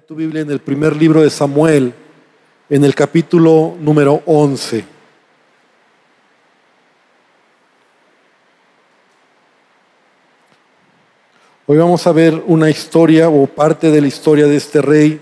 Tu 0.00 0.14
Biblia 0.14 0.40
en 0.40 0.50
el 0.50 0.60
primer 0.60 0.96
libro 0.96 1.20
de 1.20 1.28
Samuel, 1.28 1.92
en 2.70 2.82
el 2.82 2.94
capítulo 2.94 3.76
número 3.78 4.22
11. 4.24 4.86
Hoy 11.66 11.76
vamos 11.76 12.06
a 12.06 12.12
ver 12.12 12.42
una 12.46 12.70
historia 12.70 13.28
o 13.28 13.46
parte 13.46 13.90
de 13.90 14.00
la 14.00 14.06
historia 14.06 14.46
de 14.46 14.56
este 14.56 14.80
rey 14.80 15.20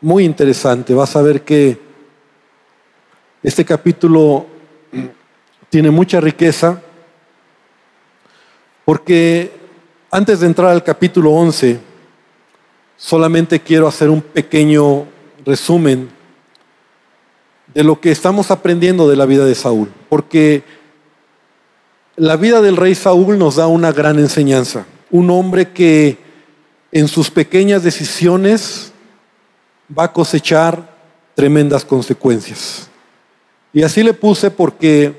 muy 0.00 0.24
interesante. 0.24 0.92
Vas 0.92 1.14
a 1.14 1.22
ver 1.22 1.42
que 1.42 1.78
este 3.44 3.64
capítulo 3.64 4.44
tiene 5.70 5.92
mucha 5.92 6.20
riqueza 6.20 6.82
porque 8.84 9.52
antes 10.10 10.40
de 10.40 10.48
entrar 10.48 10.70
al 10.70 10.82
capítulo 10.82 11.30
11, 11.30 11.91
solamente 13.02 13.58
quiero 13.58 13.88
hacer 13.88 14.08
un 14.10 14.22
pequeño 14.22 15.06
resumen 15.44 16.08
de 17.74 17.82
lo 17.82 18.00
que 18.00 18.12
estamos 18.12 18.52
aprendiendo 18.52 19.08
de 19.08 19.16
la 19.16 19.26
vida 19.26 19.44
de 19.44 19.56
Saúl, 19.56 19.92
porque 20.08 20.62
la 22.14 22.36
vida 22.36 22.62
del 22.62 22.76
rey 22.76 22.94
Saúl 22.94 23.38
nos 23.38 23.56
da 23.56 23.66
una 23.66 23.90
gran 23.90 24.20
enseñanza, 24.20 24.86
un 25.10 25.30
hombre 25.30 25.72
que 25.72 26.16
en 26.92 27.08
sus 27.08 27.28
pequeñas 27.28 27.82
decisiones 27.82 28.92
va 29.98 30.04
a 30.04 30.12
cosechar 30.12 30.96
tremendas 31.34 31.84
consecuencias. 31.84 32.88
Y 33.72 33.82
así 33.82 34.04
le 34.04 34.14
puse 34.14 34.48
porque 34.52 35.12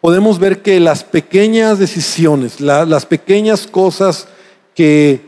podemos 0.00 0.38
ver 0.38 0.62
que 0.62 0.78
las 0.78 1.02
pequeñas 1.02 1.80
decisiones, 1.80 2.60
las 2.60 3.06
pequeñas 3.06 3.66
cosas 3.66 4.28
que, 4.76 5.20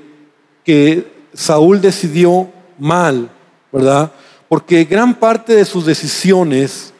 que 0.62 1.19
Saúl 1.34 1.80
decidió 1.80 2.50
mal, 2.78 3.30
¿verdad? 3.72 4.12
Porque 4.48 4.84
gran 4.84 5.14
parte 5.14 5.54
de 5.54 5.64
sus 5.64 5.86
decisiones 5.86 6.92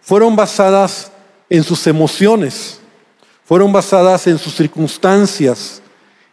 fueron 0.00 0.36
basadas 0.36 1.10
en 1.48 1.64
sus 1.64 1.86
emociones, 1.86 2.80
fueron 3.44 3.72
basadas 3.72 4.26
en 4.26 4.38
sus 4.38 4.54
circunstancias 4.54 5.82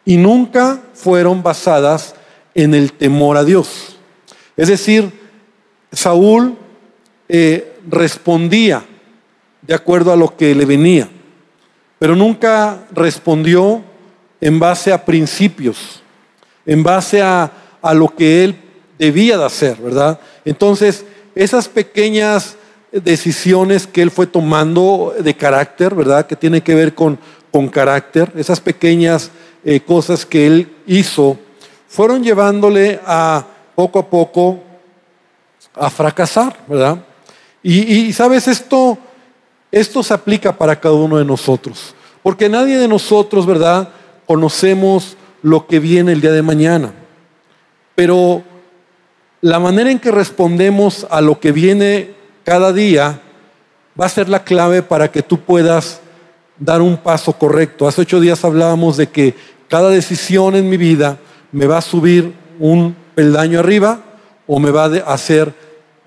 y 0.06 0.18
nunca 0.18 0.81
fueron 0.94 1.42
basadas 1.42 2.16
en 2.53 2.73
el 2.73 2.94
temor 2.94 3.38
a 3.38 3.44
Dios. 3.44 3.98
Es 4.56 4.68
decir, 4.68 5.12
Saúl 5.92 6.58
eh, 7.30 7.80
respondía 7.88 8.86
de 9.62 9.73
acuerdo 9.73 10.12
a 10.12 10.16
lo 10.16 10.36
que 10.36 10.53
le 10.53 10.66
venía, 10.66 11.09
pero 12.00 12.16
nunca 12.16 12.86
respondió 12.92 13.84
en 14.40 14.59
base 14.59 14.92
a 14.92 15.03
principios 15.03 16.02
en 16.68 16.84
base 16.84 17.22
a, 17.23 17.52
lo 17.94 18.14
que 18.14 18.44
él 18.44 18.56
debía 19.00 19.38
de 19.38 19.46
hacer, 19.46 19.78
¿verdad? 19.78 20.20
Entonces, 20.44 21.06
esas 21.34 21.70
pequeñas 21.70 22.58
decisiones 22.92 23.88
que 23.88 24.02
él 24.02 24.12
fue 24.12 24.28
tomando 24.28 25.16
de 25.18 25.34
carácter, 25.34 25.96
¿verdad? 25.96 26.28
Que 26.28 26.36
tiene 26.36 26.62
que 26.62 26.76
ver 26.76 26.94
con, 26.94 27.18
con 27.50 27.70
carácter, 27.70 28.34
esas 28.36 28.59
pequeñas 28.59 29.32
eh, 29.64 29.80
cosas 29.80 30.26
que 30.26 30.46
él 30.46 30.76
hizo, 30.86 31.40
fueron 31.88 32.22
llevándole 32.22 33.00
a 33.06 33.46
poco 33.74 34.00
a 34.00 34.09
poco 34.09 34.59
a 35.74 35.90
fracasar, 35.90 36.58
¿verdad? 36.68 36.98
Y, 37.64 38.08
y 38.08 38.14
sabes, 38.14 38.50
esto, 38.50 38.98
esto 39.72 40.04
se 40.04 40.14
aplica 40.14 40.52
para 40.52 40.78
cada 40.78 40.96
uno 40.96 41.18
de 41.18 41.26
nosotros, 41.26 41.96
porque 42.22 42.50
nadie 42.50 42.78
de 42.78 42.88
nosotros, 42.90 43.46
¿verdad? 43.46 43.88
Conocemos 44.26 45.16
lo 45.48 45.66
que 45.66 45.80
viene 45.80 46.12
el 46.12 46.22
día 46.22 46.31
de 46.31 46.42
mañana. 46.42 46.92
Pero 47.95 48.44
la 49.42 49.59
manera 49.59 49.90
en 49.90 50.00
que 50.00 50.12
respondemos 50.12 51.08
a 51.09 51.22
lo 51.22 51.40
que 51.40 51.52
viene 51.52 52.12
cada 52.44 52.73
día 52.73 53.22
va 54.00 54.06
a 54.06 54.09
ser 54.09 54.28
la 54.28 54.44
clave 54.44 54.84
para 54.84 55.09
que 55.09 55.23
tú 55.23 55.40
puedas 55.40 56.02
dar 56.59 56.81
un 56.81 56.97
paso 56.97 57.34
correcto. 57.34 57.88
Hace 57.88 58.02
ocho 58.02 58.19
días 58.19 58.44
hablábamos 58.44 58.97
de 58.97 59.08
que 59.08 59.35
cada 59.69 59.90
decisión 59.90 60.56
en 60.56 60.69
mi 60.69 60.75
vida 60.75 61.18
me 61.52 61.66
va 61.66 61.78
a 61.78 61.81
subir 61.81 62.34
un 62.59 62.96
peldaño 63.16 63.59
arriba 63.59 64.02
o 64.46 64.59
me 64.59 64.72
va 64.72 64.85
a 64.85 65.14
hacer 65.14 65.53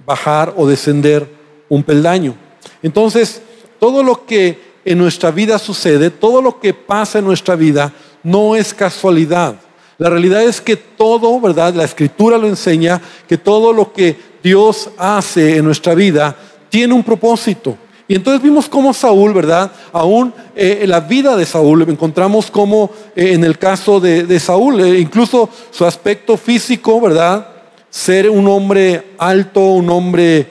bajar 0.05 0.53
o 0.57 0.67
descender 0.67 1.27
un 1.69 1.83
peldaño. 1.83 2.35
Entonces, 2.83 3.41
todo 3.79 4.03
lo 4.03 4.27
que 4.27 4.71
en 4.85 4.99
nuestra 4.99 5.31
vida 5.31 5.59
sucede, 5.59 6.11
todo 6.11 6.43
lo 6.43 6.61
que 6.61 6.75
pasa 6.75 7.19
en 7.19 7.25
nuestra 7.25 7.57
vida, 7.57 7.93
no 8.23 8.57
es 8.57 8.75
casualidad. 8.75 9.57
La 9.99 10.09
realidad 10.09 10.43
es 10.43 10.61
que 10.61 10.77
todo, 10.77 11.39
¿verdad? 11.41 11.75
La 11.75 11.85
escritura 11.85 12.39
lo 12.39 12.49
enseña, 12.49 13.01
que 13.29 13.37
todo 13.37 13.73
lo 13.73 13.93
que 13.93 14.17
Dios 14.43 14.91
hace 14.97 15.59
en 15.59 15.65
nuestra 15.67 15.95
vida 15.95 16.35
tiene 16.71 16.95
un 16.95 17.05
propósito. 17.05 17.77
Y 18.09 18.15
entonces 18.17 18.43
vimos 18.43 18.69
cómo 18.69 18.93
Saúl, 18.93 19.33
¿verdad? 19.33 19.71
Aún 19.93 20.35
eh, 20.57 20.81
en 20.83 20.91
la 20.91 21.01
vida 21.01 21.37
de 21.37 21.47
Saúl, 21.47 21.83
encontramos 21.83 22.51
cómo 22.51 22.91
eh, 23.15 23.35
en 23.35 23.45
el 23.45 23.57
caso 23.57 24.01
de, 24.01 24.41
Saúl, 24.41 24.81
eh, 24.81 24.99
incluso 24.99 25.49
su 25.71 25.85
aspecto 25.85 26.37
físico, 26.37 27.01
¿verdad? 27.01 27.47
Ser 27.89 28.29
un 28.31 28.49
hombre 28.49 29.13
alto, 29.19 29.61
un 29.61 29.91
hombre 29.91 30.49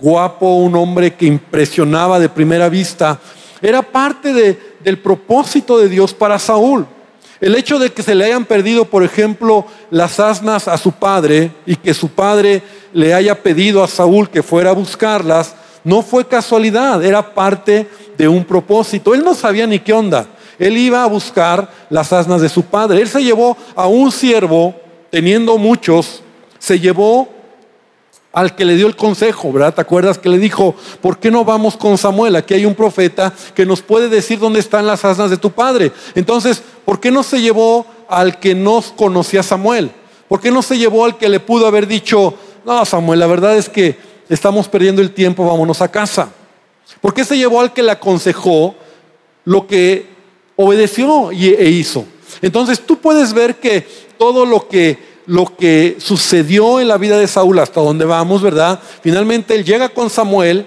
guapo, 0.00 0.54
un 0.54 0.76
hombre 0.76 1.14
que 1.14 1.26
impresionaba 1.26 2.18
de 2.18 2.28
primera 2.28 2.68
vista, 2.68 3.20
era 3.60 3.82
parte 3.82 4.56
del 4.80 4.98
propósito 4.98 5.78
de 5.78 5.88
Dios 5.88 6.14
para 6.14 6.38
Saúl. 6.38 6.86
El 7.44 7.56
hecho 7.56 7.78
de 7.78 7.92
que 7.92 8.02
se 8.02 8.14
le 8.14 8.24
hayan 8.24 8.46
perdido, 8.46 8.86
por 8.86 9.04
ejemplo, 9.04 9.66
las 9.90 10.18
asnas 10.18 10.66
a 10.66 10.78
su 10.78 10.92
padre 10.92 11.50
y 11.66 11.76
que 11.76 11.92
su 11.92 12.08
padre 12.08 12.62
le 12.94 13.12
haya 13.12 13.42
pedido 13.42 13.84
a 13.84 13.86
Saúl 13.86 14.30
que 14.30 14.42
fuera 14.42 14.70
a 14.70 14.72
buscarlas, 14.72 15.54
no 15.84 16.00
fue 16.00 16.26
casualidad, 16.26 17.04
era 17.04 17.34
parte 17.34 17.86
de 18.16 18.28
un 18.28 18.46
propósito. 18.46 19.12
Él 19.12 19.22
no 19.22 19.34
sabía 19.34 19.66
ni 19.66 19.78
qué 19.78 19.92
onda. 19.92 20.26
Él 20.58 20.78
iba 20.78 21.04
a 21.04 21.06
buscar 21.06 21.70
las 21.90 22.14
asnas 22.14 22.40
de 22.40 22.48
su 22.48 22.62
padre. 22.62 23.02
Él 23.02 23.08
se 23.08 23.22
llevó 23.22 23.58
a 23.76 23.88
un 23.88 24.10
siervo, 24.10 24.74
teniendo 25.10 25.58
muchos, 25.58 26.22
se 26.58 26.80
llevó 26.80 27.28
al 28.34 28.56
que 28.56 28.64
le 28.64 28.74
dio 28.74 28.88
el 28.88 28.96
consejo, 28.96 29.52
¿verdad? 29.52 29.74
¿Te 29.74 29.80
acuerdas 29.80 30.18
que 30.18 30.28
le 30.28 30.38
dijo, 30.38 30.74
¿por 31.00 31.18
qué 31.18 31.30
no 31.30 31.44
vamos 31.44 31.76
con 31.76 31.96
Samuel? 31.96 32.34
Aquí 32.34 32.52
hay 32.54 32.66
un 32.66 32.74
profeta 32.74 33.32
que 33.54 33.64
nos 33.64 33.80
puede 33.80 34.08
decir 34.08 34.40
dónde 34.40 34.58
están 34.58 34.86
las 34.86 35.04
asnas 35.04 35.30
de 35.30 35.36
tu 35.36 35.52
padre. 35.52 35.92
Entonces, 36.16 36.60
¿por 36.84 36.98
qué 36.98 37.12
no 37.12 37.22
se 37.22 37.40
llevó 37.40 37.86
al 38.08 38.40
que 38.40 38.56
no 38.56 38.82
conocía 38.96 39.44
Samuel? 39.44 39.92
¿Por 40.28 40.40
qué 40.40 40.50
no 40.50 40.62
se 40.62 40.76
llevó 40.76 41.04
al 41.04 41.16
que 41.16 41.28
le 41.28 41.38
pudo 41.38 41.68
haber 41.68 41.86
dicho, 41.86 42.34
no, 42.66 42.84
Samuel, 42.84 43.20
la 43.20 43.28
verdad 43.28 43.56
es 43.56 43.68
que 43.68 43.96
estamos 44.28 44.66
perdiendo 44.66 45.00
el 45.00 45.12
tiempo, 45.12 45.46
vámonos 45.46 45.80
a 45.80 45.88
casa? 45.88 46.28
¿Por 47.00 47.14
qué 47.14 47.24
se 47.24 47.38
llevó 47.38 47.60
al 47.60 47.72
que 47.72 47.84
le 47.84 47.92
aconsejó 47.92 48.74
lo 49.44 49.68
que 49.68 50.08
obedeció 50.56 51.30
e 51.30 51.68
hizo? 51.70 52.04
Entonces, 52.42 52.80
tú 52.80 52.98
puedes 52.98 53.32
ver 53.32 53.60
que 53.60 53.86
todo 54.18 54.44
lo 54.44 54.66
que 54.66 55.13
lo 55.26 55.56
que 55.56 55.96
sucedió 55.98 56.80
en 56.80 56.88
la 56.88 56.98
vida 56.98 57.18
de 57.18 57.26
Saúl, 57.26 57.58
hasta 57.58 57.80
donde 57.80 58.04
vamos, 58.04 58.42
¿verdad? 58.42 58.80
Finalmente 59.02 59.54
él 59.54 59.64
llega 59.64 59.88
con 59.88 60.10
Samuel 60.10 60.66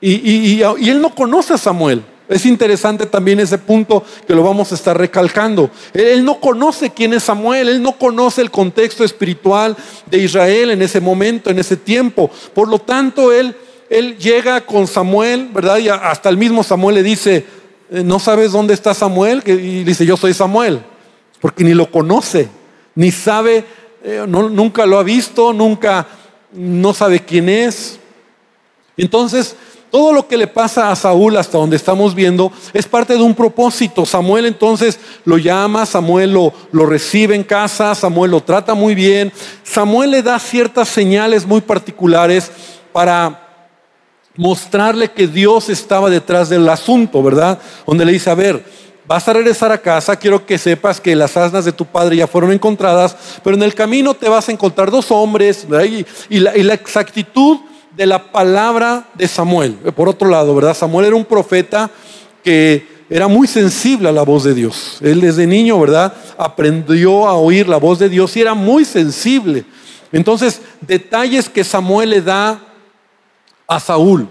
y, 0.00 0.62
él 0.62 1.00
no 1.00 1.14
conoce 1.14 1.54
a 1.54 1.58
Samuel. 1.58 2.02
Es 2.28 2.44
interesante 2.44 3.06
también 3.06 3.38
ese 3.38 3.56
punto 3.56 4.04
que 4.26 4.34
lo 4.34 4.42
vamos 4.42 4.72
a 4.72 4.74
estar 4.74 4.98
recalcando. 4.98 5.70
Él, 5.94 6.24
no 6.24 6.40
conoce 6.40 6.90
quién 6.90 7.12
es 7.14 7.22
Samuel, 7.22 7.68
él 7.68 7.82
no 7.82 7.92
conoce 7.92 8.42
el 8.42 8.50
contexto 8.50 9.04
espiritual 9.04 9.76
de 10.10 10.18
Israel 10.18 10.70
en 10.70 10.82
ese 10.82 11.00
momento, 11.00 11.50
en 11.50 11.58
ese 11.58 11.76
tiempo. 11.76 12.30
Por 12.52 12.68
lo 12.68 12.80
tanto, 12.80 13.32
él, 13.32 13.54
él 13.88 14.18
llega 14.18 14.60
con 14.62 14.86
Samuel, 14.86 15.50
¿verdad? 15.52 15.78
Y 15.78 15.88
hasta 15.88 16.28
el 16.28 16.36
mismo 16.36 16.64
Samuel 16.64 16.96
le 16.96 17.02
dice, 17.04 17.46
eh, 17.90 18.02
¿no 18.04 18.18
sabes 18.18 18.50
dónde 18.52 18.74
está 18.74 18.92
Samuel? 18.92 19.42
Y 19.46 19.84
dice, 19.84 20.04
yo 20.04 20.16
soy 20.16 20.34
Samuel, 20.34 20.80
porque 21.40 21.62
ni 21.62 21.74
lo 21.74 21.90
conoce, 21.90 22.48
ni 22.96 23.12
sabe 23.12 23.64
eh, 24.08 24.24
nunca 24.24 24.86
lo 24.86 25.00
ha 25.00 25.02
visto, 25.02 25.52
nunca, 25.52 26.06
no 26.52 26.94
sabe 26.94 27.18
quién 27.18 27.48
es. 27.48 27.98
Entonces, 28.96 29.56
todo 29.90 30.12
lo 30.12 30.28
que 30.28 30.36
le 30.36 30.46
pasa 30.46 30.92
a 30.92 30.94
Saúl 30.94 31.36
hasta 31.36 31.58
donde 31.58 31.74
estamos 31.74 32.14
viendo 32.14 32.52
es 32.72 32.86
parte 32.86 33.14
de 33.14 33.22
un 33.24 33.34
propósito. 33.34 34.06
Samuel 34.06 34.46
entonces 34.46 35.00
lo 35.24 35.38
llama, 35.38 35.86
Samuel 35.86 36.32
lo, 36.32 36.52
lo, 36.70 36.86
recibe 36.86 37.34
en 37.34 37.42
casa, 37.42 37.96
Samuel 37.96 38.30
lo 38.30 38.44
trata 38.44 38.74
muy 38.74 38.94
bien. 38.94 39.32
Samuel 39.64 40.12
le 40.12 40.22
da 40.22 40.38
ciertas 40.38 40.86
señales 40.86 41.44
muy 41.44 41.60
particulares 41.60 42.52
para 42.92 43.42
mostrarle 44.36 45.10
que 45.10 45.26
Dios 45.26 45.68
estaba 45.68 46.10
detrás 46.10 46.48
del 46.48 46.68
asunto, 46.68 47.24
¿verdad? 47.24 47.58
Donde 47.84 48.04
le 48.04 48.12
dice, 48.12 48.30
a 48.30 48.36
ver, 48.36 48.64
vas 49.06 49.28
a 49.28 49.32
regresar 49.32 49.70
a 49.72 49.78
casa, 49.78 50.16
quiero 50.16 50.44
que 50.44 50.58
sepas 50.58 51.00
que 51.00 51.14
las 51.14 51.36
asnas 51.36 51.64
de 51.64 51.72
tu 51.72 51.84
padre 51.84 52.16
ya 52.16 52.26
fueron 52.26 52.52
encontradas, 52.52 53.16
pero 53.42 53.56
en 53.56 53.62
el 53.62 53.74
camino 53.74 54.14
te 54.14 54.28
vas 54.28 54.48
a 54.48 54.52
encontrar 54.52 54.90
dos 54.90 55.10
hombres 55.10 55.66
y, 56.28 56.38
la, 56.40 56.74
exactitud 56.74 57.58
de 57.96 58.06
la 58.06 58.32
palabra 58.32 59.06
de 59.14 59.28
Samuel. 59.28 59.72
Por 59.94 60.08
otro 60.08 60.28
lado, 60.28 60.54
¿verdad? 60.54 60.76
Samuel 60.76 61.06
era 61.06 61.16
un 61.16 61.24
profeta 61.24 61.90
que 62.42 62.96
era 63.08 63.28
muy 63.28 63.46
sensible 63.46 64.08
a 64.08 64.12
la 64.12 64.22
voz 64.22 64.44
de 64.44 64.54
Dios. 64.54 64.98
Él 65.00 65.20
desde 65.20 65.46
niño, 65.46 65.78
¿verdad? 65.78 66.12
Aprendió 66.36 67.26
a 67.26 67.34
oír 67.34 67.68
la 67.68 67.76
voz 67.76 67.98
de 67.98 68.08
Dios 68.08 68.36
y 68.36 68.40
era 68.40 68.54
muy 68.54 68.84
sensible. 68.84 69.64
Entonces, 70.12 70.60
detalles 70.80 71.48
que 71.48 71.62
Samuel 71.62 72.10
le 72.10 72.22
da 72.22 72.60
a 73.68 73.80
Saúl. 73.80 74.28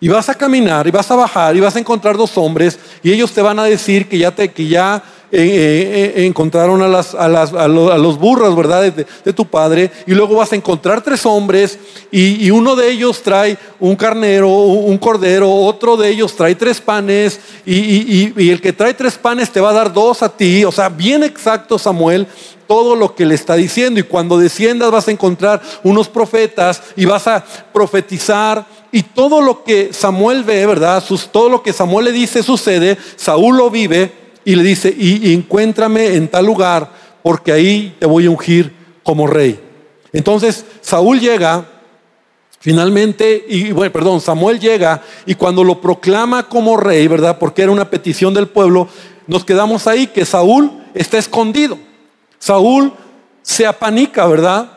Y 0.00 0.08
vas 0.08 0.28
a 0.28 0.34
caminar 0.34 0.86
y 0.86 0.90
vas 0.90 1.10
a 1.10 1.16
bajar 1.16 1.56
y 1.56 1.60
vas 1.60 1.74
a 1.74 1.80
encontrar 1.80 2.16
dos 2.16 2.38
hombres 2.38 2.78
y 3.02 3.10
ellos 3.10 3.32
te 3.32 3.42
van 3.42 3.58
a 3.58 3.64
decir 3.64 4.08
que 4.08 4.16
ya, 4.16 4.30
te, 4.30 4.52
que 4.52 4.68
ya 4.68 5.02
eh, 5.30 5.42
eh, 5.42 6.12
eh, 6.16 6.26
encontraron 6.26 6.80
a, 6.80 6.88
las, 6.88 7.14
a, 7.14 7.28
las, 7.28 7.52
a, 7.52 7.68
los, 7.68 8.18
burros, 8.18 8.56
¿verdad? 8.56 8.90
De, 8.92 9.32
tu 9.34 9.44
padre. 9.44 9.90
Y 10.06 10.14
luego 10.14 10.36
vas 10.36 10.52
a 10.52 10.56
encontrar 10.56 11.02
tres 11.02 11.26
hombres 11.26 11.78
y, 12.10 12.50
uno 12.50 12.74
de 12.76 12.90
ellos 12.90 13.22
trae 13.22 13.58
un 13.78 13.94
carnero, 13.94 14.48
un 14.48 14.96
cordero, 14.96 15.52
otro 15.52 15.98
de 15.98 16.08
ellos 16.08 16.34
trae 16.34 16.54
tres 16.54 16.80
panes 16.80 17.40
y, 17.66 18.32
y 18.40 18.50
el 18.50 18.60
que 18.62 18.72
trae 18.72 18.94
tres 18.94 19.18
panes 19.18 19.50
te 19.50 19.60
va 19.60 19.70
a 19.70 19.74
dar 19.74 19.92
dos 19.92 20.22
a 20.22 20.28
ti. 20.30 20.64
O 20.64 20.72
sea, 20.72 20.88
bien 20.88 21.22
exacto 21.24 21.78
Samuel 21.78 22.26
todo 22.66 22.94
lo 22.94 23.14
que 23.14 23.26
le 23.26 23.34
está 23.34 23.54
diciendo. 23.54 23.98
Y 23.98 24.04
cuando 24.04 24.38
desciendas 24.38 24.90
vas 24.90 25.08
a 25.08 25.10
encontrar 25.10 25.60
unos 25.82 26.08
profetas 26.08 26.82
y 26.94 27.04
vas 27.04 27.26
a 27.26 27.44
profetizar. 27.72 28.77
Y 28.90 29.02
todo 29.02 29.40
lo 29.40 29.64
que 29.64 29.92
Samuel 29.92 30.44
ve, 30.44 30.66
¿verdad? 30.66 31.02
todo 31.30 31.48
lo 31.48 31.62
que 31.62 31.72
Samuel 31.72 32.06
le 32.06 32.12
dice 32.12 32.42
sucede. 32.42 32.96
Saúl 33.16 33.56
lo 33.56 33.70
vive 33.70 34.12
y 34.44 34.56
le 34.56 34.62
dice, 34.62 34.94
y, 34.96 35.34
encuéntrame 35.34 36.14
en 36.14 36.28
tal 36.28 36.46
lugar, 36.46 36.90
porque 37.22 37.52
ahí 37.52 37.94
te 37.98 38.06
voy 38.06 38.26
a 38.26 38.30
ungir 38.30 38.72
como 39.02 39.26
rey. 39.26 39.60
Entonces 40.12 40.64
Saúl 40.80 41.20
llega, 41.20 41.66
finalmente, 42.58 43.44
y 43.46 43.72
bueno, 43.72 43.92
perdón, 43.92 44.20
Samuel 44.22 44.58
llega 44.58 45.02
y 45.26 45.34
cuando 45.34 45.62
lo 45.62 45.80
proclama 45.80 46.48
como 46.48 46.78
rey, 46.78 47.06
¿verdad? 47.08 47.38
Porque 47.38 47.62
era 47.62 47.72
una 47.72 47.90
petición 47.90 48.32
del 48.32 48.48
pueblo, 48.48 48.88
nos 49.26 49.44
quedamos 49.44 49.86
ahí 49.86 50.06
que 50.06 50.24
Saúl 50.24 50.72
está 50.94 51.18
escondido. 51.18 51.78
Saúl 52.38 52.94
se 53.42 53.66
apanica, 53.66 54.26
¿verdad? 54.26 54.72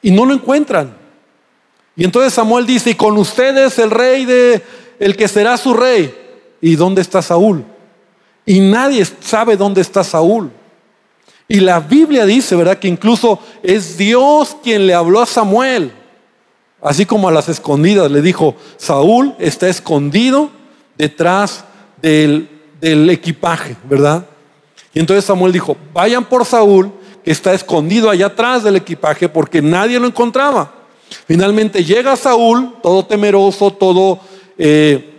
Y 0.00 0.10
no 0.10 0.24
lo 0.24 0.32
encuentran. 0.32 0.99
Y 2.00 2.04
entonces 2.04 2.32
Samuel 2.32 2.64
dice, 2.64 2.88
y 2.88 2.94
con 2.94 3.18
ustedes 3.18 3.78
el 3.78 3.90
rey 3.90 4.24
de, 4.24 4.62
el 4.98 5.14
que 5.18 5.28
será 5.28 5.58
su 5.58 5.74
rey. 5.74 6.14
¿Y 6.58 6.74
dónde 6.74 7.02
está 7.02 7.20
Saúl? 7.20 7.62
Y 8.46 8.60
nadie 8.60 9.04
sabe 9.04 9.54
dónde 9.54 9.82
está 9.82 10.02
Saúl. 10.02 10.50
Y 11.46 11.60
la 11.60 11.78
Biblia 11.78 12.24
dice, 12.24 12.56
¿verdad? 12.56 12.78
Que 12.78 12.88
incluso 12.88 13.38
es 13.62 13.98
Dios 13.98 14.56
quien 14.62 14.86
le 14.86 14.94
habló 14.94 15.20
a 15.20 15.26
Samuel. 15.26 15.92
Así 16.80 17.04
como 17.04 17.28
a 17.28 17.32
las 17.32 17.50
escondidas 17.50 18.10
le 18.10 18.22
dijo, 18.22 18.56
Saúl 18.78 19.34
está 19.38 19.68
escondido 19.68 20.48
detrás 20.96 21.66
del, 22.00 22.48
del 22.80 23.10
equipaje, 23.10 23.76
¿verdad? 23.84 24.24
Y 24.94 25.00
entonces 25.00 25.26
Samuel 25.26 25.52
dijo, 25.52 25.76
vayan 25.92 26.24
por 26.24 26.46
Saúl, 26.46 26.92
que 27.22 27.30
está 27.30 27.52
escondido 27.52 28.08
allá 28.08 28.28
atrás 28.28 28.64
del 28.64 28.76
equipaje, 28.76 29.28
porque 29.28 29.60
nadie 29.60 30.00
lo 30.00 30.06
encontraba. 30.06 30.79
Finalmente 31.26 31.84
llega 31.84 32.16
Saúl, 32.16 32.74
todo 32.82 33.04
temeroso, 33.04 33.72
todo 33.72 34.20
eh, 34.58 35.10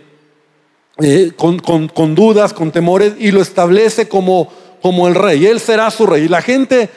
eh, 0.98 1.32
con, 1.36 2.14
dudas, 2.14 2.52
con 2.52 2.70
temores, 2.70 3.14
y 3.18 3.30
lo 3.30 3.40
establece 3.40 4.08
como, 4.08 4.52
como 4.80 5.08
el 5.08 5.14
rey. 5.14 5.46
Él 5.46 5.58
será 5.58 5.90
su 5.90 6.06
rey. 6.06 6.24
Y 6.24 6.28
la 6.28 6.42
gente, 6.42 6.90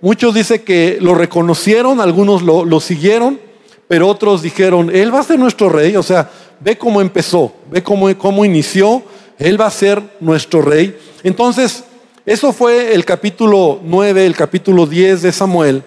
muchos 0.00 0.34
dicen 0.34 0.62
que 0.64 0.98
lo 1.00 1.14
reconocieron, 1.14 2.00
algunos 2.00 2.42
lo, 2.42 2.80
siguieron, 2.80 3.40
pero 3.88 4.08
otros 4.08 4.42
dijeron, 4.42 4.94
Él 4.94 5.12
va 5.12 5.20
a 5.20 5.24
ser 5.24 5.38
nuestro 5.38 5.68
rey. 5.68 5.96
O 5.96 6.02
sea, 6.02 6.30
ve 6.60 6.78
cómo 6.78 7.00
empezó, 7.00 7.52
ve 7.70 7.82
cómo, 7.82 8.16
cómo 8.16 8.44
inició, 8.44 9.02
Él 9.38 9.60
va 9.60 9.66
a 9.66 9.70
ser 9.70 10.00
nuestro 10.20 10.62
rey. 10.62 10.96
Entonces, 11.22 11.84
eso 12.24 12.52
fue 12.52 12.94
el 12.94 13.04
capítulo 13.04 13.80
9, 13.82 14.26
el 14.26 14.36
capítulo 14.36 14.86
10 14.86 15.22
de 15.22 15.32
Samuel. 15.32 15.82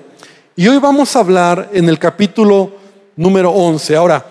Y 0.55 0.67
hoy 0.67 0.77
vamos 0.77 1.15
a 1.15 1.19
hablar 1.19 1.71
en 1.73 1.89
el 1.89 1.97
capítulo 1.97 2.73
número 3.15 3.49
11. 3.49 3.95
Ahora, 3.95 4.23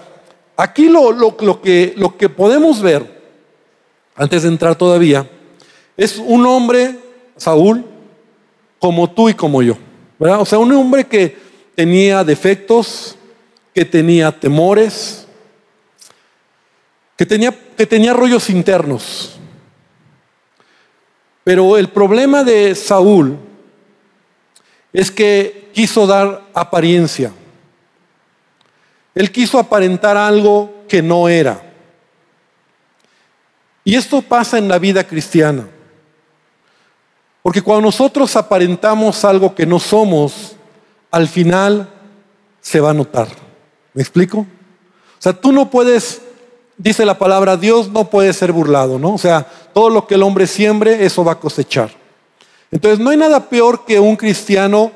aquí 0.56 0.88
lo, 0.88 1.60
que, 1.60 1.94
lo 1.96 2.16
que 2.16 2.28
podemos 2.28 2.80
ver, 2.80 3.20
antes 4.14 4.44
de 4.44 4.48
entrar 4.48 4.76
todavía, 4.76 5.28
es 5.96 6.19
un 6.19 6.46
hombre, 6.46 6.96
Saúl, 7.36 7.84
como 8.78 9.10
tú 9.10 9.30
y 9.30 9.34
como 9.34 9.62
yo. 9.62 9.76
¿verdad? 10.16 10.40
O 10.40 10.44
sea, 10.44 10.60
un 10.60 10.70
hombre 10.70 11.08
que 11.08 11.36
tenía 11.74 12.22
defectos, 12.22 13.16
que 13.74 13.84
tenía 13.84 14.30
temores, 14.30 15.26
que 17.16 17.26
tenía, 17.26 17.52
que 17.76 17.86
tenía 17.86 18.12
rollos 18.12 18.48
internos. 18.48 19.40
Pero 21.42 21.76
el 21.76 21.88
problema 21.88 22.44
de 22.44 22.76
Saúl 22.76 23.38
es 24.92 25.10
que 25.10 25.70
quiso 25.72 26.06
dar 26.06 26.42
apariencia. 26.54 27.32
Él 29.14 29.30
quiso 29.30 29.58
aparentar 29.58 30.16
algo 30.16 30.84
que 30.88 31.02
no 31.02 31.28
era. 31.28 31.62
Y 33.84 33.94
esto 33.94 34.22
pasa 34.22 34.58
en 34.58 34.68
la 34.68 34.78
vida 34.78 35.04
cristiana. 35.04 35.66
Porque 37.42 37.62
cuando 37.62 37.86
nosotros 37.86 38.36
aparentamos 38.36 39.24
algo 39.24 39.54
que 39.54 39.66
no 39.66 39.78
somos, 39.78 40.56
al 41.10 41.26
final 41.26 41.88
se 42.60 42.80
va 42.80 42.90
a 42.90 42.94
notar. 42.94 43.28
¿Me 43.92 44.02
explico? 44.02 44.38
O 44.38 44.46
sea, 45.18 45.32
tú 45.32 45.52
no 45.52 45.68
puedes 45.68 46.22
dice 46.82 47.04
la 47.04 47.18
palabra, 47.18 47.56
Dios 47.56 47.90
no 47.90 48.10
puede 48.10 48.32
ser 48.32 48.52
burlado, 48.52 48.98
¿no? 48.98 49.14
O 49.14 49.18
sea, 49.18 49.46
todo 49.72 49.90
lo 49.90 50.06
que 50.06 50.16
el 50.16 50.22
hombre 50.22 50.46
siembre, 50.46 51.04
eso 51.04 51.24
va 51.24 51.32
a 51.32 51.40
cosechar. 51.40 51.90
Entonces, 52.72 52.98
no 52.98 53.10
hay 53.10 53.16
nada 53.16 53.48
peor 53.48 53.84
que 53.84 54.00
un 54.00 54.16
cristiano 54.16 54.90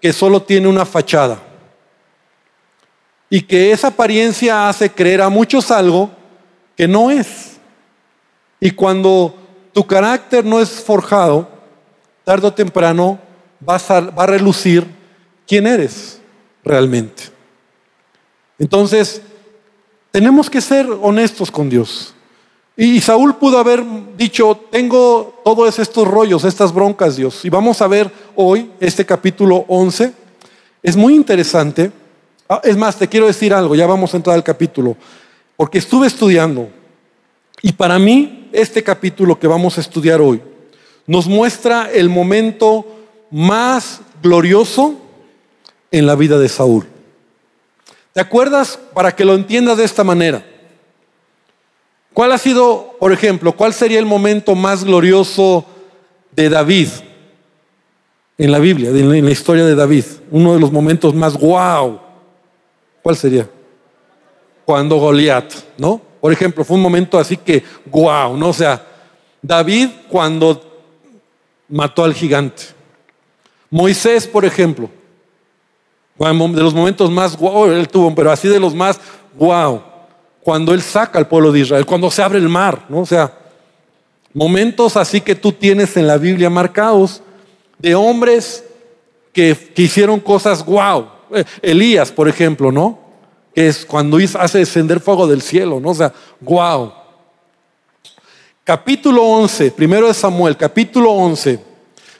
que 0.00 0.12
solo 0.12 0.42
tiene 0.42 0.66
una 0.66 0.84
fachada 0.84 1.38
y 3.28 3.42
que 3.42 3.70
esa 3.70 3.88
apariencia 3.88 4.68
hace 4.68 4.90
creer 4.90 5.22
a 5.22 5.28
muchos 5.28 5.70
algo 5.70 6.10
que 6.76 6.88
no 6.88 7.10
es. 7.10 7.58
Y 8.58 8.72
cuando 8.72 9.36
tu 9.72 9.86
carácter 9.86 10.44
no 10.44 10.60
es 10.60 10.68
forjado, 10.68 11.48
tarde 12.24 12.48
o 12.48 12.52
temprano 12.52 13.20
vas 13.60 13.88
va 13.88 14.24
a 14.24 14.26
relucir 14.26 14.84
quién 15.46 15.66
eres 15.66 16.20
realmente. 16.64 17.24
Entonces, 18.58 19.22
tenemos 20.10 20.50
que 20.50 20.60
ser 20.60 20.86
honestos 21.02 21.50
con 21.50 21.68
Dios. 21.68 22.14
Y 22.82 22.98
Saúl 23.02 23.36
pudo 23.36 23.58
haber 23.58 23.84
dicho, 24.16 24.58
tengo 24.70 25.42
todos 25.44 25.78
estos 25.78 26.08
rollos, 26.08 26.44
estas 26.44 26.72
broncas, 26.72 27.14
Dios. 27.14 27.44
Y 27.44 27.50
vamos 27.50 27.82
a 27.82 27.86
ver 27.86 28.10
hoy 28.34 28.70
este 28.80 29.04
capítulo 29.04 29.66
11. 29.68 30.14
Es 30.82 30.96
muy 30.96 31.14
interesante. 31.14 31.92
Ah, 32.48 32.62
es 32.64 32.78
más, 32.78 32.96
te 32.96 33.06
quiero 33.06 33.26
decir 33.26 33.52
algo, 33.52 33.74
ya 33.74 33.86
vamos 33.86 34.14
a 34.14 34.16
entrar 34.16 34.34
al 34.34 34.42
capítulo. 34.42 34.96
Porque 35.58 35.76
estuve 35.76 36.06
estudiando. 36.06 36.70
Y 37.60 37.72
para 37.72 37.98
mí, 37.98 38.48
este 38.50 38.82
capítulo 38.82 39.38
que 39.38 39.46
vamos 39.46 39.76
a 39.76 39.82
estudiar 39.82 40.22
hoy 40.22 40.40
nos 41.06 41.26
muestra 41.26 41.90
el 41.92 42.08
momento 42.08 42.86
más 43.30 44.00
glorioso 44.22 44.94
en 45.90 46.06
la 46.06 46.14
vida 46.14 46.38
de 46.38 46.48
Saúl. 46.48 46.86
¿Te 48.14 48.22
acuerdas? 48.22 48.78
Para 48.94 49.14
que 49.14 49.26
lo 49.26 49.34
entiendas 49.34 49.76
de 49.76 49.84
esta 49.84 50.02
manera. 50.02 50.46
¿Cuál 52.12 52.32
ha 52.32 52.38
sido, 52.38 52.96
por 52.98 53.12
ejemplo, 53.12 53.52
cuál 53.52 53.72
sería 53.72 53.98
el 53.98 54.06
momento 54.06 54.54
más 54.54 54.84
glorioso 54.84 55.64
de 56.32 56.48
David 56.48 56.88
en 58.36 58.52
la 58.52 58.58
Biblia, 58.58 58.90
en 58.90 59.24
la 59.24 59.30
historia 59.30 59.64
de 59.64 59.74
David? 59.74 60.04
Uno 60.30 60.54
de 60.54 60.60
los 60.60 60.72
momentos 60.72 61.14
más 61.14 61.38
wow. 61.38 62.00
¿Cuál 63.02 63.16
sería? 63.16 63.48
Cuando 64.64 64.96
Goliat, 64.96 65.52
¿no? 65.78 66.00
Por 66.20 66.32
ejemplo, 66.32 66.64
fue 66.64 66.76
un 66.76 66.82
momento 66.82 67.18
así 67.18 67.36
que 67.36 67.62
wow, 67.86 68.36
¿no? 68.36 68.48
O 68.48 68.52
sea, 68.52 68.84
David 69.40 69.88
cuando 70.08 70.60
mató 71.68 72.04
al 72.04 72.12
gigante. 72.12 72.64
Moisés, 73.70 74.26
por 74.26 74.44
ejemplo, 74.44 74.90
de 76.18 76.62
los 76.62 76.74
momentos 76.74 77.10
más 77.10 77.36
guau, 77.36 77.66
él 77.66 77.88
tuvo, 77.88 78.14
pero 78.14 78.30
así 78.30 78.48
de 78.48 78.60
los 78.60 78.74
más 78.74 79.00
guau, 79.34 79.82
cuando 80.42 80.72
él 80.72 80.82
saca 80.82 81.18
al 81.18 81.28
pueblo 81.28 81.52
de 81.52 81.60
Israel, 81.60 81.86
cuando 81.86 82.10
se 82.10 82.22
abre 82.22 82.38
el 82.38 82.48
mar, 82.48 82.86
¿no? 82.88 83.00
O 83.00 83.06
sea, 83.06 83.32
momentos 84.32 84.96
así 84.96 85.20
que 85.20 85.34
tú 85.34 85.52
tienes 85.52 85.96
en 85.96 86.06
la 86.06 86.16
Biblia 86.16 86.48
marcados 86.48 87.22
de 87.78 87.94
hombres 87.94 88.64
que, 89.32 89.56
hicieron 89.76 90.20
cosas 90.20 90.64
guau. 90.64 91.08
Eh, 91.34 91.44
Elías, 91.62 92.10
por 92.10 92.28
ejemplo, 92.28 92.72
¿no? 92.72 92.98
Que 93.54 93.68
es 93.68 93.84
cuando 93.84 94.18
hace 94.38 94.58
descender 94.58 95.00
fuego 95.00 95.26
del 95.26 95.42
cielo, 95.42 95.80
¿no? 95.80 95.90
O 95.90 95.94
sea, 95.94 96.12
guau. 96.40 96.92
Capítulo 98.64 99.22
11, 99.24 99.72
primero 99.72 100.06
de 100.06 100.14
Samuel, 100.14 100.56
capítulo 100.56 101.10
11, 101.10 101.58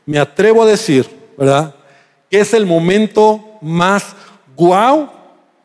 me 0.06 0.18
atrevo 0.18 0.62
a 0.62 0.66
decir, 0.66 1.08
¿verdad? 1.36 1.74
Que 2.28 2.40
es 2.40 2.52
el 2.54 2.66
momento 2.66 3.58
más 3.60 4.16
guau 4.56 5.10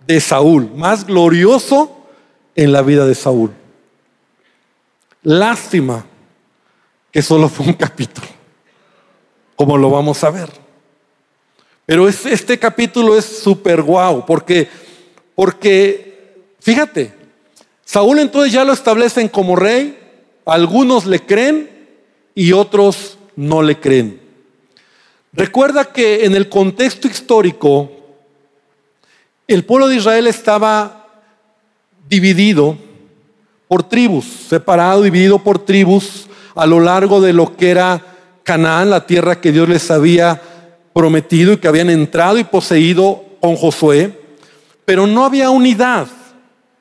de 0.05 0.19
Saúl, 0.21 0.69
más 0.75 1.05
glorioso 1.05 1.94
en 2.55 2.71
la 2.71 2.81
vida 2.81 3.05
de 3.05 3.15
Saúl. 3.15 3.51
Lástima 5.23 6.05
que 7.11 7.21
solo 7.21 7.49
fue 7.49 7.67
un 7.67 7.73
capítulo, 7.73 8.27
como 9.55 9.77
lo 9.77 9.89
vamos 9.89 10.23
a 10.23 10.31
ver. 10.31 10.49
Pero 11.85 12.07
este 12.07 12.57
capítulo 12.57 13.15
es 13.15 13.25
súper 13.25 13.81
guau, 13.81 14.25
porque, 14.25 14.67
porque, 15.35 16.43
fíjate, 16.59 17.13
Saúl 17.83 18.19
entonces 18.19 18.51
ya 18.51 18.63
lo 18.63 18.73
establecen 18.73 19.29
como 19.29 19.55
rey, 19.55 19.97
algunos 20.45 21.05
le 21.05 21.19
creen 21.19 21.69
y 22.33 22.51
otros 22.51 23.17
no 23.35 23.61
le 23.61 23.79
creen. 23.79 24.21
Recuerda 25.31 25.91
que 25.91 26.25
en 26.25 26.35
el 26.35 26.49
contexto 26.49 27.07
histórico, 27.07 27.91
el 29.47 29.65
pueblo 29.65 29.87
de 29.87 29.97
Israel 29.97 30.27
estaba 30.27 31.04
dividido 32.07 32.77
por 33.67 33.83
tribus, 33.83 34.25
separado, 34.47 35.01
dividido 35.01 35.39
por 35.39 35.59
tribus 35.59 36.27
a 36.55 36.65
lo 36.65 36.79
largo 36.79 37.19
de 37.21 37.33
lo 37.33 37.55
que 37.55 37.71
era 37.71 38.01
Canaán, 38.43 38.89
la 38.89 39.05
tierra 39.05 39.41
que 39.41 39.51
Dios 39.51 39.67
les 39.67 39.89
había 39.91 40.41
prometido 40.93 41.53
y 41.53 41.57
que 41.57 41.67
habían 41.67 41.89
entrado 41.89 42.37
y 42.37 42.43
poseído 42.43 43.23
con 43.41 43.55
Josué, 43.55 44.17
pero 44.85 45.07
no 45.07 45.25
había 45.25 45.49
unidad, 45.49 46.07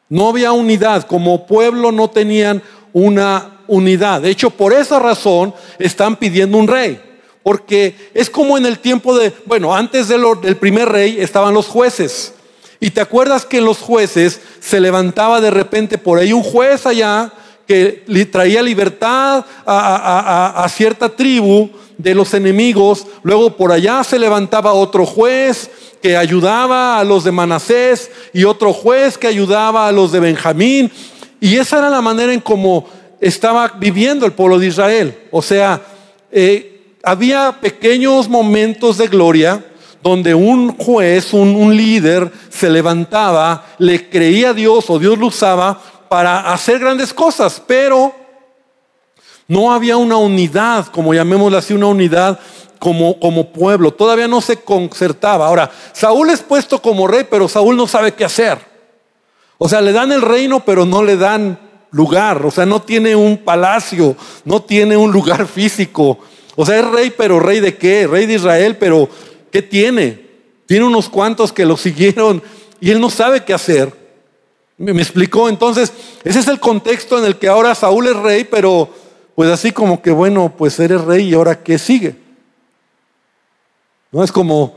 no 0.08 0.28
había 0.28 0.52
unidad, 0.52 1.04
como 1.06 1.46
pueblo 1.46 1.90
no 1.90 2.08
tenían 2.08 2.62
una 2.92 3.62
unidad. 3.66 4.20
De 4.20 4.30
hecho, 4.30 4.50
por 4.50 4.72
esa 4.72 4.98
razón 4.98 5.54
están 5.78 6.16
pidiendo 6.16 6.58
un 6.58 6.68
rey, 6.68 7.00
porque 7.42 8.10
es 8.14 8.30
como 8.30 8.56
en 8.56 8.66
el 8.66 8.78
tiempo 8.78 9.18
de, 9.18 9.32
bueno, 9.46 9.74
antes 9.74 10.08
del, 10.08 10.22
primer 10.58 10.88
rey 10.88 11.16
estaban 11.18 11.54
los 11.54 11.66
jueces. 11.66 12.34
Y 12.80 12.90
te 12.90 13.00
acuerdas 13.00 13.46
que 13.46 13.58
en 13.58 13.64
los 13.64 13.78
jueces 13.78 14.40
se 14.60 14.80
levantaba 14.80 15.40
de 15.40 15.50
repente 15.50 15.98
por 15.98 16.18
ahí 16.18 16.32
un 16.32 16.42
juez 16.42 16.86
allá 16.86 17.32
que 17.66 18.04
traía 18.30 18.62
libertad 18.62 19.44
a, 19.66 20.66
cierta 20.68 21.08
tribu 21.08 21.70
de 21.96 22.14
los 22.14 22.34
enemigos. 22.34 23.06
Luego 23.22 23.56
por 23.56 23.72
allá 23.72 24.04
se 24.04 24.18
levantaba 24.18 24.72
otro 24.72 25.06
juez 25.06 25.70
que 26.02 26.16
ayudaba 26.16 26.98
a 26.98 27.04
los 27.04 27.24
de 27.24 27.32
Manasés 27.32 28.10
y 28.32 28.44
otro 28.44 28.72
juez 28.72 29.16
que 29.16 29.26
ayudaba 29.26 29.88
a 29.88 29.92
los 29.92 30.12
de 30.12 30.20
Benjamín. 30.20 30.92
Y 31.40 31.56
esa 31.56 31.78
era 31.78 31.88
la 31.88 32.02
manera 32.02 32.32
en 32.32 32.40
cómo 32.40 32.86
estaba 33.20 33.68
viviendo 33.78 34.26
el 34.26 34.32
pueblo 34.32 34.58
de 34.58 34.66
Israel. 34.66 35.18
O 35.30 35.40
sea, 35.40 35.80
eh, 36.30 36.96
había 37.02 37.58
pequeños 37.60 38.28
momentos 38.28 38.98
de 38.98 39.06
gloria 39.08 39.64
donde 40.04 40.34
un 40.34 40.76
juez, 40.76 41.32
un, 41.32 41.74
líder, 41.74 42.30
se 42.50 42.68
levantaba, 42.68 43.64
le 43.78 44.10
creía 44.10 44.50
a 44.50 44.52
Dios 44.52 44.90
o 44.90 44.98
Dios 44.98 45.18
lo 45.18 45.28
usaba 45.28 45.80
para 46.10 46.52
hacer 46.52 46.78
grandes 46.78 47.14
cosas, 47.14 47.62
pero 47.66 48.14
no 49.48 49.72
había 49.72 49.96
una 49.96 50.18
unidad, 50.18 50.88
como 50.88 51.14
llamémosla 51.14 51.56
así, 51.56 51.72
una 51.72 51.86
unidad 51.86 52.38
como, 52.78 53.18
como 53.18 53.50
pueblo. 53.50 53.94
Todavía 53.94 54.28
no 54.28 54.42
se 54.42 54.58
concertaba. 54.58 55.46
Ahora, 55.46 55.70
Saúl 55.94 56.28
es 56.28 56.42
puesto 56.42 56.82
como 56.82 57.06
rey, 57.06 57.26
pero 57.30 57.48
Saúl 57.48 57.74
no 57.74 57.86
sabe 57.86 58.12
qué 58.12 58.26
hacer. 58.26 58.58
O 59.56 59.70
sea, 59.70 59.80
le 59.80 59.92
dan 59.92 60.12
el 60.12 60.20
reino, 60.20 60.60
pero 60.60 60.84
no 60.84 61.02
le 61.02 61.16
dan 61.16 61.58
lugar. 61.92 62.44
O 62.44 62.50
sea, 62.50 62.66
no 62.66 62.82
tiene 62.82 63.16
un 63.16 63.38
palacio, 63.38 64.16
no 64.44 64.60
tiene 64.60 64.98
un 64.98 65.10
lugar 65.10 65.46
físico. 65.46 66.18
O 66.56 66.66
sea, 66.66 66.78
es 66.78 66.86
rey, 66.90 67.10
pero 67.16 67.40
rey 67.40 67.60
de 67.60 67.78
qué? 67.78 68.06
Rey 68.06 68.26
de 68.26 68.34
Israel, 68.34 68.76
pero 68.76 69.08
¿qué 69.54 69.62
tiene? 69.62 70.20
Tiene 70.66 70.84
unos 70.84 71.08
cuantos 71.08 71.52
que 71.52 71.64
lo 71.64 71.76
siguieron 71.76 72.42
y 72.80 72.90
él 72.90 73.00
no 73.00 73.08
sabe 73.08 73.44
qué 73.44 73.54
hacer. 73.54 73.92
¿Me, 74.76 75.00
explicó? 75.00 75.48
Entonces, 75.48 75.92
ese 76.24 76.40
es 76.40 76.48
el 76.48 76.58
contexto 76.58 77.16
en 77.20 77.24
el 77.24 77.36
que 77.36 77.46
ahora 77.46 77.72
Saúl 77.76 78.08
es 78.08 78.16
rey, 78.16 78.42
pero 78.42 78.88
pues 79.36 79.48
así 79.48 79.70
como 79.70 80.02
que, 80.02 80.10
bueno, 80.10 80.52
pues 80.58 80.80
eres 80.80 81.02
rey 81.02 81.28
y 81.28 81.34
ahora 81.34 81.62
qué 81.62 81.78
sigue. 81.78 82.16
No 84.10 84.24
es 84.24 84.32
como 84.32 84.74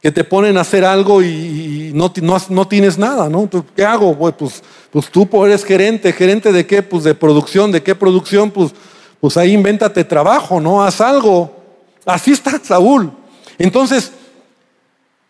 que 0.00 0.10
te 0.10 0.24
ponen 0.24 0.56
a 0.56 0.62
hacer 0.62 0.82
algo 0.82 1.22
y, 1.22 1.92
no, 1.92 2.10
no, 2.48 2.68
tienes 2.68 2.96
nada, 2.96 3.28
¿no? 3.28 3.50
¿Qué 3.76 3.84
hago? 3.84 4.16
Pues, 4.16 4.62
pues 4.90 5.10
tú 5.10 5.28
eres 5.44 5.62
gerente, 5.62 6.14
gerente 6.14 6.52
de 6.52 6.66
qué? 6.66 6.82
Pues 6.82 7.04
de 7.04 7.14
producción, 7.14 7.70
¿de 7.70 7.82
qué 7.82 7.94
producción? 7.94 8.50
Pues, 8.50 8.72
pues 9.20 9.36
ahí 9.36 9.52
invéntate 9.52 10.04
trabajo, 10.04 10.58
¿no? 10.58 10.82
Haz 10.82 11.02
algo. 11.02 11.54
Así 12.06 12.30
está 12.30 12.58
Saúl. 12.64 13.19
Entonces, 13.60 14.10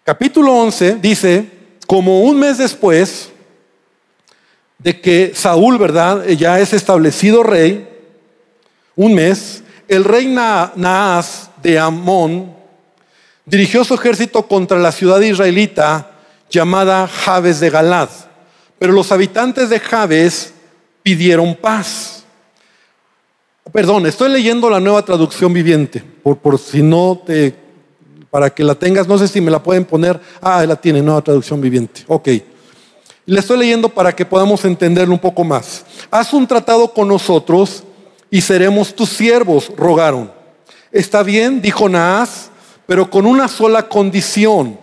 capítulo 0.05 0.53
11 0.53 0.99
dice, 1.03 1.51
como 1.89 2.21
un 2.21 2.39
mes 2.39 2.59
después, 2.59 3.29
de 4.79 5.01
que 5.01 5.33
Saúl, 5.35 5.79
¿verdad? 5.79 6.25
Ya 6.29 6.61
es 6.61 6.73
establecido 6.73 7.43
rey, 7.43 7.89
un 8.95 9.15
mes, 9.15 9.65
el 9.89 10.05
rey 10.05 10.29
Naas 10.29 11.51
de 11.61 11.77
Amón 11.81 12.55
dirigió 13.45 13.83
su 13.83 13.95
ejército 13.95 14.47
contra 14.47 14.79
la 14.79 14.93
ciudad 14.93 15.21
israelita 15.21 16.13
llamada 16.49 17.09
Jabes 17.09 17.59
de 17.59 17.69
Galad. 17.69 18.11
Pero 18.79 18.93
los 18.93 19.11
habitantes 19.11 19.71
de 19.71 19.81
Jabes 19.81 20.55
pidieron 21.03 21.57
paz. 21.57 22.23
Perdón, 23.73 24.07
estoy 24.07 24.31
leyendo 24.31 24.71
la 24.71 24.79
nueva 24.79 25.05
traducción 25.05 25.53
viviente, 25.53 26.01
por, 26.23 26.39
por 26.39 26.61
si 26.61 26.81
no 26.81 27.21
te, 27.27 27.70
para 28.31 28.51
que 28.51 28.65
la 28.65 28.75
tengas, 28.75 29.09
no 29.09 29.19
sé 29.19 29.29
si 29.29 29.41
me 29.41 29.51
la 29.51 29.63
pueden 29.63 29.85
poner. 29.85 30.21
Ah, 30.41 30.65
la 30.65 30.77
tiene, 30.77 31.03
nueva 31.03 31.23
traducción 31.23 31.61
viviente. 31.61 32.03
Ok. 32.07 32.29
Le 33.27 33.41
estoy 33.41 33.59
leyendo 33.59 33.89
para 33.89 34.15
que 34.15 34.25
podamos 34.25 34.65
entenderlo 34.65 35.15
un 35.15 35.21
poco 35.21 35.45
más. 35.45 35.85
Haz 36.11 36.33
un 36.33 36.47
tratado 36.47 36.93
con 36.93 37.09
nosotros 37.09 37.85
y 38.31 38.41
seremos 38.41 38.95
tus 38.95 39.11
siervos, 39.11 39.71
rogaron. 39.77 40.33
Está 40.93 41.23
bien, 41.23 41.61
dijo 41.61 41.89
Naas, 41.89 42.51
pero 42.87 43.11
con 43.11 43.27
una 43.27 43.49
sola 43.49 43.89
condición. 43.89 44.79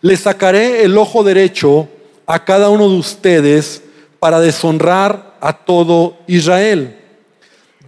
Le 0.00 0.16
sacaré 0.16 0.84
el 0.84 0.96
ojo 0.96 1.22
derecho 1.24 1.88
a 2.26 2.44
cada 2.44 2.70
uno 2.70 2.88
de 2.88 2.96
ustedes 2.96 3.82
para 4.18 4.40
deshonrar 4.40 5.36
a 5.40 5.52
todo 5.52 6.16
Israel. 6.26 6.97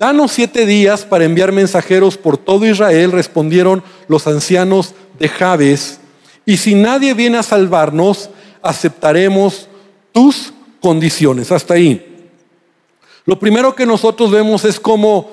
Danos 0.00 0.32
siete 0.32 0.64
días 0.64 1.04
para 1.04 1.26
enviar 1.26 1.52
mensajeros 1.52 2.16
por 2.16 2.38
todo 2.38 2.64
Israel, 2.64 3.12
respondieron 3.12 3.82
los 4.08 4.26
ancianos 4.26 4.94
de 5.18 5.28
Jabes. 5.28 6.00
Y 6.46 6.56
si 6.56 6.74
nadie 6.74 7.12
viene 7.12 7.36
a 7.36 7.42
salvarnos, 7.42 8.30
aceptaremos 8.62 9.68
tus 10.10 10.54
condiciones. 10.80 11.52
Hasta 11.52 11.74
ahí. 11.74 12.30
Lo 13.26 13.38
primero 13.38 13.74
que 13.74 13.84
nosotros 13.84 14.30
vemos 14.30 14.64
es 14.64 14.80
como 14.80 15.32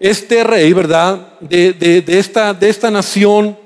este 0.00 0.42
rey, 0.42 0.72
¿verdad? 0.72 1.38
De, 1.38 2.02
esta, 2.08 2.52
de 2.52 2.70
esta 2.70 2.90
nación 2.90 3.56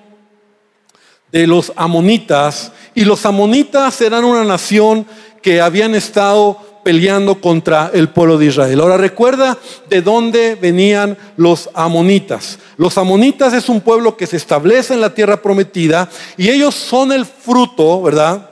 de 1.33 1.47
los 1.47 1.73
amonitas. 1.77 2.73
Y 2.95 3.07
los 3.07 3.25
amonitas 3.25 3.99
eran 4.03 4.23
una 4.23 4.45
nación 4.45 5.07
que 5.41 5.63
habían 5.63 5.95
estado 5.95 6.72
peleando 6.83 7.41
contra 7.41 7.91
el 7.95 8.09
pueblo 8.09 8.39
de 8.39 8.47
Israel. 8.47 8.81
Ahora 8.81 8.97
recuerda 8.97 9.59
de 9.89 10.03
dónde 10.03 10.57
venían 10.57 11.17
los 11.37 11.71
amonitas. 11.75 12.59
Los 12.77 12.99
amonitas 12.99 13.53
es 13.53 13.69
un 13.69 13.81
pueblo 13.81 14.17
que 14.17 14.27
se 14.27 14.37
establece 14.37 14.95
en 14.95 15.01
la 15.01 15.15
tierra 15.15 15.43
prometida 15.43 16.09
y 16.37 16.49
ellos 16.49 16.75
son 16.75 17.13
el 17.13 17.25
fruto, 17.25 18.03
¿verdad? 18.03 18.51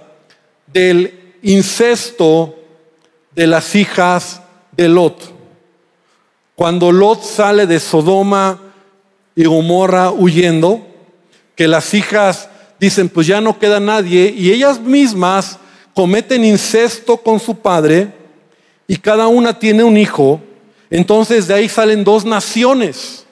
del 0.72 1.38
incesto 1.42 2.54
de 3.34 3.46
las 3.46 3.74
hijas 3.74 4.40
de 4.72 4.88
Lot. 4.88 5.34
Cuando 6.54 6.92
Lot 6.92 7.22
sale 7.22 7.66
de 7.66 7.80
Sodoma 7.80 8.58
y 9.34 9.44
Gomorra 9.44 10.10
huyendo, 10.10 10.86
que 11.56 11.68
las 11.68 11.94
hijas 11.94 12.48
dicen, 12.78 13.08
pues 13.08 13.26
ya 13.26 13.40
no 13.40 13.58
queda 13.58 13.80
nadie, 13.80 14.34
y 14.36 14.50
ellas 14.50 14.80
mismas 14.80 15.58
cometen 15.94 16.44
incesto 16.44 17.18
con 17.18 17.40
su 17.40 17.56
padre, 17.56 18.12
y 18.90 18.96
cada 18.96 19.28
una 19.28 19.56
tiene 19.56 19.84
un 19.84 19.96
hijo, 19.96 20.40
entonces 20.90 21.46
de 21.46 21.54
ahí 21.54 21.68
salen 21.68 22.02
dos 22.02 22.24
naciones, 22.24 23.24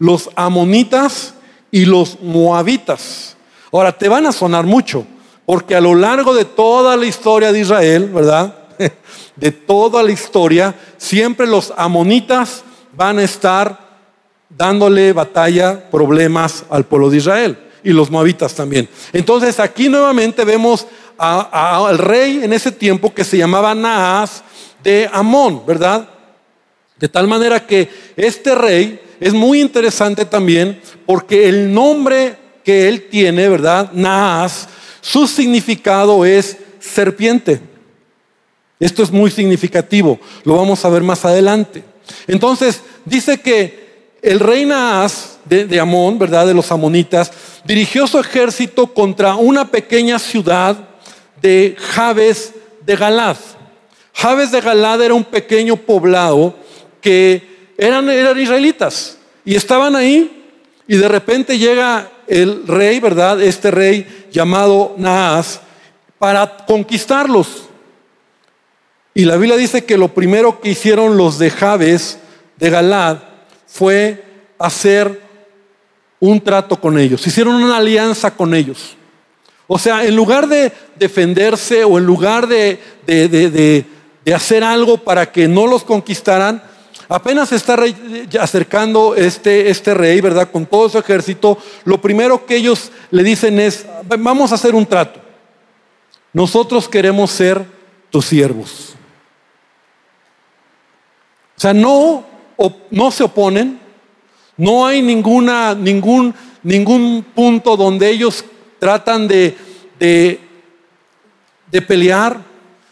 los 0.00 0.28
amonitas 0.34 1.34
y 1.70 1.84
los 1.84 2.20
moabitas. 2.20 3.36
Ahora, 3.70 3.96
te 3.96 4.08
van 4.08 4.26
a 4.26 4.32
sonar 4.32 4.66
mucho, 4.66 5.06
porque 5.46 5.76
a 5.76 5.80
lo 5.80 5.94
largo 5.94 6.34
de 6.34 6.44
toda 6.44 6.96
la 6.96 7.06
historia 7.06 7.52
de 7.52 7.60
Israel, 7.60 8.10
¿verdad? 8.12 8.56
De 9.36 9.52
toda 9.52 10.02
la 10.02 10.10
historia, 10.10 10.74
siempre 10.96 11.46
los 11.46 11.72
amonitas 11.76 12.64
van 12.96 13.20
a 13.20 13.22
estar 13.22 13.78
dándole 14.48 15.12
batalla, 15.12 15.90
problemas 15.92 16.64
al 16.70 16.86
pueblo 16.86 17.08
de 17.08 17.18
Israel 17.18 17.58
y 17.84 17.92
los 17.92 18.10
moabitas 18.10 18.54
también. 18.54 18.88
Entonces 19.12 19.60
aquí 19.60 19.88
nuevamente 19.88 20.44
vemos 20.44 20.88
al 21.18 21.98
rey 21.98 22.40
en 22.42 22.52
ese 22.52 22.72
tiempo 22.72 23.12
que 23.12 23.24
se 23.24 23.38
llamaba 23.38 23.74
Naas 23.74 24.42
de 24.82 25.08
Amón, 25.12 25.62
¿verdad? 25.66 26.08
De 26.98 27.08
tal 27.08 27.26
manera 27.26 27.66
que 27.66 27.88
este 28.16 28.54
rey 28.54 29.00
es 29.20 29.32
muy 29.32 29.60
interesante 29.60 30.24
también 30.24 30.80
porque 31.06 31.48
el 31.48 31.72
nombre 31.72 32.36
que 32.64 32.88
él 32.88 33.08
tiene, 33.08 33.48
¿verdad? 33.48 33.90
Naas, 33.92 34.68
su 35.00 35.26
significado 35.26 36.24
es 36.24 36.56
serpiente. 36.80 37.60
Esto 38.80 39.02
es 39.02 39.10
muy 39.10 39.30
significativo, 39.30 40.18
lo 40.44 40.56
vamos 40.56 40.84
a 40.84 40.88
ver 40.88 41.02
más 41.02 41.24
adelante. 41.24 41.84
Entonces, 42.26 42.82
dice 43.04 43.38
que 43.40 44.18
el 44.20 44.40
rey 44.40 44.64
Naas 44.64 45.38
de, 45.44 45.80
Amón, 45.80 46.18
¿verdad? 46.18 46.46
De 46.46 46.54
los 46.54 46.72
amonitas, 46.72 47.30
dirigió 47.64 48.06
su 48.06 48.18
ejército 48.18 48.86
contra 48.86 49.36
una 49.36 49.70
pequeña 49.70 50.18
ciudad 50.18 50.88
de 51.40 51.76
Jabes 51.78 52.52
de 52.84 52.96
Galad. 52.96 53.36
Jabes 54.14 54.52
de 54.52 54.60
Galad 54.60 55.02
era 55.02 55.14
un 55.14 55.24
pequeño 55.24 55.76
poblado 55.76 56.54
que 57.00 57.72
eran, 57.76 58.08
eran 58.08 58.38
israelitas 58.38 59.18
y 59.44 59.54
estaban 59.54 59.96
ahí 59.96 60.44
y 60.86 60.96
de 60.96 61.08
repente 61.08 61.58
llega 61.58 62.10
el 62.26 62.66
rey, 62.66 63.00
¿verdad? 63.00 63.42
Este 63.42 63.70
rey 63.70 64.26
llamado 64.30 64.94
Naas 64.96 65.60
para 66.18 66.64
conquistarlos. 66.66 67.64
Y 69.14 69.24
la 69.24 69.36
Biblia 69.36 69.56
dice 69.56 69.84
que 69.84 69.96
lo 69.96 70.08
primero 70.08 70.60
que 70.60 70.70
hicieron 70.70 71.16
los 71.16 71.38
de 71.38 71.50
Jabes 71.50 72.18
de 72.56 72.70
Galad 72.70 73.18
fue 73.66 74.24
hacer 74.58 75.22
un 76.20 76.40
trato 76.40 76.80
con 76.80 76.98
ellos, 76.98 77.26
hicieron 77.26 77.56
una 77.56 77.76
alianza 77.76 78.30
con 78.34 78.54
ellos. 78.54 78.96
O 79.66 79.78
sea, 79.78 80.04
en 80.04 80.14
lugar 80.14 80.46
de 80.46 80.72
defenderse 80.96 81.84
o 81.84 81.98
en 81.98 82.04
lugar 82.04 82.46
de, 82.46 82.78
de, 83.06 83.84
hacer 84.34 84.62
algo 84.62 84.98
para 84.98 85.32
que 85.32 85.48
no 85.48 85.66
los 85.66 85.84
conquistaran, 85.84 86.62
apenas 87.08 87.52
está 87.52 87.78
acercando 88.40 89.14
este, 89.14 89.70
este 89.70 89.94
rey, 89.94 90.20
¿verdad? 90.20 90.50
Con 90.50 90.66
todo 90.66 90.88
su 90.88 90.98
ejército, 90.98 91.58
lo 91.84 92.00
primero 92.00 92.44
que 92.44 92.56
ellos 92.56 92.90
le 93.10 93.22
dicen 93.22 93.58
es, 93.58 93.86
vamos 94.18 94.52
a 94.52 94.56
hacer 94.56 94.74
un 94.74 94.84
trato. 94.84 95.20
Nosotros 96.32 96.88
queremos 96.88 97.30
ser 97.30 97.64
tus 98.10 98.26
siervos. 98.26 98.94
O 101.56 101.60
sea, 101.60 101.72
no, 101.72 102.24
no 102.90 103.10
se 103.10 103.24
oponen, 103.24 103.80
no 104.56 104.86
hay 104.86 105.00
ninguna, 105.00 105.74
ningún, 105.74 106.34
ningún 106.62 107.24
punto 107.34 107.76
donde 107.76 108.10
ellos 108.10 108.44
tratan 108.84 109.26
de, 109.26 109.56
de, 109.98 110.38
de 111.72 111.80
pelear, 111.80 112.38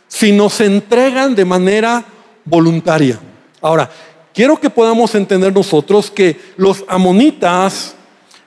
sino 0.08 0.48
se 0.48 0.64
entregan 0.64 1.34
de 1.34 1.44
manera 1.44 2.02
voluntaria. 2.46 3.20
Ahora, 3.60 3.90
quiero 4.32 4.58
que 4.58 4.70
podamos 4.70 5.14
entender 5.14 5.52
nosotros 5.52 6.10
que 6.10 6.40
los 6.56 6.82
amonitas 6.88 7.94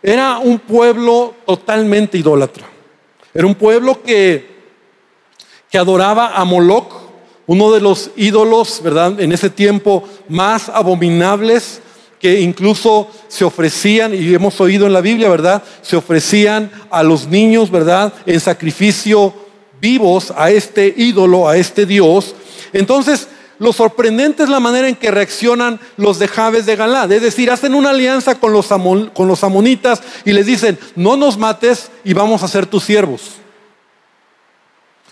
era 0.02 0.40
un 0.40 0.58
pueblo 0.58 1.36
totalmente 1.46 2.18
idólatra. 2.18 2.66
Era 3.32 3.46
un 3.46 3.54
pueblo 3.54 4.02
que, 4.02 4.64
que 5.70 5.78
adoraba 5.78 6.30
a 6.30 6.46
Moloch, 6.46 6.96
uno 7.46 7.72
de 7.72 7.80
los 7.80 8.10
ídolos, 8.16 8.82
¿verdad? 8.82 9.20
En 9.20 9.32
ese 9.32 9.52
tiempo 9.52 10.04
más 10.28 10.68
abominables 10.70 11.80
que 12.25 12.41
incluso 12.41 13.08
se 13.27 13.46
ofrecían, 13.46 14.15
y 14.15 14.34
hemos 14.34 14.60
oído 14.60 14.88
en 14.88 14.94
la 14.94 15.01
Biblia, 15.01 15.29
¿verdad? 15.29 15.62
Se 15.84 15.96
ofrecían 15.96 16.72
a 16.89 17.03
los 17.03 17.27
niños, 17.27 17.70
¿verdad? 17.70 18.12
En 18.25 18.39
sacrificio 18.39 19.32
vivos 19.79 20.34
a 20.36 20.50
este 20.50 20.91
ídolo, 20.98 21.48
a 21.48 21.55
este 21.55 21.86
Dios. 21.86 22.34
Entonces, 22.74 23.27
lo 23.60 23.72
sorprendente 23.72 24.41
es 24.41 24.50
la 24.50 24.60
manera 24.60 24.89
en 24.89 24.96
que 24.96 25.12
reaccionan 25.12 25.79
los 25.98 26.17
de 26.17 26.27
Jabes 26.27 26.65
de 26.65 26.75
Galad. 26.75 27.12
Es 27.12 27.22
decir, 27.22 27.51
hacen 27.51 27.75
una 27.75 27.91
alianza 27.91 28.39
con 28.39 28.51
los, 28.51 28.70
con 28.70 29.27
los 29.27 29.44
amonitas 29.44 30.01
y 30.25 30.34
les 30.34 30.48
dicen, 30.48 30.79
no 30.96 31.17
nos 31.17 31.38
mates 31.38 31.91
y 32.03 32.13
vamos 32.15 32.41
a 32.41 32.48
ser 32.48 32.65
tus 32.65 32.86
siervos. 32.86 33.34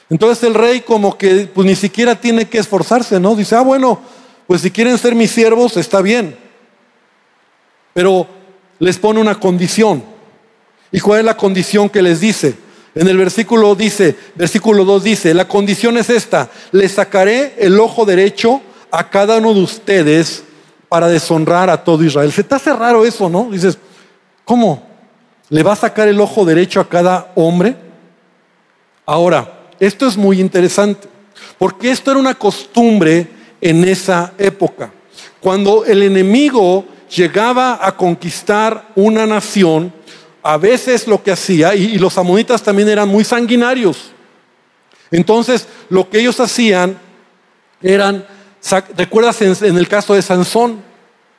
Entonces 0.09 0.43
el 0.45 0.55
rey 0.55 0.81
como 0.81 1.15
que 1.15 1.47
pues 1.53 1.67
ni 1.67 1.75
siquiera 1.75 2.19
tiene 2.19 2.49
que 2.49 2.57
esforzarse, 2.57 3.19
¿no? 3.19 3.35
Dice, 3.35 3.55
ah, 3.55 3.61
bueno, 3.61 4.01
pues 4.47 4.61
si 4.61 4.71
quieren 4.71 4.97
ser 4.97 5.13
mis 5.13 5.29
siervos, 5.29 5.77
está 5.77 6.01
bien. 6.01 6.41
Pero 7.93 8.27
les 8.79 8.97
pone 8.97 9.19
una 9.19 9.39
condición. 9.39 10.03
¿Y 10.91 10.99
cuál 10.99 11.19
es 11.19 11.25
la 11.25 11.37
condición 11.37 11.89
que 11.89 12.01
les 12.01 12.19
dice? 12.19 12.55
En 12.95 13.07
el 13.07 13.17
versículo 13.17 13.73
dice, 13.73 14.15
versículo 14.35 14.85
2 14.85 15.03
dice, 15.03 15.33
la 15.33 15.47
condición 15.47 15.97
es 15.97 16.09
esta, 16.09 16.49
le 16.71 16.87
sacaré 16.87 17.55
el 17.57 17.79
ojo 17.79 18.05
derecho 18.05 18.61
a 18.91 19.09
cada 19.09 19.37
uno 19.37 19.53
de 19.53 19.61
ustedes 19.61 20.43
para 20.87 21.07
deshonrar 21.07 21.71
a 21.71 21.83
todo 21.83 22.03
Israel. 22.03 22.31
Se 22.31 22.43
te 22.43 22.53
hace 22.53 22.71
raro 22.71 23.03
eso, 23.03 23.29
¿no? 23.29 23.49
Dices, 23.49 23.79
¿cómo? 24.45 24.83
¿Le 25.49 25.63
va 25.63 25.73
a 25.73 25.77
sacar 25.77 26.07
el 26.07 26.21
ojo 26.21 26.45
derecho 26.45 26.79
a 26.79 26.87
cada 26.87 27.31
hombre? 27.33 27.75
Ahora, 29.05 29.61
esto 29.79 30.05
es 30.05 30.15
muy 30.15 30.39
interesante, 30.39 31.07
porque 31.57 31.89
esto 31.89 32.11
era 32.11 32.19
una 32.19 32.35
costumbre 32.35 33.27
en 33.59 33.83
esa 33.85 34.33
época. 34.37 34.91
Cuando 35.39 35.83
el 35.85 36.03
enemigo 36.03 36.85
llegaba 37.15 37.79
a 37.81 37.95
conquistar 37.95 38.89
una 38.95 39.25
nación, 39.25 39.93
a 40.41 40.57
veces 40.57 41.07
lo 41.07 41.21
que 41.21 41.31
hacía, 41.31 41.75
y, 41.75 41.97
los 41.97 42.17
amonitas 42.17 42.63
también 42.63 42.89
eran 42.89 43.09
muy 43.09 43.23
sanguinarios, 43.23 44.11
entonces 45.11 45.67
lo 45.89 46.09
que 46.09 46.19
ellos 46.19 46.39
hacían 46.39 46.97
eran, 47.81 48.25
¿recuerdas 48.97 49.41
en, 49.41 49.77
el 49.77 49.87
caso 49.87 50.15
de 50.15 50.21
Sansón? 50.21 50.81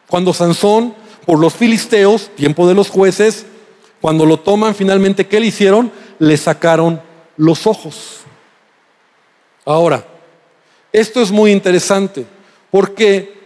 Cuando 0.07 0.33
Sansón, 0.33 0.95
por 1.27 1.39
los 1.39 1.55
filisteos, 1.55 2.31
tiempo 2.37 2.69
de 2.69 2.75
los 2.75 2.91
jueces, 2.91 3.47
cuando 4.01 4.27
lo 4.27 4.39
toman 4.39 4.75
finalmente, 4.75 5.27
¿qué 5.27 5.41
le 5.41 5.47
hicieron? 5.47 5.91
Le 6.19 6.37
sacaron 6.37 7.01
los 7.37 7.67
ojos. 7.67 8.21
Ahora, 9.65 10.05
esto 10.93 11.23
es 11.23 11.33
muy 11.33 11.51
interesante, 11.51 12.27
porque 12.71 13.44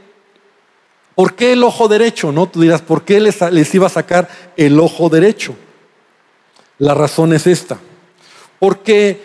¿por 1.18 1.34
qué 1.34 1.54
el 1.54 1.64
ojo 1.64 1.88
derecho? 1.88 2.30
No, 2.30 2.46
tú 2.46 2.60
dirás, 2.60 2.80
¿por 2.80 3.02
qué 3.02 3.18
les, 3.18 3.74
iba 3.74 3.88
a 3.88 3.90
sacar 3.90 4.28
el 4.56 4.78
ojo 4.78 5.08
derecho? 5.08 5.56
La 6.78 6.94
razón 6.94 7.32
es 7.32 7.44
esta, 7.48 7.76
porque 8.60 9.20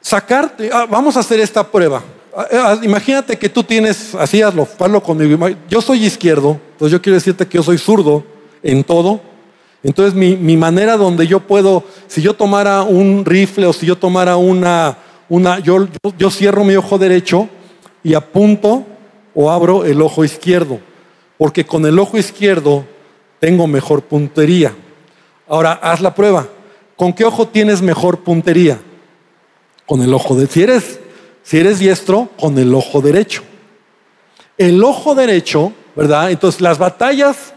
sacarte, 0.00 0.68
ah, 0.72 0.84
vamos 0.90 1.16
a 1.16 1.20
hacer 1.20 1.38
esta 1.38 1.62
prueba. 1.62 2.02
Ah, 2.36 2.46
ah, 2.50 2.78
imagínate 2.82 3.38
que 3.38 3.48
tú 3.48 3.62
tienes, 3.62 4.16
así 4.16 4.42
hazlo, 4.42 4.66
hazlo 4.80 5.00
conmigo. 5.00 5.48
Yo 5.70 5.80
soy 5.80 6.04
izquierdo, 6.04 6.60
entonces 6.72 6.90
yo 6.90 7.00
quiero 7.00 7.14
decirte 7.14 7.46
que 7.46 7.58
yo 7.58 7.62
soy 7.62 7.78
zurdo 7.78 8.24
en 8.60 8.82
todo. 8.82 9.20
Entonces 9.84 10.12
mi, 10.12 10.36
mi 10.36 10.56
manera 10.56 10.96
donde 10.96 11.28
yo 11.28 11.38
puedo, 11.38 11.84
si 12.08 12.20
yo 12.20 12.34
tomara 12.34 12.82
un 12.82 13.24
rifle 13.24 13.64
o 13.64 13.72
si 13.72 13.86
yo 13.86 13.96
tomara 13.96 14.34
una, 14.34 14.98
una, 15.28 15.60
yo, 15.60 15.86
cierro 16.32 16.64
mi 16.64 16.74
ojo 16.74 16.98
derecho 16.98 17.48
y 18.02 18.14
apunto 18.14 18.84
o 19.40 19.52
abro 19.52 19.84
el 19.84 20.02
ojo 20.02 20.24
izquierdo, 20.24 20.80
porque 21.38 21.64
con 21.64 21.86
el 21.86 21.96
ojo 22.00 22.18
izquierdo 22.18 22.84
tengo 23.38 23.68
mejor 23.68 24.02
puntería. 24.02 24.74
Ahora, 25.46 25.74
haz 25.74 26.00
la 26.00 26.12
prueba. 26.12 26.48
¿Con 26.96 27.12
qué 27.12 27.24
ojo 27.24 27.46
tienes 27.46 27.80
mejor 27.80 28.24
puntería? 28.24 28.80
Con 29.86 30.02
el 30.02 30.12
ojo 30.12 30.34
de 30.34 30.48
si 30.48 30.64
eres 30.64 30.98
si 31.44 31.56
eres 31.56 31.78
diestro, 31.78 32.30
con 32.36 32.58
el 32.58 32.74
ojo 32.74 33.00
derecho. 33.00 33.44
El 34.56 34.82
ojo 34.82 35.14
derecho, 35.14 35.72
¿verdad? 35.94 36.32
Entonces 36.32 36.60
las 36.60 36.78
batallas 36.78 37.54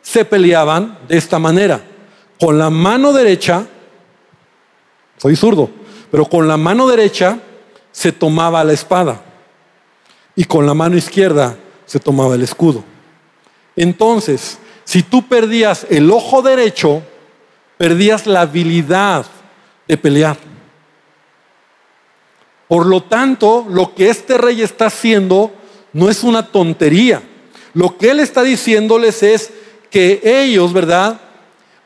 se 0.00 0.24
peleaban 0.24 0.98
de 1.08 1.18
esta 1.18 1.38
manera. 1.38 1.82
Con 2.40 2.58
la 2.58 2.70
mano 2.70 3.12
derecha, 3.12 3.66
soy 5.18 5.36
zurdo, 5.36 5.68
pero 6.10 6.24
con 6.24 6.48
la 6.48 6.56
mano 6.56 6.86
derecha 6.86 7.38
se 7.92 8.12
tomaba 8.12 8.64
la 8.64 8.72
espada 8.72 9.27
y 10.38 10.44
con 10.44 10.64
la 10.66 10.72
mano 10.72 10.96
izquierda 10.96 11.56
se 11.84 11.98
tomaba 11.98 12.36
el 12.36 12.42
escudo. 12.42 12.84
Entonces, 13.74 14.58
si 14.84 15.02
tú 15.02 15.26
perdías 15.26 15.84
el 15.90 16.08
ojo 16.12 16.42
derecho, 16.42 17.02
perdías 17.76 18.24
la 18.24 18.42
habilidad 18.42 19.26
de 19.88 19.96
pelear. 19.96 20.36
Por 22.68 22.86
lo 22.86 23.02
tanto, 23.02 23.66
lo 23.68 23.96
que 23.96 24.10
este 24.10 24.38
rey 24.38 24.62
está 24.62 24.86
haciendo 24.86 25.50
no 25.92 26.08
es 26.08 26.22
una 26.22 26.46
tontería. 26.46 27.20
Lo 27.74 27.98
que 27.98 28.12
él 28.12 28.20
está 28.20 28.44
diciéndoles 28.44 29.24
es 29.24 29.50
que 29.90 30.20
ellos, 30.22 30.72
¿verdad? 30.72 31.20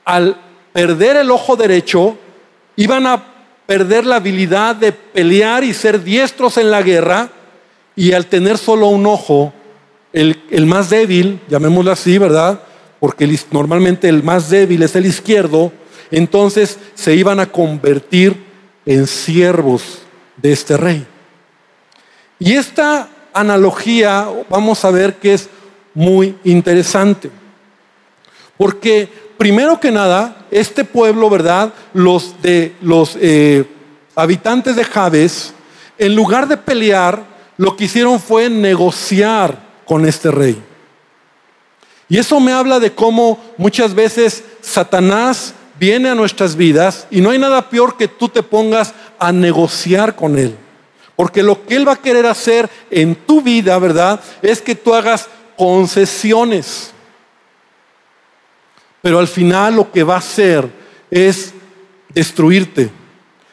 Al 0.05 0.37
perder 0.75 1.17
el 1.17 1.31
ojo 1.31 1.57
derecho, 1.57 2.19
iban 2.77 3.07
a 3.07 3.25
perder 3.65 4.05
la 4.05 4.17
habilidad 4.17 4.77
de 4.77 4.93
pelear 4.93 5.65
y 5.65 5.73
ser 5.73 6.05
diestros 6.05 6.59
en 6.59 6.71
la 6.71 6.83
guerra 6.83 7.31
y 7.97 8.13
al 8.13 8.27
tener 8.27 8.59
solo 8.59 8.89
un 8.89 9.07
ojo, 9.07 9.53
el, 10.13 10.67
más 10.67 10.91
débil, 10.91 11.41
llamémoslo 11.49 11.91
así, 11.91 12.19
¿verdad? 12.19 12.61
Porque 13.01 13.39
normalmente 13.51 14.09
el 14.09 14.23
más 14.23 14.51
débil 14.51 14.83
es 14.83 14.95
el 14.95 15.07
izquierdo, 15.07 15.73
entonces 16.11 16.79
se 16.95 17.15
iban 17.15 17.41
a 17.41 17.47
convertir 17.47 18.37
en 18.85 19.07
siervos 19.07 20.01
de 20.37 20.53
este 20.53 20.77
rey. 20.77 21.07
Y 22.39 22.53
esta 22.53 23.09
analogía 23.33 24.29
vamos 24.51 24.85
a 24.85 24.91
ver 24.91 25.15
que 25.15 25.35
es 25.35 25.49
muy 25.95 26.37
interesante, 26.45 27.31
porque 28.57 29.09
primero 29.39 29.81
que 29.81 29.91
nada, 29.91 30.47
este 30.51 30.85
pueblo, 30.85 31.31
¿verdad? 31.31 31.73
Los 31.95 32.41
de 32.43 32.75
los 32.83 33.17
eh, 33.21 33.65
habitantes 34.15 34.77
de 34.77 34.85
Jabes, 34.85 35.55
en 35.99 36.15
lugar 36.15 36.47
de 36.49 36.57
pelear, 36.57 37.32
lo 37.57 37.77
que 37.77 37.85
hicieron 37.85 38.21
fue 38.21 38.49
negociar 38.49 39.59
con 39.87 40.07
este 40.07 40.31
rey. 40.31 40.63
Y 42.09 42.19
eso 42.19 42.41
me 42.41 42.53
habla 42.53 42.79
de 42.79 42.93
cómo 42.93 43.39
muchas 43.57 43.95
veces 43.95 44.45
Satanás 44.61 45.55
viene 45.79 46.11
a 46.11 46.15
nuestras 46.15 46.57
vidas 46.57 47.07
y 47.11 47.21
no 47.21 47.31
hay 47.31 47.39
nada 47.39 47.69
peor 47.69 47.97
que 47.97 48.09
tú 48.09 48.29
te 48.29 48.43
pongas 48.43 48.95
a 49.19 49.33
negociar 49.33 50.15
con 50.15 50.39
él. 50.39 50.57
Porque 51.17 51.43
lo 51.43 51.65
que 51.67 51.77
él 51.77 51.87
va 51.87 51.93
a 51.93 52.01
querer 52.01 52.27
hacer 52.27 52.69
en 52.91 53.15
tu 53.15 53.43
vida, 53.43 53.79
¿verdad? 53.79 54.21
Es 54.43 54.61
que 54.61 54.75
tú 54.75 54.95
hagas 54.95 55.29
concesiones. 55.57 56.93
Pero 59.01 59.19
al 59.19 59.29
final 59.29 59.77
lo 59.77 59.91
que 59.91 60.05
va 60.05 60.15
a 60.15 60.19
hacer 60.19 60.69
es 61.11 61.53
destruirte. 62.09 62.91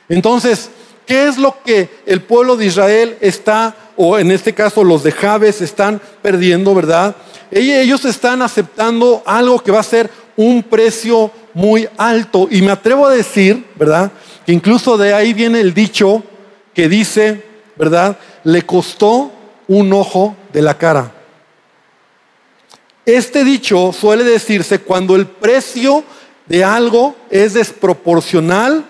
Entonces, 0.08 0.70
¿qué 1.10 1.28
es 1.28 1.40
lo 1.40 1.64
que 1.64 1.90
el 2.06 2.22
pueblo 2.22 2.56
de 2.56 2.68
Israel 2.68 3.18
está, 3.20 3.76
o 3.98 4.20
en 4.20 4.30
este 4.30 4.54
caso 4.54 4.84
los 4.84 5.02
de 5.02 5.12
Jabes, 5.12 5.60
están 5.60 6.00
perdiendo, 6.22 6.76
verdad? 6.76 7.16
Ellos 7.50 8.06
están 8.06 8.44
aceptando 8.44 9.24
algo 9.26 9.58
que 9.58 9.72
va 9.72 9.80
a 9.80 9.84
ser 9.84 10.12
un 10.38 10.62
precio 10.62 11.32
muy 11.56 11.90
alto. 11.98 12.48
Y 12.52 12.62
me 12.62 12.72
atrevo 12.72 13.08
a 13.08 13.12
decir, 13.12 13.66
¿verdad? 13.76 14.12
Que 14.46 14.52
incluso 14.52 15.00
de 15.00 15.16
ahí 15.16 15.34
viene 15.34 15.60
el 15.62 15.74
dicho 15.74 16.22
que 16.76 16.88
dice, 16.88 17.44
¿verdad? 17.76 18.16
Le 18.44 18.62
costó 18.62 19.32
un 19.68 19.92
ojo 19.92 20.36
de 20.54 20.62
la 20.62 20.78
cara. 20.78 21.12
Este 23.04 23.44
dicho 23.44 23.92
suele 23.94 24.24
decirse 24.24 24.78
cuando 24.82 25.16
el 25.16 25.26
precio 25.26 26.04
de 26.46 26.64
algo 26.64 27.16
es 27.32 27.56
desproporcional, 27.56 28.86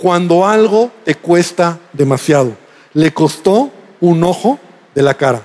cuando 0.00 0.46
algo 0.46 0.90
te 1.04 1.14
cuesta 1.14 1.78
demasiado. 1.92 2.56
Le 2.94 3.12
costó 3.12 3.70
un 4.00 4.24
ojo 4.24 4.58
de 4.94 5.02
la 5.02 5.12
cara. 5.12 5.42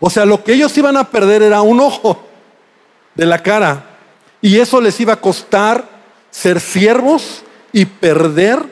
O 0.00 0.10
sea, 0.10 0.24
lo 0.24 0.42
que 0.42 0.54
ellos 0.54 0.76
iban 0.76 0.96
a 0.96 1.08
perder 1.08 1.42
era 1.42 1.62
un 1.62 1.78
ojo 1.78 2.20
de 3.14 3.26
la 3.26 3.40
cara. 3.40 3.86
Y 4.40 4.58
eso 4.58 4.80
les 4.80 4.98
iba 4.98 5.12
a 5.12 5.20
costar 5.20 5.88
ser 6.28 6.58
siervos 6.58 7.44
y 7.72 7.84
perder 7.84 8.64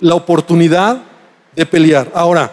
la 0.00 0.16
oportunidad 0.16 1.02
de 1.54 1.64
pelear. 1.64 2.10
Ahora, 2.12 2.50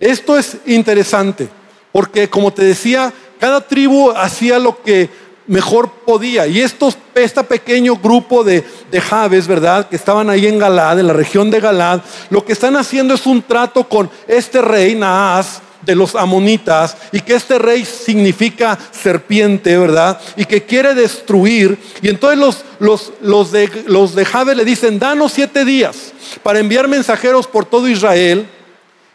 esto 0.00 0.36
es 0.36 0.56
interesante, 0.66 1.48
porque 1.92 2.28
como 2.28 2.52
te 2.52 2.64
decía, 2.64 3.12
cada 3.38 3.60
tribu 3.60 4.10
hacía 4.10 4.58
lo 4.58 4.82
que 4.82 5.10
mejor 5.50 5.90
podía. 6.06 6.46
Y 6.46 6.60
estos, 6.60 6.96
este 7.12 7.42
pequeño 7.42 7.96
grupo 7.96 8.44
de, 8.44 8.64
de 8.88 9.00
Javes, 9.00 9.48
¿verdad? 9.48 9.88
Que 9.88 9.96
estaban 9.96 10.30
ahí 10.30 10.46
en 10.46 10.60
Galad, 10.60 11.00
en 11.00 11.08
la 11.08 11.12
región 11.12 11.50
de 11.50 11.58
Galad, 11.58 12.02
lo 12.30 12.44
que 12.44 12.52
están 12.52 12.76
haciendo 12.76 13.14
es 13.14 13.26
un 13.26 13.42
trato 13.42 13.88
con 13.88 14.08
este 14.28 14.62
rey, 14.62 14.94
Naas, 14.94 15.60
de 15.82 15.96
los 15.96 16.14
amonitas, 16.14 16.96
y 17.10 17.20
que 17.20 17.34
este 17.34 17.58
rey 17.58 17.84
significa 17.84 18.78
serpiente, 18.92 19.76
¿verdad? 19.76 20.20
Y 20.36 20.44
que 20.44 20.62
quiere 20.62 20.94
destruir. 20.94 21.76
Y 22.00 22.08
entonces 22.08 22.38
los, 22.38 22.64
los, 22.78 23.12
los 23.20 23.50
de, 23.50 23.84
los 23.86 24.14
de 24.14 24.24
Javes 24.24 24.56
le 24.56 24.64
dicen, 24.64 25.00
danos 25.00 25.32
siete 25.32 25.64
días 25.64 26.12
para 26.44 26.60
enviar 26.60 26.86
mensajeros 26.86 27.48
por 27.48 27.64
todo 27.64 27.88
Israel 27.88 28.46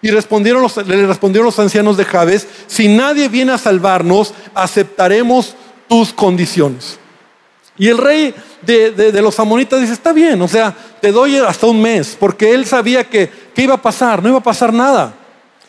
y 0.01 0.11
respondieron 0.11 0.61
los, 0.61 0.75
le 0.85 1.07
respondieron 1.07 1.45
los 1.45 1.59
ancianos 1.59 1.97
de 1.97 2.05
Jabes, 2.05 2.47
si 2.67 2.89
nadie 2.89 3.29
viene 3.29 3.53
a 3.53 3.57
salvarnos, 3.57 4.33
aceptaremos 4.53 5.55
tus 5.87 6.13
condiciones. 6.13 6.99
Y 7.77 7.89
el 7.89 7.97
rey 7.97 8.33
de, 8.61 9.21
los 9.21 9.39
amonitas 9.39 9.81
dice, 9.81 9.93
está 9.93 10.13
bien, 10.13 10.41
o 10.41 10.47
sea, 10.47 10.73
te 11.01 11.11
doy 11.11 11.35
hasta 11.37 11.67
un 11.67 11.81
mes, 11.81 12.15
porque 12.19 12.53
él 12.53 12.65
sabía 12.65 13.03
que, 13.03 13.29
que 13.53 13.63
iba 13.63 13.73
a 13.73 13.81
pasar, 13.81 14.23
no 14.23 14.29
iba 14.29 14.37
a 14.37 14.43
pasar 14.43 14.73
nada. 14.73 15.13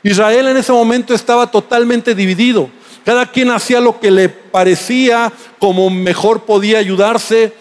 Israel 0.02 0.48
en 0.48 0.57
ese 0.57 0.72
momento 0.72 1.14
estaba 1.14 1.50
totalmente 1.50 2.14
dividido. 2.14 2.70
Cada 3.05 3.31
quien 3.31 3.50
hacía 3.50 3.81
lo 3.81 3.98
que 3.98 4.11
le 4.11 4.29
parecía, 4.29 5.33
como 5.59 5.90
mejor 5.90 6.42
podía 6.42 6.79
ayudarse. 6.79 7.52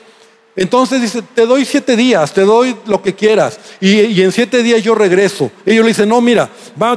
Entonces 0.56 1.02
dice, 1.02 1.22
te 1.34 1.46
doy 1.46 1.66
siete 1.66 1.96
días, 1.96 2.34
te 2.34 2.42
doy 2.42 2.76
lo 2.86 3.02
que 3.02 3.14
quieras. 3.14 3.60
Y, 3.82 4.22
en 4.22 4.32
siete 4.32 4.64
días 4.64 4.82
yo 4.84 4.96
regreso. 4.96 5.52
Ellos 5.66 5.84
le 5.84 5.90
dicen, 5.90 6.10
no, 6.10 6.22
mira, 6.22 6.50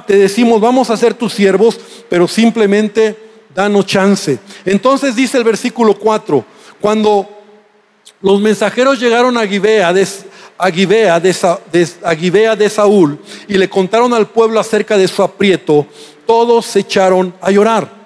te 0.07 0.17
decimos, 0.17 0.61
vamos 0.61 0.91
a 0.91 0.97
ser 0.97 1.15
tus 1.15 1.33
siervos, 1.33 1.79
pero 2.09 2.29
simplemente 2.29 3.28
danos 3.59 3.87
chance. 3.87 4.39
Entonces 4.65 5.17
dice 5.17 5.37
el 5.37 5.43
versículo 5.43 5.99
4, 5.99 6.45
cuando 6.81 7.29
los 8.23 8.41
mensajeros 8.41 9.01
llegaron 9.01 9.37
a 9.37 9.45
Gibea 9.49 9.93
de, 9.93 10.07
a 10.57 10.71
Gibea 10.71 11.17
a 11.17 12.57
de 12.57 12.71
Saúl 12.71 13.19
y 13.49 13.59
le 13.59 13.69
contaron 13.69 14.15
al 14.15 14.29
pueblo 14.29 14.61
acerca 14.61 14.97
de 14.97 15.09
su 15.09 15.25
aprieto, 15.25 15.89
todos 16.25 16.67
se 16.67 16.81
echaron 16.81 17.35
a 17.41 17.51
llorar. 17.51 17.98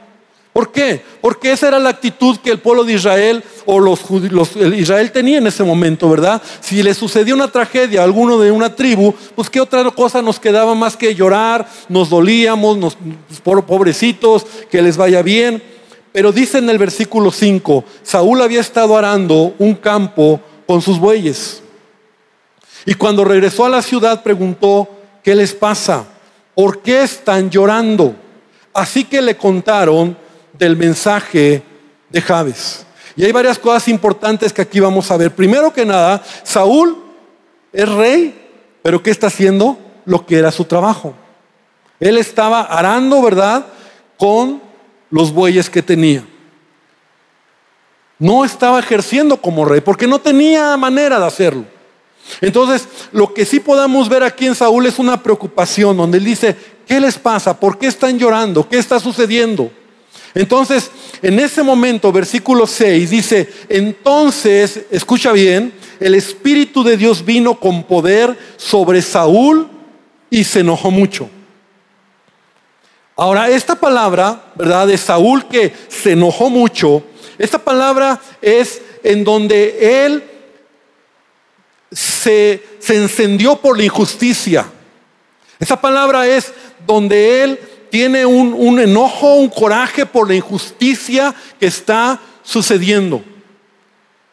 ¿Por 0.53 0.71
qué? 0.71 1.03
Porque 1.23 1.51
esa 1.51 1.69
era 1.69 1.79
la 1.79 1.89
actitud 1.89 2.37
que 2.37 2.51
el 2.51 2.59
pueblo 2.59 2.85
de 2.85 2.93
Israel 2.93 3.43
o 3.65 3.81
los, 3.81 4.11
los 4.11 4.55
Israel 4.57 5.11
tenía 5.11 5.39
en 5.39 5.47
ese 5.47 5.65
momento, 5.65 6.11
¿verdad? 6.11 6.43
Si 6.61 6.83
le 6.83 6.93
sucedió 6.93 7.35
una 7.35 7.51
tragedia 7.51 8.03
a 8.03 8.05
alguno 8.05 8.39
de 8.39 8.51
una 8.51 8.77
tribu, 8.77 9.15
pues 9.35 9.49
qué 9.49 9.63
otra 9.63 9.83
cosa 9.93 10.21
nos 10.21 10.39
quedaba 10.39 10.75
más 10.75 10.95
que 10.95 11.15
llorar, 11.15 11.67
nos 11.89 12.11
dolíamos, 12.11 12.77
nos, 12.77 12.99
pobrecitos, 13.43 14.45
que 14.71 14.83
les 14.83 14.99
vaya 14.99 15.23
bien. 15.23 15.63
Pero 16.13 16.33
dice 16.33 16.59
en 16.59 16.69
el 16.69 16.77
versículo 16.77 17.31
5, 17.31 17.85
Saúl 18.03 18.43
había 18.43 18.61
estado 18.61 18.99
arando 18.99 19.55
un 19.59 19.75
campo 19.75 20.39
con 20.67 20.83
sus 20.83 20.99
bueyes. 20.99 21.63
Y 22.85 22.93
cuando 22.93 23.25
regresó 23.25 23.65
a 23.65 23.71
la 23.71 23.81
ciudad 23.81 24.23
preguntó, 24.23 24.87
¿qué 25.23 25.35
les 25.35 25.55
pasa? 25.55 26.05
¿Por 26.55 26.83
qué 26.83 27.05
están 27.05 27.49
llorando? 27.49 28.15
Así 28.75 29.05
que 29.05 29.23
le 29.23 29.37
contaron 29.39 30.21
del 30.63 30.77
mensaje 30.77 31.61
de 32.09 32.21
Jabes. 32.21 32.87
Y 33.17 33.25
hay 33.25 33.33
varias 33.33 33.59
cosas 33.59 33.89
importantes 33.89 34.53
que 34.53 34.63
aquí 34.63 34.79
vamos 34.79 35.11
a 35.11 35.17
ver. 35.17 35.35
Primero 35.35 35.73
que 35.73 35.85
nada, 35.85 36.23
Saúl 36.45 37.03
es 37.73 37.89
rey, 37.89 38.33
pero 38.81 39.03
¿qué 39.03 39.11
está 39.11 39.27
haciendo? 39.27 39.77
Lo 40.05 40.25
que 40.25 40.39
era 40.39 40.53
su 40.53 40.65
trabajo. 40.65 41.15
Él 41.99 42.17
estaba 42.17 42.61
arando, 42.61 43.21
¿verdad? 43.23 43.67
Con 44.17 44.63
los 45.11 45.33
bueyes 45.33 45.69
que 45.69 45.83
tenía. 45.83 46.25
No 48.21 48.45
estaba 48.45 48.79
ejerciendo 48.79 49.39
como 49.39 49.65
rey, 49.65 49.81
porque 49.81 50.07
no 50.07 50.21
tenía 50.21 50.77
manera 50.77 51.19
de 51.19 51.27
hacerlo. 51.27 51.65
Entonces, 52.41 52.87
lo 53.11 53.35
que 53.35 53.45
sí 53.45 53.59
podamos 53.59 54.09
ver 54.09 54.23
aquí 54.23 54.47
en 54.47 54.55
Saúl 54.55 54.87
es 54.87 55.01
una 55.01 55.21
preocupación, 55.21 55.97
donde 55.97 56.19
él 56.19 56.25
dice, 56.25 56.57
¿qué 56.87 57.01
les 57.01 57.19
pasa? 57.19 57.59
¿Por 57.59 57.79
qué 57.79 57.89
están 57.89 58.17
llorando? 58.17 58.69
¿Qué 58.69 58.79
está 58.79 59.01
sucediendo? 59.01 59.73
Entonces, 60.35 60.91
en 61.21 61.39
ese 61.39 61.63
momento, 61.63 62.11
versículo 62.11 62.67
6 62.67 63.11
dice, 63.11 63.53
entonces, 63.69 64.87
escucha 64.91 65.33
bien, 65.33 65.73
el 66.01 66.15
Espíritu 66.15 66.83
de 66.83 66.97
Dios 66.97 67.25
vino 67.25 67.59
con 67.61 67.85
poder 67.85 68.37
sobre 68.57 69.03
Saúl 69.03 69.69
y 70.31 70.45
se 70.45 70.61
enojó 70.61 70.91
mucho. 70.91 71.29
Ahora, 73.15 73.51
esta 73.51 73.75
palabra, 73.75 74.53
¿verdad? 74.55 74.87
De 74.87 74.97
Saúl 74.97 75.47
que 75.47 75.73
se 75.89 76.13
enojó 76.13 76.49
mucho, 76.49 77.05
esta 77.39 77.59
palabra 77.59 78.21
es 78.41 78.81
en 79.03 79.25
donde 79.25 80.07
él 80.07 80.25
se, 81.91 82.63
se 82.79 82.97
encendió 82.97 83.57
por 83.57 83.77
la 83.77 83.85
injusticia. 83.85 84.67
Esa 85.61 85.81
palabra 85.81 86.27
es 86.27 86.53
donde 86.87 87.45
él 87.45 87.61
tiene 87.93 88.25
un, 88.25 88.81
enojo, 88.81 89.35
un 89.35 89.51
coraje 89.51 90.07
por 90.07 90.27
la 90.27 90.35
injusticia 90.35 91.35
que 91.61 91.67
está 91.67 92.19
sucediendo. 92.43 93.23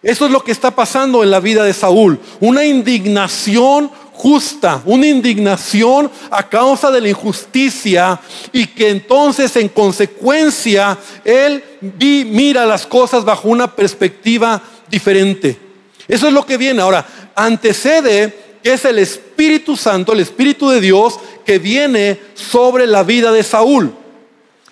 Eso 0.01 0.25
es 0.25 0.31
lo 0.31 0.41
que 0.41 0.53
está 0.53 0.71
pasando 0.71 1.23
en 1.23 1.29
la 1.29 1.41
vida 1.41 1.65
de 1.65 1.73
Saúl. 1.73 2.17
Una 2.39 2.63
indignación 2.63 3.91
justa, 4.13 4.81
una 4.85 5.07
indignación 5.07 6.09
a 6.31 6.47
causa 6.47 6.89
de 6.89 7.01
la 7.01 7.09
injusticia 7.09 8.21
y 8.53 8.65
que 8.65 8.91
entonces 8.91 9.53
en 9.57 9.67
consecuencia 9.67 10.97
él 11.25 11.61
mira 11.99 12.65
las 12.65 12.87
cosas 12.87 13.25
bajo 13.25 13.49
una 13.49 13.75
perspectiva 13.75 14.63
diferente. 14.89 15.59
Eso 16.07 16.27
es 16.27 16.33
lo 16.33 16.45
que 16.45 16.55
viene. 16.55 16.81
Ahora, 16.81 17.05
antecede 17.35 18.48
que 18.63 18.73
es 18.73 18.85
el 18.85 18.99
Espíritu 18.99 19.75
Santo, 19.75 20.13
el 20.13 20.19
Espíritu 20.19 20.69
de 20.69 20.81
Dios 20.81 21.19
que 21.45 21.59
viene 21.59 22.19
sobre 22.33 22.87
la 22.87 23.03
vida 23.03 23.31
de 23.31 23.43
Saúl. 23.43 23.93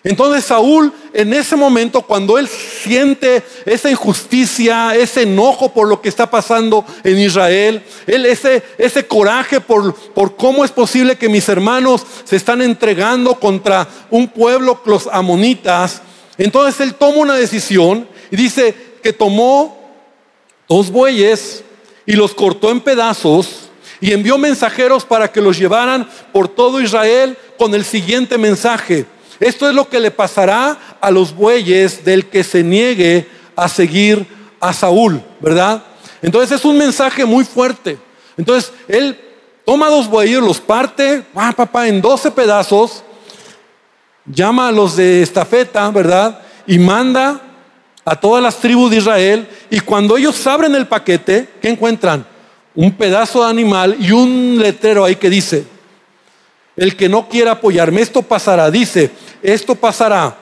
Entonces 0.03 0.45
Saúl 0.45 0.93
en 1.13 1.33
ese 1.33 1.55
momento, 1.55 2.01
cuando 2.01 2.37
él 2.37 2.47
siente 2.47 3.43
esa 3.65 3.89
injusticia, 3.89 4.95
ese 4.95 5.23
enojo 5.23 5.73
por 5.73 5.87
lo 5.87 6.01
que 6.01 6.07
está 6.07 6.29
pasando 6.29 6.85
en 7.03 7.17
Israel, 7.19 7.83
ese, 8.05 8.63
ese 8.77 9.05
coraje 9.05 9.59
por, 9.59 9.93
por 9.93 10.35
cómo 10.35 10.63
es 10.63 10.71
posible 10.71 11.17
que 11.17 11.27
mis 11.27 11.49
hermanos 11.49 12.05
se 12.23 12.35
están 12.35 12.61
entregando 12.61 13.35
contra 13.35 13.87
un 14.09 14.27
pueblo, 14.27 14.79
los 14.85 15.09
amonitas, 15.11 16.01
entonces 16.37 16.79
él 16.81 16.93
toma 16.93 17.17
una 17.17 17.35
decisión 17.35 18.07
y 18.31 18.35
dice 18.35 18.75
que 19.01 19.11
tomó 19.11 19.77
dos 20.69 20.91
bueyes 20.91 21.63
y 22.05 22.13
los 22.13 22.33
cortó 22.33 22.71
en 22.71 22.79
pedazos 22.79 23.66
y 23.99 24.13
envió 24.13 24.37
mensajeros 24.37 25.05
para 25.05 25.31
que 25.31 25.41
los 25.41 25.57
llevaran 25.57 26.07
por 26.31 26.47
todo 26.47 26.81
Israel 26.81 27.37
con 27.57 27.73
el 27.73 27.83
siguiente 27.83 28.37
mensaje. 28.37 29.05
Esto 29.39 29.67
es 29.69 29.75
lo 29.75 29.87
que 29.87 29.99
le 29.99 30.11
pasará 30.11 30.77
a 30.99 31.11
los 31.11 31.35
bueyes 31.35 32.03
del 32.03 32.25
que 32.27 32.43
se 32.43 32.63
niegue 32.63 33.27
a 33.55 33.67
seguir 33.69 34.25
a 34.59 34.73
Saúl, 34.73 35.21
¿verdad? 35.39 35.83
Entonces 36.21 36.59
es 36.59 36.65
un 36.65 36.77
mensaje 36.77 37.25
muy 37.25 37.45
fuerte. 37.45 37.97
Entonces 38.37 38.71
él 38.87 39.19
toma 39.65 39.89
dos 39.89 40.07
bueyes, 40.07 40.39
los 40.39 40.59
parte, 40.59 41.23
papá, 41.55 41.87
en 41.87 42.01
12 42.01 42.31
pedazos, 42.31 43.03
llama 44.25 44.69
a 44.69 44.71
los 44.71 44.95
de 44.95 45.21
estafeta, 45.21 45.89
¿verdad? 45.91 46.41
Y 46.65 46.79
manda 46.79 47.41
a 48.05 48.15
todas 48.15 48.41
las 48.41 48.57
tribus 48.57 48.91
de 48.91 48.97
Israel. 48.97 49.47
Y 49.69 49.79
cuando 49.81 50.17
ellos 50.17 50.45
abren 50.47 50.73
el 50.75 50.87
paquete, 50.87 51.49
¿qué 51.61 51.69
encuentran? 51.69 52.25
Un 52.77 52.91
pedazo 52.91 53.43
de 53.43 53.49
animal 53.49 53.97
y 53.99 54.11
un 54.11 54.59
letrero 54.61 55.03
ahí 55.03 55.15
que 55.15 55.31
dice, 55.31 55.65
el 56.75 56.95
que 56.95 57.09
no 57.09 57.27
quiera 57.27 57.53
apoyarme, 57.53 58.01
esto 58.01 58.21
pasará, 58.21 58.69
dice, 58.69 59.09
esto 59.41 59.73
pasará 59.73 60.37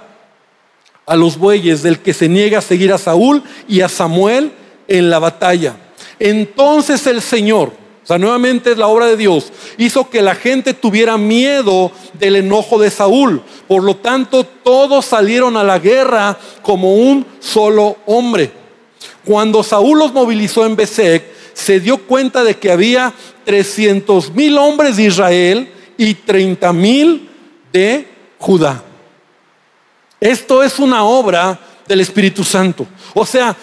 a 1.06 1.15
los 1.15 1.38
bueyes 1.38 1.82
del 1.82 2.00
que 2.00 2.13
se 2.13 2.28
niega 2.28 2.58
a 2.58 2.62
seguir 2.62 2.91
a 2.91 2.98
Saúl 2.98 3.41
y 3.69 3.80
a 3.80 3.88
Samuel 3.88 4.52
en 4.89 5.10
la 5.10 5.19
batalla. 5.19 5.78
Entonces 6.19 7.08
el 7.08 7.21
Señor, 7.21 7.71
o 8.04 8.06
sea, 8.06 8.17
nuevamente 8.17 8.74
es 8.74 8.78
la 8.78 8.88
obra 8.88 9.06
de 9.06 9.15
Dios, 9.15 9.54
hizo 9.78 10.10
que 10.10 10.21
la 10.21 10.36
gente 10.36 10.74
tuviera 10.74 11.17
miedo 11.17 11.93
del 12.19 12.36
enojo 12.36 12.78
de 12.78 12.91
Saúl. 12.91 13.41
Por 13.65 13.82
lo 13.82 13.95
tanto, 13.95 14.43
todos 14.43 15.06
salieron 15.06 15.56
a 15.56 15.63
la 15.63 15.80
guerra 15.80 16.38
como 16.62 16.95
un 16.95 17.26
solo 17.39 17.95
hombre. 18.08 18.52
Cuando 19.24 19.63
Saúl 19.63 20.00
los 20.00 20.12
movilizó 20.12 20.65
en 20.65 20.76
Besek, 20.76 21.35
se 21.56 21.80
dio 21.80 21.98
cuenta 22.06 22.44
de 22.44 22.58
que 22.58 22.72
había 22.72 23.13
300 23.46 24.32
mil 24.36 24.58
hombres 24.58 24.98
de 24.98 25.04
Israel 25.04 25.72
y 25.98 26.13
30 26.13 26.74
mil 26.74 27.30
de 27.72 28.08
Judá. 28.38 28.84
Esto 30.20 30.62
es 30.62 30.78
una 30.78 31.06
obra 31.06 31.58
del 31.88 32.02
Espíritu 32.02 32.44
Santo. 32.44 32.86
O 33.13 33.26
sea, 33.26 33.56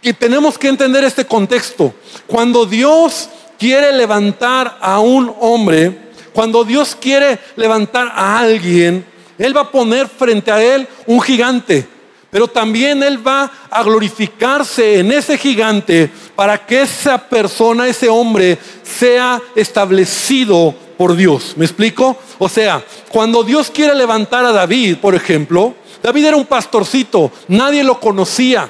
que 0.00 0.12
tenemos 0.12 0.58
que 0.58 0.68
entender 0.68 1.02
este 1.04 1.24
contexto. 1.24 1.94
Cuando 2.26 2.66
Dios 2.66 3.30
quiere 3.58 3.92
levantar 3.92 4.78
a 4.80 5.00
un 5.00 5.34
hombre, 5.40 6.10
cuando 6.32 6.64
Dios 6.64 6.94
quiere 7.00 7.38
levantar 7.56 8.12
a 8.14 8.38
alguien, 8.38 9.04
Él 9.38 9.56
va 9.56 9.62
a 9.62 9.70
poner 9.70 10.06
frente 10.06 10.50
a 10.52 10.62
Él 10.62 10.86
un 11.06 11.20
gigante. 11.20 11.86
Pero 12.32 12.48
también 12.48 13.02
Él 13.02 13.24
va 13.24 13.52
a 13.70 13.82
glorificarse 13.82 15.00
en 15.00 15.12
ese 15.12 15.36
gigante 15.36 16.10
para 16.34 16.64
que 16.64 16.80
esa 16.80 17.18
persona, 17.18 17.86
ese 17.86 18.08
hombre, 18.08 18.56
sea 18.82 19.38
establecido 19.54 20.74
por 20.96 21.14
Dios. 21.14 21.52
¿Me 21.56 21.66
explico? 21.66 22.16
O 22.38 22.48
sea, 22.48 22.82
cuando 23.10 23.42
Dios 23.44 23.70
quiere 23.70 23.94
levantar 23.94 24.46
a 24.46 24.52
David, 24.52 24.96
por 24.96 25.14
ejemplo, 25.14 25.74
David 26.02 26.24
era 26.24 26.36
un 26.38 26.46
pastorcito, 26.46 27.30
nadie 27.48 27.84
lo 27.84 28.00
conocía. 28.00 28.66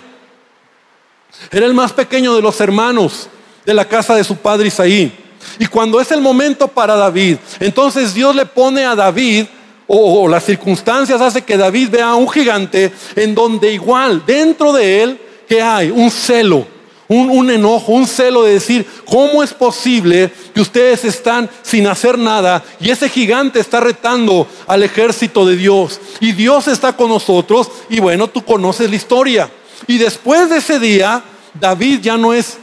Era 1.53 1.65
el 1.65 1.73
más 1.73 1.93
pequeño 1.93 2.35
de 2.35 2.43
los 2.43 2.61
hermanos 2.61 3.29
de 3.65 3.75
la 3.75 3.85
casa 3.85 4.17
de 4.17 4.25
su 4.25 4.35
padre 4.39 4.67
Isaí. 4.67 5.17
Y 5.61 5.67
cuando 5.67 6.01
es 6.01 6.11
el 6.11 6.21
momento 6.21 6.67
para 6.67 6.97
David, 6.97 7.37
entonces 7.61 8.13
Dios 8.13 8.35
le 8.35 8.45
pone 8.45 8.85
a 8.85 8.97
David, 8.97 9.47
o, 9.95 10.27
las 10.27 10.45
circunstancias 10.45 11.21
hace 11.21 11.43
que 11.43 11.59
David 11.59 11.91
vea 11.91 12.09
a 12.09 12.15
un 12.15 12.29
gigante 12.31 12.91
en 13.15 13.35
donde 13.35 13.75
igual 13.75 14.23
dentro 14.27 14.73
de 14.73 15.03
él 15.03 15.21
que 15.47 15.61
hay 15.61 15.91
un 15.91 16.11
celo, 16.11 16.67
un, 17.09 17.51
enojo, 17.51 17.93
un 17.93 18.07
celo 18.07 18.45
de 18.45 18.55
decir, 18.55 18.87
¿cómo 19.05 19.43
es 19.43 19.53
posible 19.53 20.33
que 20.55 20.63
ustedes 20.63 21.05
están 21.05 21.51
sin 21.61 21.87
hacer 21.87 22.17
nada 22.17 22.65
y 22.81 22.89
ese 22.89 23.07
gigante 23.11 23.61
está 23.61 23.81
retando 23.81 24.47
al 24.67 24.83
ejército 24.83 25.45
de 25.45 25.57
Dios? 25.57 26.01
Y 26.21 26.33
Dios 26.33 26.69
está 26.69 26.97
con 26.97 27.11
nosotros 27.11 27.71
y 27.91 28.01
bueno, 28.01 28.29
tú 28.29 28.43
conoces 28.43 28.89
la 28.89 28.97
historia. 28.97 29.51
Y 29.87 29.99
después 29.99 30.49
de 30.49 30.57
ese 30.57 30.79
día, 30.81 31.23
David 31.53 32.01
ya 32.01 32.17
no 32.17 32.33
es 32.33 32.57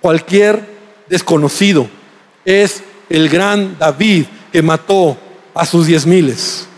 cualquier 0.00 0.62
desconocido, 1.08 1.88
es 2.44 2.84
el 3.08 3.28
gran 3.28 3.76
David 3.76 4.26
que 4.52 4.62
mató 4.62 5.16
a 5.52 5.66
sus 5.66 5.88
diez 5.88 6.06
miles. 6.06 6.68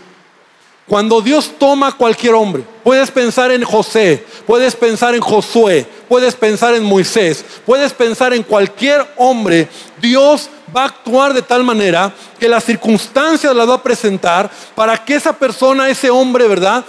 Cuando 0.89 1.21
Dios 1.21 1.51
toma 1.59 1.89
a 1.89 1.91
cualquier 1.91 2.33
hombre, 2.33 2.63
puedes 2.83 3.11
pensar 3.11 3.51
en 3.51 3.63
José, 3.63 4.25
puedes 4.47 4.75
pensar 4.75 5.13
en 5.13 5.21
Josué, 5.21 5.85
puedes 6.07 6.33
pensar 6.33 6.73
en 6.73 6.83
Moisés, 6.83 7.45
puedes 7.63 7.93
pensar 7.93 8.33
en 8.33 8.41
cualquier 8.41 9.05
hombre, 9.15 9.67
Dios 10.01 10.49
va 10.75 10.81
a 10.81 10.85
actuar 10.85 11.35
de 11.35 11.43
tal 11.43 11.63
manera 11.63 12.11
que 12.39 12.49
las 12.49 12.63
circunstancias 12.63 13.55
las 13.55 13.69
va 13.69 13.75
a 13.75 13.83
presentar 13.83 14.49
para 14.73 14.97
que 14.97 15.13
esa 15.13 15.31
persona, 15.31 15.89
ese 15.89 16.09
hombre, 16.09 16.47
¿verdad? 16.47 16.83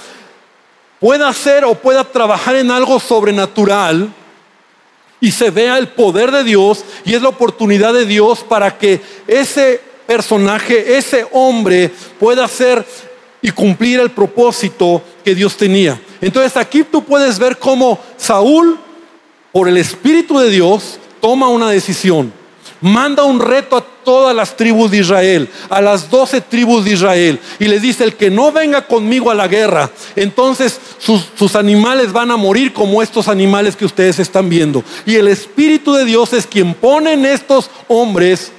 Pueda 0.98 1.28
hacer 1.28 1.66
o 1.66 1.74
pueda 1.74 2.02
trabajar 2.02 2.56
en 2.56 2.70
algo 2.70 2.98
sobrenatural 3.00 4.08
y 5.20 5.30
se 5.30 5.50
vea 5.50 5.76
el 5.76 5.88
poder 5.88 6.30
de 6.30 6.42
Dios 6.42 6.86
y 7.04 7.14
es 7.14 7.20
la 7.20 7.28
oportunidad 7.28 7.92
de 7.92 8.06
Dios 8.06 8.44
para 8.48 8.78
que 8.78 9.02
ese 9.26 9.82
personaje, 10.06 10.96
ese 10.96 11.26
hombre 11.32 11.90
pueda 12.18 12.48
ser 12.48 12.82
y 13.42 13.50
cumplir 13.50 14.00
el 14.00 14.10
propósito 14.10 15.02
que 15.24 15.34
Dios 15.34 15.56
tenía. 15.56 16.00
Entonces 16.20 16.56
aquí 16.56 16.82
tú 16.84 17.02
puedes 17.02 17.38
ver 17.38 17.58
cómo 17.58 17.98
Saúl, 18.16 18.78
por 19.52 19.68
el 19.68 19.76
Espíritu 19.76 20.38
de 20.38 20.50
Dios, 20.50 20.98
toma 21.20 21.48
una 21.48 21.70
decisión. 21.70 22.32
Manda 22.82 23.24
un 23.24 23.40
reto 23.40 23.76
a 23.76 23.84
todas 24.04 24.34
las 24.34 24.56
tribus 24.56 24.90
de 24.90 24.98
Israel, 24.98 25.48
a 25.68 25.82
las 25.82 26.08
doce 26.08 26.40
tribus 26.40 26.84
de 26.84 26.92
Israel, 26.92 27.38
y 27.58 27.66
les 27.66 27.82
dice, 27.82 28.04
el 28.04 28.14
que 28.14 28.30
no 28.30 28.52
venga 28.52 28.86
conmigo 28.86 29.30
a 29.30 29.34
la 29.34 29.48
guerra, 29.48 29.90
entonces 30.16 30.80
sus, 30.98 31.26
sus, 31.36 31.56
animales 31.56 32.10
van 32.10 32.30
a 32.30 32.38
morir 32.38 32.72
como 32.72 33.02
estos 33.02 33.28
animales 33.28 33.76
que 33.76 33.84
ustedes 33.84 34.18
están 34.18 34.48
viendo. 34.48 34.82
Y 35.04 35.16
el 35.16 35.28
Espíritu 35.28 35.92
de 35.92 36.06
Dios 36.06 36.32
es 36.32 36.46
quien 36.46 36.72
pone 36.72 37.12
en 37.12 37.26
estos 37.26 37.68
hombres 37.86 38.50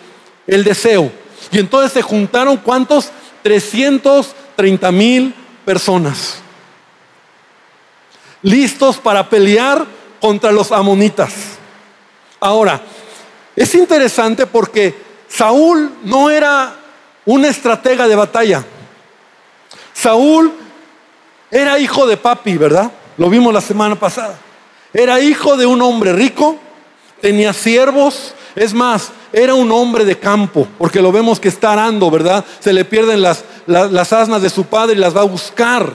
el 0.46 0.64
deseo. 0.64 1.12
Y 1.52 1.58
entonces 1.58 1.92
se 1.92 2.04
juntaron 2.04 2.58
cuántos? 2.58 3.10
300 3.44 4.36
30 4.56 4.92
mil 4.92 5.34
personas 5.66 6.42
listos 8.42 8.98
para 8.98 9.30
pelear 9.30 9.86
contra 10.20 10.52
los 10.52 10.72
amonitas. 10.72 11.34
Ahora, 12.40 12.82
es 13.56 13.76
interesante 13.76 14.46
porque 14.48 14.96
Saúl 15.28 15.92
no 16.04 16.30
era 16.30 16.76
un 17.26 17.46
estratega 17.46 18.08
de 18.08 18.16
batalla. 18.16 18.64
Saúl 19.94 20.52
era 21.50 21.78
hijo 21.80 22.08
de 22.08 22.18
papi, 22.18 22.58
¿verdad? 22.58 22.92
Lo 23.18 23.30
vimos 23.30 23.54
la 23.54 23.62
semana 23.62 23.96
pasada. 23.96 24.38
Era 24.94 25.20
hijo 25.22 25.58
de 25.58 25.66
un 25.66 25.82
hombre 25.82 26.14
rico, 26.14 26.58
tenía 27.22 27.54
siervos, 27.54 28.34
es 28.56 28.74
más, 28.74 29.12
era 29.32 29.54
un 29.54 29.72
hombre 29.72 30.04
de 30.04 30.18
campo, 30.18 30.68
porque 30.78 31.02
lo 31.02 31.12
vemos 31.12 31.40
que 31.40 31.48
está 31.48 31.74
arando, 31.74 32.12
¿verdad? 32.12 32.44
Se 32.60 32.74
le 32.74 32.84
pierden 32.84 33.22
las, 33.22 33.44
las, 33.68 34.12
asnas 34.12 34.42
de 34.42 34.50
su 34.50 34.66
padre 34.66 34.96
y 34.96 35.00
las 35.00 35.16
va 35.16 35.22
a 35.22 35.26
buscar. 35.26 35.94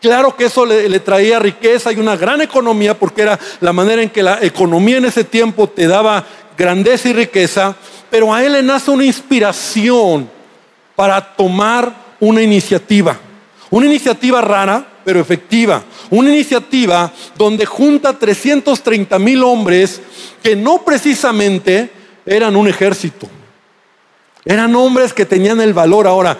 Claro 0.00 0.36
que 0.36 0.44
eso 0.44 0.64
le, 0.64 0.88
le, 0.88 1.00
traía 1.00 1.38
riqueza 1.38 1.90
y 1.90 1.98
una 1.98 2.16
gran 2.16 2.40
economía, 2.40 2.96
porque 2.96 3.22
era 3.22 3.38
la 3.60 3.72
manera 3.72 4.02
en 4.02 4.10
que 4.10 4.22
la 4.22 4.38
economía 4.42 4.98
en 4.98 5.06
ese 5.06 5.24
tiempo 5.24 5.68
te 5.68 5.88
daba 5.88 6.24
grandeza 6.56 7.08
y 7.08 7.12
riqueza, 7.14 7.74
pero 8.10 8.32
a 8.32 8.44
él 8.44 8.52
le 8.52 8.62
nace 8.62 8.90
una 8.90 9.04
inspiración 9.04 10.30
para 10.94 11.20
tomar 11.34 11.92
una 12.20 12.42
iniciativa. 12.42 13.18
Una 13.70 13.86
iniciativa 13.86 14.40
rara, 14.40 14.86
pero 15.04 15.20
efectiva. 15.20 15.82
Una 16.10 16.30
iniciativa 16.30 17.12
donde 17.36 17.66
junta 17.66 18.18
330 18.18 19.18
mil 19.18 19.42
hombres 19.42 20.00
que 20.42 20.54
no 20.54 20.84
precisamente 20.84 21.90
eran 22.24 22.56
un 22.56 22.68
ejército. 22.68 23.28
Eran 24.44 24.74
hombres 24.76 25.12
que 25.12 25.26
tenían 25.26 25.60
el 25.60 25.74
valor. 25.74 26.06
Ahora, 26.06 26.38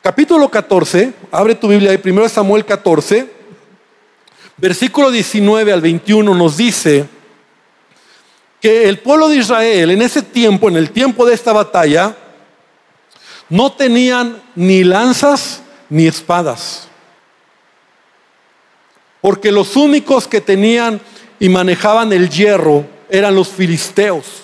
capítulo 0.00 0.48
14, 0.48 1.12
abre 1.32 1.56
tu 1.56 1.68
Biblia 1.68 1.90
ahí, 1.90 1.98
primero 1.98 2.28
Samuel 2.28 2.64
14, 2.64 3.28
versículo 4.56 5.10
19 5.10 5.72
al 5.72 5.80
21 5.80 6.34
nos 6.34 6.56
dice 6.56 7.06
que 8.60 8.88
el 8.88 9.00
pueblo 9.00 9.28
de 9.28 9.38
Israel 9.38 9.90
en 9.90 10.02
ese 10.02 10.22
tiempo, 10.22 10.68
en 10.68 10.76
el 10.76 10.90
tiempo 10.92 11.26
de 11.26 11.34
esta 11.34 11.52
batalla, 11.52 12.16
no 13.48 13.72
tenían 13.72 14.40
ni 14.54 14.84
lanzas 14.84 15.62
ni 15.88 16.06
espadas. 16.06 16.88
Porque 19.22 19.50
los 19.50 19.76
únicos 19.76 20.28
que 20.28 20.42
tenían 20.42 21.00
y 21.40 21.48
manejaban 21.48 22.12
el 22.12 22.28
hierro 22.28 22.84
eran 23.08 23.34
los 23.34 23.48
filisteos. 23.48 24.42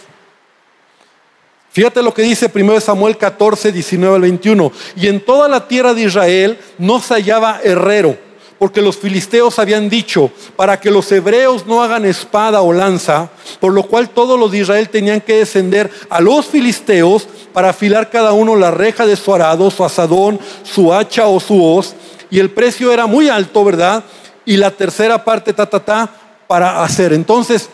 Fíjate 1.71 2.03
lo 2.03 2.15
que 2.15 2.23
dice 2.23 2.51
1 2.53 2.81
Samuel 2.81 3.17
14, 3.17 3.71
19 3.71 4.17
al 4.17 4.23
21. 4.23 4.73
Y 4.97 5.07
en 5.07 5.21
toda 5.21 5.49
la 5.49 5.69
tierra 5.69 5.95
de 5.95 6.03
Israel 6.03 6.59
no 6.79 7.01
se 7.01 7.15
hallaba 7.15 7.61
herrero, 7.63 8.17
porque 8.59 8.83
los 8.83 8.97
filisteos 8.97 9.59
habían 9.59 9.89
dicho, 9.89 10.31
para 10.57 10.81
que 10.81 10.91
los 10.91 11.13
hebreos 11.13 11.67
no 11.67 11.83
hagan 11.83 12.05
espada 12.05 12.63
o 12.63 12.73
lanza, 12.73 13.31
por 13.61 13.73
lo 13.73 13.85
cual 13.85 14.09
todos 14.11 14.39
los 14.41 14.51
de 14.51 14.59
Israel 14.59 14.89
tenían 14.89 15.21
que 15.21 15.37
descender 15.37 15.91
a 16.11 16.21
los 16.21 16.47
filisteos 16.47 17.29
para 17.53 17.69
afilar 17.71 18.11
cada 18.11 18.33
uno 18.33 18.57
la 18.57 18.71
reja 18.71 19.07
de 19.07 19.17
su 19.17 19.33
arado, 19.33 19.71
su 19.71 19.85
asadón, 19.85 20.41
su 20.65 20.93
hacha 20.93 21.27
o 21.27 21.39
su 21.39 21.65
hoz, 21.65 21.95
y 22.31 22.41
el 22.41 22.51
precio 22.51 22.93
era 22.93 23.07
muy 23.07 23.29
alto, 23.29 23.65
¿verdad? 23.65 24.03
Y 24.49 24.57
la 24.57 24.71
tercera 24.71 25.23
parte, 25.23 25.53
ta, 25.53 25.67
ta, 25.67 25.79
ta, 25.79 26.09
para 26.47 26.83
hacer. 26.83 27.13
Entonces, 27.13 27.69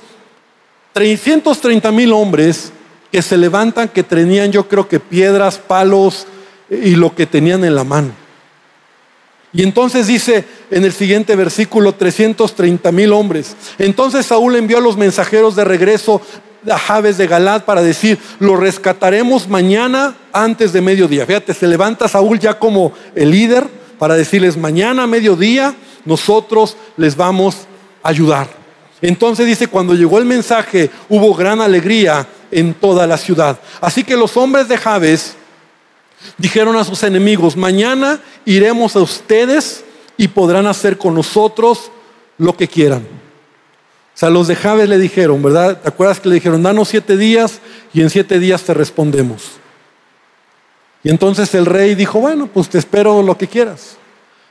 330 0.92 1.92
mil 1.92 2.12
hombres 2.12 2.72
que 3.12 3.22
se 3.22 3.36
levantan, 3.36 3.88
que 3.88 4.02
tenían 4.02 4.50
yo 4.50 4.66
creo 4.66 4.88
que 4.88 4.98
piedras, 4.98 5.56
palos 5.56 6.26
y 6.68 6.96
lo 6.96 7.14
que 7.14 7.26
tenían 7.26 7.64
en 7.64 7.76
la 7.76 7.84
mano. 7.84 8.10
Y 9.52 9.62
entonces 9.62 10.08
dice 10.08 10.44
en 10.68 10.84
el 10.84 10.92
siguiente 10.92 11.36
versículo 11.36 11.94
330 11.94 12.90
mil 12.90 13.12
hombres. 13.12 13.54
Entonces 13.78 14.26
Saúl 14.26 14.56
envió 14.56 14.78
a 14.78 14.80
los 14.80 14.96
mensajeros 14.96 15.54
de 15.54 15.62
regreso 15.62 16.20
a 16.68 16.76
Javes 16.76 17.18
de 17.18 17.28
Galad 17.28 17.62
para 17.62 17.82
decir, 17.82 18.18
lo 18.40 18.56
rescataremos 18.56 19.46
mañana 19.48 20.16
antes 20.32 20.72
de 20.72 20.80
mediodía. 20.80 21.24
Fíjate, 21.24 21.54
se 21.54 21.68
levanta 21.68 22.08
Saúl 22.08 22.40
ya 22.40 22.58
como 22.58 22.92
el 23.14 23.30
líder 23.30 23.64
para 24.00 24.16
decirles, 24.16 24.56
mañana 24.56 25.06
mediodía 25.06 25.76
nosotros 26.04 26.76
les 26.96 27.16
vamos 27.16 27.66
a 28.02 28.08
ayudar. 28.08 28.48
Entonces 29.00 29.46
dice, 29.46 29.66
cuando 29.66 29.94
llegó 29.94 30.18
el 30.18 30.24
mensaje 30.24 30.90
hubo 31.08 31.34
gran 31.34 31.60
alegría 31.60 32.26
en 32.50 32.74
toda 32.74 33.06
la 33.06 33.18
ciudad. 33.18 33.58
Así 33.80 34.04
que 34.04 34.16
los 34.16 34.36
hombres 34.36 34.68
de 34.68 34.78
Javes 34.78 35.34
dijeron 36.38 36.76
a 36.76 36.84
sus 36.84 37.02
enemigos, 37.02 37.56
mañana 37.56 38.20
iremos 38.44 38.96
a 38.96 39.00
ustedes 39.00 39.84
y 40.16 40.28
podrán 40.28 40.66
hacer 40.66 40.96
con 40.96 41.14
nosotros 41.14 41.90
lo 42.38 42.56
que 42.56 42.68
quieran. 42.68 43.02
O 43.02 44.16
sea, 44.16 44.30
los 44.30 44.46
de 44.46 44.54
Javes 44.54 44.88
le 44.88 44.98
dijeron, 44.98 45.42
¿verdad? 45.42 45.80
¿Te 45.80 45.88
acuerdas 45.88 46.20
que 46.20 46.28
le 46.28 46.36
dijeron, 46.36 46.62
danos 46.62 46.88
siete 46.88 47.16
días 47.16 47.60
y 47.92 48.00
en 48.00 48.10
siete 48.10 48.38
días 48.38 48.62
te 48.62 48.72
respondemos? 48.72 49.42
Y 51.02 51.10
entonces 51.10 51.54
el 51.54 51.66
rey 51.66 51.94
dijo, 51.94 52.20
bueno, 52.20 52.46
pues 52.46 52.68
te 52.68 52.78
espero 52.78 53.22
lo 53.22 53.36
que 53.36 53.48
quieras. 53.48 53.96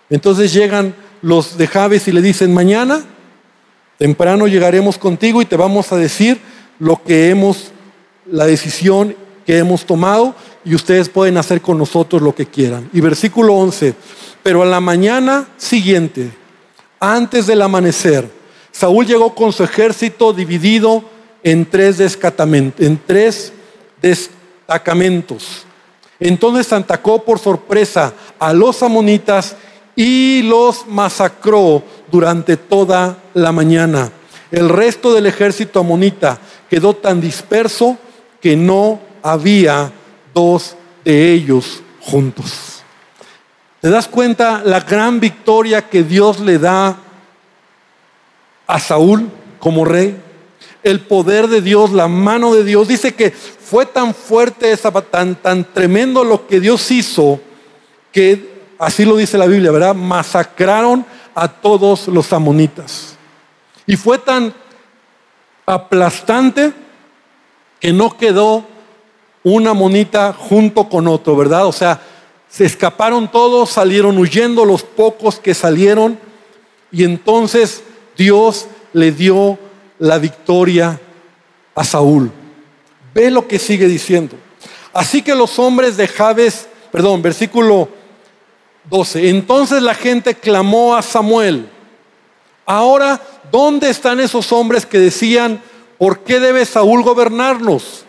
Entonces 0.10 0.54
llegan 0.54 0.94
los 1.24 1.58
de 1.58 1.68
Javes 1.68 2.08
y 2.08 2.12
le 2.12 2.22
dicen, 2.22 2.54
mañana, 2.54 3.02
temprano 3.98 4.46
llegaremos 4.46 4.98
contigo 4.98 5.42
y 5.42 5.46
te 5.46 5.56
vamos 5.56 5.92
a 5.92 5.96
decir 5.96 6.40
lo 6.80 7.02
que 7.02 7.30
hemos, 7.30 7.72
la 8.30 8.46
decisión 8.46 9.16
que 9.46 9.58
hemos 9.58 9.86
tomado 9.86 10.36
y 10.66 10.76
ustedes 10.76 11.08
pueden 11.08 11.38
hacer 11.38 11.62
con 11.62 11.78
nosotros 11.78 12.22
lo 12.22 12.36
que 12.36 12.46
quieran. 12.46 12.90
Y 12.92 13.00
versículo 13.00 13.56
11, 13.56 13.96
pero 14.44 14.64
a 14.64 14.66
la 14.66 14.82
mañana 14.82 15.48
siguiente, 15.56 16.30
antes 17.00 17.48
del 17.48 17.62
amanecer, 17.62 18.30
Saúl 18.74 19.06
llegó 19.06 19.34
con 19.34 19.54
su 19.54 19.64
ejército 19.64 20.34
dividido 20.34 21.06
en 21.42 21.66
tres, 21.66 22.02
en 22.80 23.02
tres 23.06 23.54
destacamentos. 24.02 25.66
Entonces 26.20 26.74
atacó 26.74 27.24
por 27.24 27.40
sorpresa 27.40 28.14
a 28.40 28.52
los 28.52 28.84
amonitas 28.84 29.56
y 29.96 30.42
los 30.44 30.88
masacró 30.88 31.84
durante 32.12 32.58
toda 32.58 33.18
la 33.34 33.52
mañana. 33.52 34.12
El 34.52 34.70
resto 34.70 35.14
del 35.14 35.26
ejército 35.26 35.80
amonita 35.80 36.40
quedó 36.70 36.96
tan 36.96 37.22
disperso 37.22 37.98
que 38.42 38.56
no 38.56 39.00
había 39.22 39.92
dos 40.34 40.76
de 41.04 41.34
ellos 41.34 41.82
juntos. 42.02 42.84
¿Te 43.82 43.90
das 43.90 44.08
cuenta 44.08 44.62
la 44.64 44.80
gran 44.80 45.20
victoria 45.20 45.90
que 45.90 46.04
Dios 46.04 46.40
le 46.40 46.58
da 46.58 46.98
a 48.66 48.80
Saúl 48.80 49.30
como 49.60 49.86
rey? 49.86 50.18
El 50.84 51.02
poder 51.02 51.48
de 51.48 51.62
Dios, 51.62 51.92
la 51.92 52.08
mano 52.08 52.54
de 52.54 52.64
Dios. 52.64 52.88
Dice 52.88 53.14
que 53.14 53.32
fue 53.32 53.86
tan 53.86 54.14
fuerte, 54.14 54.72
esa, 54.72 54.92
tan, 54.92 55.36
tan 55.36 55.66
tremendo 55.74 56.24
lo 56.24 56.48
que 56.48 56.60
Dios 56.60 56.92
hizo, 56.92 57.40
que 58.12 58.53
así 58.80 59.06
lo 59.06 59.16
dice 59.16 59.38
la 59.38 59.48
Biblia, 59.48 59.72
¿verdad? 59.72 59.96
Masacraron 59.96 61.06
a 61.36 61.48
todos 61.48 62.08
los 62.08 62.32
amonitas. 62.34 63.16
Y 63.86 63.96
fue 63.96 64.18
tan 64.18 64.54
aplastante 65.66 66.74
que 67.80 67.92
no 67.92 68.18
quedó 68.18 68.66
una 69.44 69.74
monita 69.74 70.34
junto 70.34 70.88
con 70.88 71.08
otro, 71.08 71.36
¿verdad? 71.36 71.66
O 71.68 71.72
sea, 71.72 72.02
se 72.50 72.66
escaparon 72.66 73.30
todos, 73.32 73.72
salieron 73.72 74.18
huyendo 74.18 74.64
los 74.64 74.84
pocos 74.84 75.40
que 75.40 75.54
salieron 75.54 76.20
y 76.92 77.04
entonces 77.04 77.84
Dios 78.16 78.68
le 78.94 79.12
dio 79.12 79.58
la 80.00 80.20
victoria 80.20 81.00
a 81.76 81.84
Saúl. 81.84 82.32
Ve 83.14 83.32
lo 83.32 83.48
que 83.48 83.60
sigue 83.60 83.88
diciendo. 83.88 84.36
Así 84.94 85.24
que 85.24 85.36
los 85.36 85.58
hombres 85.58 85.98
de 85.98 86.08
Jabes, 86.08 86.68
perdón, 86.92 87.22
versículo 87.22 87.90
12, 88.90 89.30
entonces 89.30 89.82
la 89.82 89.96
gente 89.96 90.36
clamó 90.36 90.96
a 90.96 91.02
Samuel. 91.02 91.70
Ahora, 92.66 93.22
¿dónde 93.52 93.90
están 93.90 94.20
esos 94.20 94.52
hombres 94.52 94.86
que 94.86 95.00
decían, 95.00 95.62
¿por 95.98 96.20
qué 96.20 96.40
debe 96.40 96.66
Saúl 96.66 97.04
gobernarnos? 97.04 98.06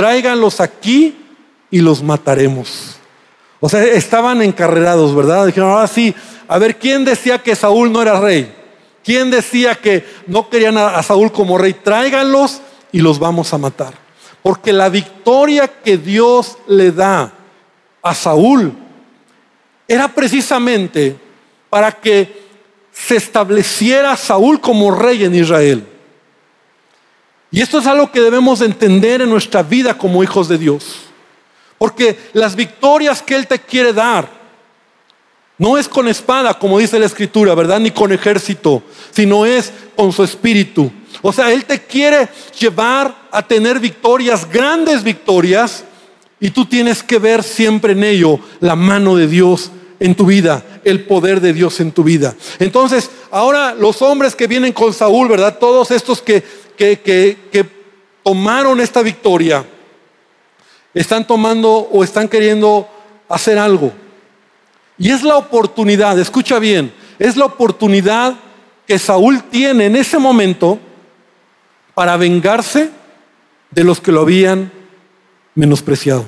tráiganlos 0.00 0.60
aquí 0.60 1.14
y 1.70 1.80
los 1.80 2.02
mataremos. 2.02 2.96
O 3.60 3.68
sea, 3.68 3.84
estaban 3.84 4.40
encarrerados, 4.40 5.14
¿verdad? 5.14 5.44
Dijeron, 5.44 5.72
ahora 5.72 5.86
sí, 5.88 6.14
a 6.48 6.56
ver, 6.56 6.78
¿quién 6.78 7.04
decía 7.04 7.42
que 7.42 7.54
Saúl 7.54 7.92
no 7.92 8.00
era 8.00 8.18
rey? 8.18 8.50
¿Quién 9.04 9.30
decía 9.30 9.74
que 9.74 10.06
no 10.26 10.48
querían 10.48 10.78
a 10.78 11.02
Saúl 11.02 11.30
como 11.30 11.58
rey? 11.58 11.74
Tráiganlos 11.74 12.62
y 12.92 13.00
los 13.00 13.18
vamos 13.18 13.52
a 13.52 13.58
matar. 13.58 13.92
Porque 14.42 14.72
la 14.72 14.88
victoria 14.88 15.68
que 15.68 15.98
Dios 15.98 16.56
le 16.66 16.92
da 16.92 17.34
a 18.00 18.14
Saúl 18.14 18.72
era 19.90 20.06
precisamente 20.06 21.16
para 21.68 21.90
que 21.90 22.44
se 22.92 23.16
estableciera 23.16 24.16
Saúl 24.16 24.60
como 24.60 24.92
rey 24.92 25.24
en 25.24 25.34
Israel. 25.34 25.84
Y 27.50 27.60
esto 27.60 27.80
es 27.80 27.88
algo 27.88 28.12
que 28.12 28.20
debemos 28.20 28.60
entender 28.60 29.20
en 29.20 29.28
nuestra 29.28 29.64
vida 29.64 29.98
como 29.98 30.22
hijos 30.22 30.48
de 30.48 30.58
Dios. 30.58 31.00
Porque 31.76 32.16
las 32.34 32.54
victorias 32.54 33.20
que 33.20 33.34
Él 33.34 33.48
te 33.48 33.58
quiere 33.58 33.92
dar 33.92 34.30
no 35.58 35.76
es 35.76 35.88
con 35.88 36.06
espada, 36.06 36.56
como 36.56 36.78
dice 36.78 37.00
la 37.00 37.06
Escritura, 37.06 37.56
¿verdad? 37.56 37.80
Ni 37.80 37.90
con 37.90 38.12
ejército, 38.12 38.84
sino 39.10 39.44
es 39.44 39.72
con 39.96 40.12
su 40.12 40.22
espíritu. 40.22 40.92
O 41.20 41.32
sea, 41.32 41.50
Él 41.50 41.64
te 41.64 41.82
quiere 41.82 42.28
llevar 42.56 43.12
a 43.32 43.42
tener 43.42 43.80
victorias, 43.80 44.48
grandes 44.48 45.02
victorias, 45.02 45.82
y 46.38 46.50
tú 46.50 46.64
tienes 46.64 47.02
que 47.02 47.18
ver 47.18 47.42
siempre 47.42 47.92
en 47.92 48.04
ello 48.04 48.38
la 48.60 48.76
mano 48.76 49.16
de 49.16 49.26
Dios 49.26 49.72
en 50.00 50.14
tu 50.14 50.26
vida, 50.26 50.64
el 50.82 51.04
poder 51.04 51.40
de 51.40 51.52
Dios 51.52 51.78
en 51.78 51.92
tu 51.92 52.02
vida. 52.02 52.34
Entonces, 52.58 53.10
ahora 53.30 53.74
los 53.74 54.02
hombres 54.02 54.34
que 54.34 54.48
vienen 54.48 54.72
con 54.72 54.92
Saúl, 54.92 55.28
¿verdad? 55.28 55.58
Todos 55.58 55.92
estos 55.92 56.20
que 56.20 56.42
que, 56.80 57.80
tomaron 58.22 58.80
esta 58.80 59.02
victoria 59.02 59.64
están 60.94 61.26
tomando 61.26 61.70
o 61.70 62.04
están 62.04 62.28
queriendo 62.28 62.88
hacer 63.28 63.58
algo. 63.58 63.92
Y 64.98 65.10
es 65.10 65.22
la 65.22 65.36
oportunidad, 65.36 66.18
escucha 66.18 66.58
bien, 66.58 66.92
es 67.18 67.36
la 67.36 67.46
oportunidad 67.46 68.34
que 68.86 68.98
Saúl 68.98 69.42
tiene 69.44 69.86
en 69.86 69.96
ese 69.96 70.18
momento 70.18 70.78
para 71.94 72.16
vengarse 72.16 72.90
de 73.70 73.84
los 73.84 74.00
que 74.00 74.12
lo 74.12 74.22
habían 74.22 74.70
menospreciado. 75.54 76.24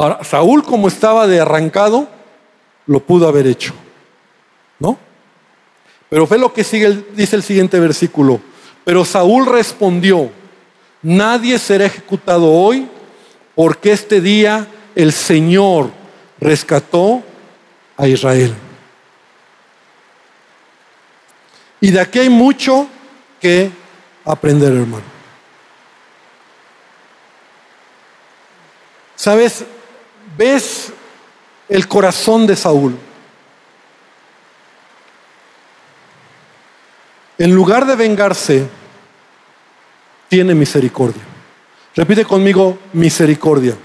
Ahora, 0.00 0.24
Saúl 0.24 0.62
como 0.62 0.88
estaba 0.88 1.26
de 1.26 1.40
arrancado, 1.40 2.08
lo 2.86 3.00
pudo 3.00 3.28
haber 3.28 3.46
hecho, 3.46 3.74
¿no? 4.78 4.96
Pero 6.08 6.26
fue 6.26 6.38
lo 6.38 6.54
que 6.54 6.64
sigue, 6.64 7.04
dice 7.12 7.36
el 7.36 7.42
siguiente 7.42 7.78
versículo. 7.78 8.40
Pero 8.82 9.04
Saúl 9.04 9.44
respondió, 9.44 10.30
nadie 11.02 11.58
será 11.58 11.84
ejecutado 11.84 12.50
hoy 12.50 12.88
porque 13.54 13.92
este 13.92 14.22
día 14.22 14.66
el 14.94 15.12
Señor 15.12 15.90
rescató 16.40 17.22
a 17.98 18.08
Israel. 18.08 18.54
Y 21.78 21.90
de 21.90 22.00
aquí 22.00 22.20
hay 22.20 22.30
mucho 22.30 22.88
que 23.38 23.70
aprender, 24.24 24.72
hermano. 24.72 25.04
¿Sabes? 29.14 29.66
¿Ves 30.40 30.90
el 31.68 31.86
corazón 31.86 32.46
de 32.46 32.56
Saúl? 32.56 32.96
en 37.40 37.54
lugar 37.54 37.86
de 37.86 37.96
vengarse, 37.96 38.68
tiene 40.28 40.54
misericordia. 40.54 41.22
Repite 41.96 42.26
conmigo, 42.26 42.78
misericordia. 42.92 43.78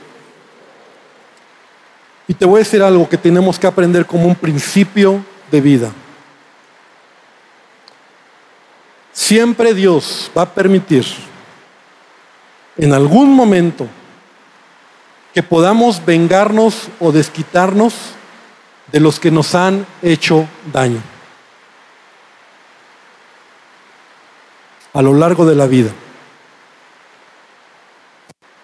Y 2.27 2.33
te 2.33 2.45
voy 2.45 2.57
a 2.57 2.63
decir 2.65 2.83
algo 2.83 3.07
que 3.07 3.17
tenemos 3.17 3.57
que 3.57 3.65
aprender 3.65 4.05
como 4.05 4.27
un 4.27 4.35
principio 4.35 5.23
de 5.49 5.61
vida. 5.61 5.89
Siempre 9.13 9.73
Dios 9.73 10.29
va 10.37 10.41
a 10.41 10.53
permitir 10.53 11.05
en 12.75 12.93
algún 12.93 13.33
momento 13.33 13.87
que 15.35 15.43
podamos 15.43 16.05
vengarnos 16.05 16.87
o 17.01 17.11
desquitarnos 17.11 17.93
de 18.89 19.01
los 19.01 19.19
que 19.19 19.31
nos 19.31 19.53
han 19.53 19.85
hecho 20.01 20.47
daño 20.71 21.01
a 24.93 25.01
lo 25.01 25.13
largo 25.13 25.45
de 25.45 25.55
la 25.55 25.67
vida. 25.67 25.91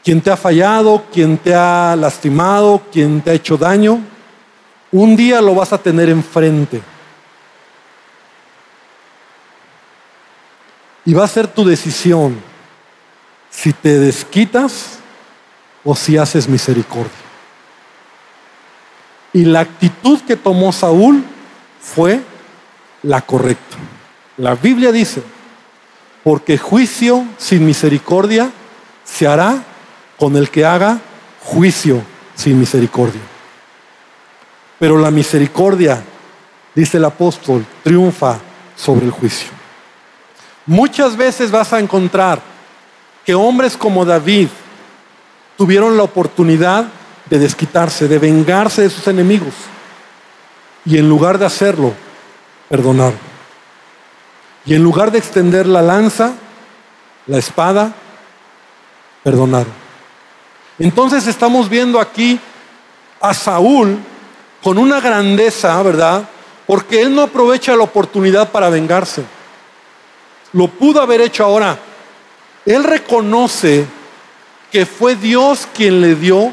Quien 0.01 0.21
te 0.21 0.31
ha 0.31 0.37
fallado, 0.37 1.03
quien 1.11 1.37
te 1.37 1.53
ha 1.53 1.93
lastimado, 1.97 2.81
quien 2.89 3.19
te 3.19 3.31
ha 3.31 3.33
hecho 3.33 3.57
daño, 3.57 3.99
un 4.93 5.17
día 5.17 5.41
lo 5.41 5.53
vas 5.53 5.73
a 5.73 5.77
tener 5.77 6.07
enfrente. 6.07 6.81
Y 11.03 11.13
va 11.13 11.25
a 11.25 11.27
ser 11.27 11.47
tu 11.47 11.65
decisión 11.65 12.41
si 13.49 13.73
te 13.73 13.99
desquitas 13.99 15.00
o 15.83 15.95
si 15.95 16.17
haces 16.17 16.47
misericordia. 16.47 17.11
Y 19.33 19.45
la 19.45 19.61
actitud 19.61 20.19
que 20.21 20.35
tomó 20.35 20.71
Saúl 20.71 21.23
fue 21.79 22.21
la 23.03 23.21
correcta. 23.21 23.77
La 24.37 24.55
Biblia 24.55 24.91
dice, 24.91 25.23
porque 26.23 26.57
juicio 26.57 27.25
sin 27.37 27.65
misericordia 27.65 28.51
se 29.03 29.27
hará 29.27 29.63
con 30.17 30.35
el 30.35 30.49
que 30.49 30.65
haga 30.65 30.99
juicio 31.43 32.01
sin 32.35 32.59
misericordia. 32.59 33.21
Pero 34.79 34.97
la 34.97 35.11
misericordia, 35.11 36.03
dice 36.75 36.97
el 36.97 37.05
apóstol, 37.05 37.65
triunfa 37.83 38.39
sobre 38.75 39.05
el 39.05 39.11
juicio. 39.11 39.49
Muchas 40.65 41.15
veces 41.15 41.51
vas 41.51 41.73
a 41.73 41.79
encontrar 41.79 42.41
que 43.25 43.33
hombres 43.33 43.77
como 43.77 44.05
David 44.05 44.47
tuvieron 45.57 45.97
la 45.97 46.03
oportunidad 46.03 46.85
de 47.29 47.39
desquitarse, 47.39 48.07
de 48.07 48.19
vengarse 48.19 48.83
de 48.83 48.89
sus 48.89 49.07
enemigos. 49.07 49.53
Y 50.85 50.97
en 50.97 51.07
lugar 51.07 51.37
de 51.37 51.45
hacerlo, 51.45 51.93
perdonaron. 52.69 53.19
Y 54.65 54.75
en 54.75 54.83
lugar 54.83 55.11
de 55.11 55.19
extender 55.19 55.65
la 55.65 55.81
lanza, 55.81 56.33
la 57.27 57.37
espada, 57.37 57.93
perdonaron. 59.23 59.73
Entonces 60.79 61.27
estamos 61.27 61.69
viendo 61.69 61.99
aquí 61.99 62.39
a 63.19 63.33
Saúl 63.33 63.99
con 64.63 64.77
una 64.77 64.99
grandeza, 64.99 65.81
¿verdad? 65.83 66.27
Porque 66.65 67.01
él 67.01 67.13
no 67.13 67.23
aprovecha 67.23 67.75
la 67.75 67.83
oportunidad 67.83 68.51
para 68.51 68.69
vengarse. 68.69 69.23
Lo 70.53 70.67
pudo 70.67 71.01
haber 71.01 71.21
hecho 71.21 71.43
ahora. 71.43 71.77
Él 72.65 72.83
reconoce 72.83 73.85
que 74.71 74.85
fue 74.85 75.15
Dios 75.15 75.67
quien 75.73 76.01
le 76.01 76.15
dio 76.15 76.51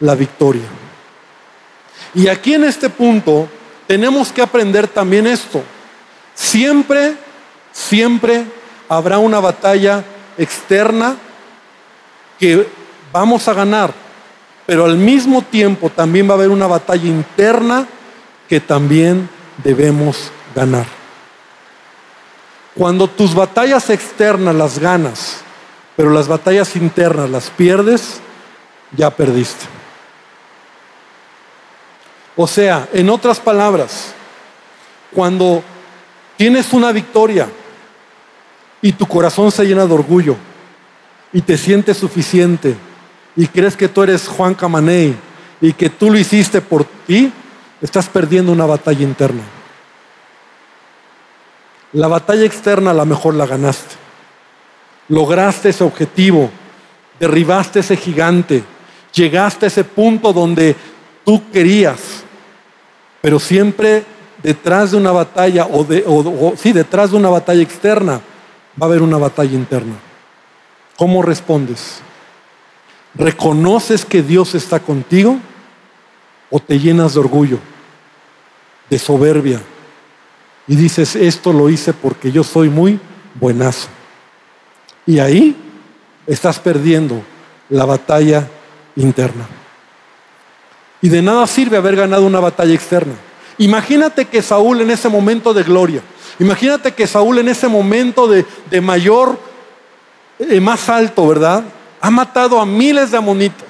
la 0.00 0.14
victoria. 0.14 0.68
Y 2.14 2.28
aquí 2.28 2.54
en 2.54 2.64
este 2.64 2.88
punto 2.88 3.48
tenemos 3.86 4.32
que 4.32 4.42
aprender 4.42 4.88
también 4.88 5.26
esto. 5.26 5.62
Siempre, 6.34 7.14
siempre 7.72 8.44
habrá 8.88 9.18
una 9.18 9.40
batalla 9.40 10.04
externa 10.38 11.16
que 12.38 12.68
vamos 13.12 13.48
a 13.48 13.54
ganar, 13.54 13.92
pero 14.64 14.84
al 14.84 14.96
mismo 14.96 15.42
tiempo 15.42 15.90
también 15.90 16.28
va 16.28 16.32
a 16.32 16.36
haber 16.36 16.50
una 16.50 16.66
batalla 16.66 17.06
interna 17.06 17.86
que 18.48 18.60
también 18.60 19.28
debemos 19.62 20.30
ganar. 20.54 20.86
Cuando 22.74 23.08
tus 23.08 23.34
batallas 23.34 23.88
externas 23.90 24.54
las 24.54 24.78
ganas, 24.78 25.45
pero 25.96 26.10
las 26.10 26.28
batallas 26.28 26.76
internas 26.76 27.30
las 27.30 27.50
pierdes, 27.50 28.20
ya 28.92 29.10
perdiste. 29.10 29.64
O 32.36 32.46
sea, 32.46 32.86
en 32.92 33.08
otras 33.08 33.40
palabras, 33.40 34.12
cuando 35.12 35.64
tienes 36.36 36.72
una 36.74 36.92
victoria 36.92 37.48
y 38.82 38.92
tu 38.92 39.06
corazón 39.06 39.50
se 39.50 39.64
llena 39.64 39.86
de 39.86 39.94
orgullo 39.94 40.36
y 41.32 41.40
te 41.40 41.56
sientes 41.56 41.96
suficiente 41.96 42.76
y 43.34 43.46
crees 43.46 43.74
que 43.74 43.88
tú 43.88 44.02
eres 44.02 44.28
Juan 44.28 44.54
Camaney 44.54 45.16
y 45.62 45.72
que 45.72 45.88
tú 45.88 46.10
lo 46.10 46.18
hiciste 46.18 46.60
por 46.60 46.84
ti, 47.06 47.32
estás 47.80 48.08
perdiendo 48.08 48.52
una 48.52 48.66
batalla 48.66 49.02
interna. 49.02 49.42
La 51.92 52.08
batalla 52.08 52.44
externa 52.44 52.90
a 52.90 52.94
lo 52.94 53.06
mejor 53.06 53.34
la 53.34 53.46
ganaste. 53.46 54.05
Lograste 55.08 55.68
ese 55.68 55.84
objetivo, 55.84 56.50
derribaste 57.20 57.80
ese 57.80 57.96
gigante, 57.96 58.64
llegaste 59.12 59.66
a 59.66 59.68
ese 59.68 59.84
punto 59.84 60.32
donde 60.32 60.74
tú 61.24 61.50
querías, 61.50 62.24
pero 63.20 63.38
siempre 63.38 64.04
detrás 64.42 64.90
de 64.90 64.96
una 64.96 65.12
batalla, 65.12 65.66
o, 65.66 65.84
de, 65.84 66.04
sí, 66.56 66.72
detrás 66.72 67.10
de 67.10 67.16
una 67.16 67.28
batalla 67.28 67.62
externa, 67.62 68.20
va 68.80 68.86
a 68.86 68.88
haber 68.88 69.02
una 69.02 69.16
batalla 69.16 69.54
interna. 69.54 69.94
¿Cómo 70.96 71.22
respondes? 71.22 72.00
¿Reconoces 73.14 74.04
que 74.04 74.22
Dios 74.22 74.54
está 74.54 74.80
contigo 74.80 75.38
o 76.50 76.60
te 76.60 76.78
llenas 76.78 77.14
de 77.14 77.20
orgullo, 77.20 77.58
de 78.90 78.98
soberbia 78.98 79.60
y 80.68 80.76
dices, 80.76 81.16
esto 81.16 81.52
lo 81.52 81.70
hice 81.70 81.92
porque 81.92 82.30
yo 82.30 82.44
soy 82.44 82.68
muy 82.68 83.00
buenazo? 83.34 83.88
Y 85.06 85.18
ahí 85.20 85.56
estás 86.26 86.58
perdiendo 86.58 87.22
la 87.68 87.84
batalla 87.84 88.48
interna. 88.96 89.46
Y 91.00 91.08
de 91.08 91.22
nada 91.22 91.46
sirve 91.46 91.76
haber 91.76 91.96
ganado 91.96 92.26
una 92.26 92.40
batalla 92.40 92.74
externa. 92.74 93.14
Imagínate 93.58 94.26
que 94.26 94.42
Saúl 94.42 94.80
en 94.80 94.90
ese 94.90 95.08
momento 95.08 95.54
de 95.54 95.62
gloria, 95.62 96.02
imagínate 96.38 96.92
que 96.92 97.06
Saúl 97.06 97.38
en 97.38 97.48
ese 97.48 97.68
momento 97.68 98.26
de, 98.26 98.44
de 98.70 98.80
mayor, 98.80 99.38
eh, 100.38 100.60
más 100.60 100.88
alto, 100.88 101.26
¿verdad? 101.26 101.64
Ha 102.00 102.10
matado 102.10 102.60
a 102.60 102.66
miles 102.66 103.10
de 103.10 103.16
amonitas. 103.16 103.68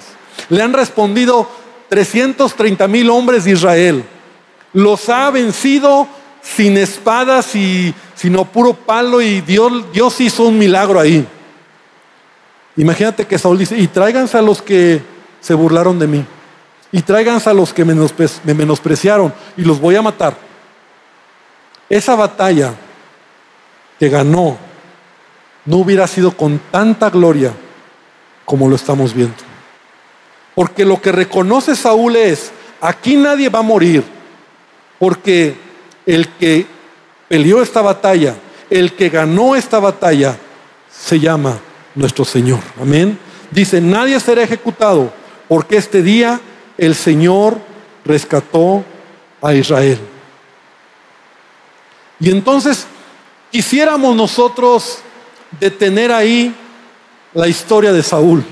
Le 0.49 0.61
han 0.61 0.73
respondido 0.73 1.49
330 1.89 2.87
mil 2.87 3.09
hombres 3.09 3.45
de 3.45 3.51
Israel. 3.51 4.03
Los 4.73 5.07
ha 5.09 5.29
vencido 5.31 6.07
sin 6.41 6.77
espadas 6.77 7.55
y 7.55 7.93
sino 8.15 8.45
puro 8.45 8.73
palo 8.73 9.21
y 9.21 9.41
Dios, 9.41 9.91
Dios 9.91 10.19
hizo 10.21 10.43
un 10.43 10.57
milagro 10.57 10.99
ahí. 10.99 11.27
Imagínate 12.75 13.25
que 13.25 13.37
Saúl 13.37 13.57
dice, 13.57 13.77
y 13.77 13.87
tráiganse 13.87 14.37
a 14.37 14.41
los 14.41 14.61
que 14.61 15.01
se 15.39 15.53
burlaron 15.53 15.97
de 15.99 16.07
mí. 16.07 16.25
Y 16.91 17.01
tráiganse 17.01 17.49
a 17.49 17.53
los 17.53 17.73
que 17.73 17.83
me 17.83 18.53
menospreciaron 18.53 19.33
y 19.57 19.63
los 19.63 19.79
voy 19.79 19.95
a 19.95 20.01
matar. 20.01 20.37
Esa 21.89 22.15
batalla 22.15 22.73
que 23.99 24.09
ganó 24.09 24.57
no 25.65 25.77
hubiera 25.77 26.07
sido 26.07 26.31
con 26.31 26.59
tanta 26.71 27.09
gloria 27.09 27.53
como 28.45 28.69
lo 28.69 28.75
estamos 28.75 29.13
viendo. 29.13 29.35
Porque 30.55 30.85
lo 30.85 31.01
que 31.01 31.11
reconoce 31.11 31.75
Saúl 31.75 32.15
es, 32.15 32.51
aquí 32.79 33.17
nadie 33.17 33.49
va 33.49 33.59
a 33.59 33.63
morir, 33.63 34.03
porque 34.97 35.55
el 36.07 36.29
que 36.29 36.65
peleó 37.27 37.61
esta 37.61 37.83
batalla, 37.83 38.35
el 38.71 38.93
que 38.93 39.09
ganó 39.09 39.55
esta 39.55 39.79
batalla, 39.79 40.35
se 40.89 41.19
llama 41.19 41.59
nuestro 41.93 42.25
Señor. 42.25 42.59
Amén. 42.81 43.19
Dice, 43.51 43.79
nadie 43.81 44.19
será 44.19 44.41
ejecutado, 44.41 45.13
porque 45.47 45.77
este 45.77 46.01
día 46.01 46.39
el 46.77 46.95
Señor 46.95 47.59
rescató 48.05 48.83
a 49.41 49.53
Israel. 49.53 49.99
Y 52.19 52.31
entonces 52.31 52.87
quisiéramos 53.51 54.15
nosotros 54.15 54.99
detener 55.59 56.11
ahí 56.11 56.55
la 57.33 57.47
historia 57.47 57.91
de 57.91 58.01
Saúl. 58.01 58.43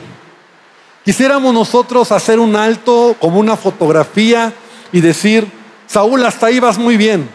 Quisiéramos 1.04 1.54
nosotros 1.54 2.12
hacer 2.12 2.40
un 2.40 2.56
alto 2.56 3.16
como 3.20 3.40
una 3.40 3.56
fotografía 3.56 4.54
y 4.92 5.02
decir, 5.02 5.48
Saúl, 5.88 6.24
hasta 6.26 6.48
ahí 6.48 6.60
vas 6.60 6.78
muy 6.78 6.98
bien. 6.98 7.30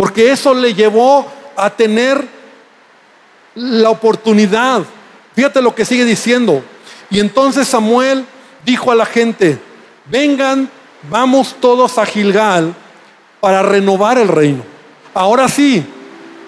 Porque 0.00 0.32
eso 0.32 0.54
le 0.54 0.72
llevó 0.72 1.26
a 1.54 1.68
tener 1.68 2.26
la 3.54 3.90
oportunidad. 3.90 4.82
Fíjate 5.34 5.60
lo 5.60 5.74
que 5.74 5.84
sigue 5.84 6.06
diciendo. 6.06 6.64
Y 7.10 7.20
entonces 7.20 7.68
Samuel 7.68 8.24
dijo 8.64 8.90
a 8.90 8.94
la 8.94 9.04
gente, 9.04 9.58
vengan, 10.06 10.70
vamos 11.10 11.54
todos 11.60 11.98
a 11.98 12.06
Gilgal 12.06 12.74
para 13.40 13.62
renovar 13.62 14.16
el 14.16 14.28
reino. 14.28 14.62
Ahora 15.12 15.50
sí, 15.50 15.84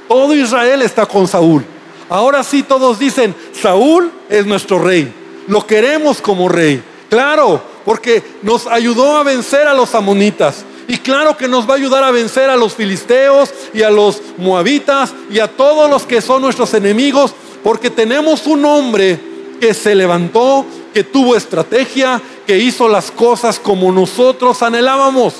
todo 0.09 0.35
Israel 0.35 0.81
está 0.81 1.05
con 1.05 1.29
Saúl. 1.29 1.63
Ahora 2.09 2.43
sí 2.45 2.63
todos 2.63 2.99
dicen, 2.99 3.35
Saúl 3.53 4.11
es 4.31 4.47
nuestro 4.47 4.79
rey. 4.79 5.13
Lo 5.47 5.67
queremos 5.67 6.23
como 6.23 6.49
rey. 6.49 6.83
Claro, 7.11 7.63
porque 7.85 8.23
nos 8.41 8.67
ayudó 8.67 9.19
a 9.19 9.25
vencer 9.25 9.69
a 9.69 9.75
los 9.75 9.95
amonitas. 9.95 10.65
Y 10.93 10.99
claro 10.99 11.38
que 11.38 11.49
nos 11.49 11.66
va 11.66 11.72
a 11.72 11.76
ayudar 11.78 12.05
a 12.05 12.11
vencer 12.11 12.51
a 12.51 12.57
los 12.57 12.74
filisteos 12.74 13.49
y 13.72 13.80
a 13.80 13.88
los 13.88 14.20
moabitas 14.36 15.14
y 15.30 15.38
a 15.38 15.49
todos 15.49 15.88
los 15.88 16.03
que 16.03 16.20
son 16.20 16.43
nuestros 16.43 16.74
enemigos, 16.74 17.32
porque 17.64 17.88
tenemos 17.88 18.47
un 18.47 18.62
hombre 18.66 19.18
que 19.59 19.72
se 19.72 19.95
levantó, 19.95 20.66
que 20.93 21.03
tuvo 21.03 21.34
estrategia, 21.34 22.20
que 22.47 22.59
hizo 22.59 22.90
las 22.90 23.11
cosas 23.11 23.59
como 23.59 23.90
nosotros 23.90 24.62
anhelábamos. 24.62 25.32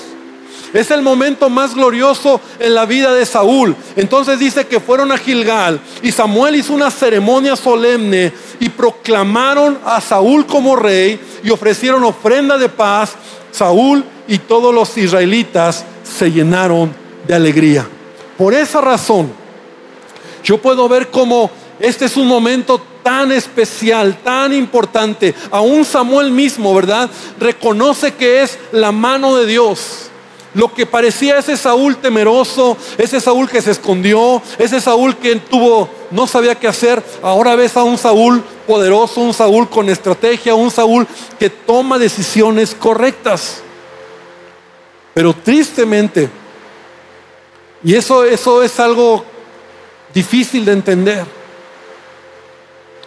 Es 0.73 0.89
el 0.89 1.03
momento 1.03 1.51
más 1.51 1.75
glorioso 1.75 2.41
en 2.57 2.73
la 2.73 2.87
vida 2.87 3.13
de 3.13 3.23
Saúl. 3.23 3.75
Entonces 3.95 4.39
dice 4.39 4.65
que 4.65 4.79
fueron 4.79 5.11
a 5.11 5.19
Gilgal 5.19 5.79
y 6.01 6.11
Samuel 6.11 6.55
hizo 6.55 6.73
una 6.73 6.89
ceremonia 6.89 7.55
solemne 7.55 8.33
y 8.59 8.69
proclamaron 8.69 9.77
a 9.85 10.01
Saúl 10.01 10.47
como 10.47 10.75
rey 10.75 11.19
y 11.43 11.51
ofrecieron 11.51 12.03
ofrenda 12.03 12.57
de 12.57 12.69
paz. 12.69 13.13
Saúl 13.53 14.03
y 14.27 14.39
todos 14.39 14.73
los 14.73 14.97
israelitas 14.97 15.85
se 16.03 16.31
llenaron 16.31 16.93
de 17.27 17.35
alegría. 17.35 17.87
Por 18.37 18.53
esa 18.53 18.81
razón, 18.81 19.31
yo 20.43 20.57
puedo 20.57 20.89
ver 20.89 21.09
cómo 21.09 21.49
este 21.79 22.05
es 22.05 22.17
un 22.17 22.27
momento 22.27 22.81
tan 23.03 23.31
especial, 23.31 24.17
tan 24.23 24.53
importante. 24.53 25.35
Aún 25.51 25.85
Samuel 25.85 26.31
mismo, 26.31 26.73
¿verdad? 26.73 27.09
Reconoce 27.39 28.13
que 28.13 28.41
es 28.41 28.57
la 28.71 28.91
mano 28.91 29.35
de 29.35 29.45
Dios. 29.45 30.09
Lo 30.53 30.71
que 30.71 30.85
parecía 30.85 31.39
ese 31.39 31.57
Saúl 31.57 31.97
temeroso, 31.97 32.77
ese 32.97 33.19
Saúl 33.19 33.49
que 33.49 33.61
se 33.61 33.71
escondió, 33.71 34.41
ese 34.59 34.79
Saúl 34.79 35.17
que 35.17 35.35
tuvo, 35.37 35.89
no 36.11 36.27
sabía 36.27 36.55
qué 36.55 36.67
hacer, 36.67 37.03
ahora 37.23 37.55
ves 37.55 37.75
a 37.75 37.83
un 37.83 37.97
Saúl 37.97 38.43
poderoso, 38.67 39.21
un 39.21 39.33
Saúl 39.33 39.67
con 39.67 39.89
estrategia, 39.89 40.53
un 40.53 40.69
Saúl 40.69 41.07
que 41.39 41.49
toma 41.49 41.97
decisiones 41.97 42.75
correctas. 42.75 43.63
Pero 45.15 45.33
tristemente, 45.33 46.29
y 47.83 47.95
eso, 47.95 48.23
eso 48.23 48.61
es 48.61 48.79
algo 48.79 49.25
difícil 50.13 50.65
de 50.65 50.73
entender, 50.73 51.25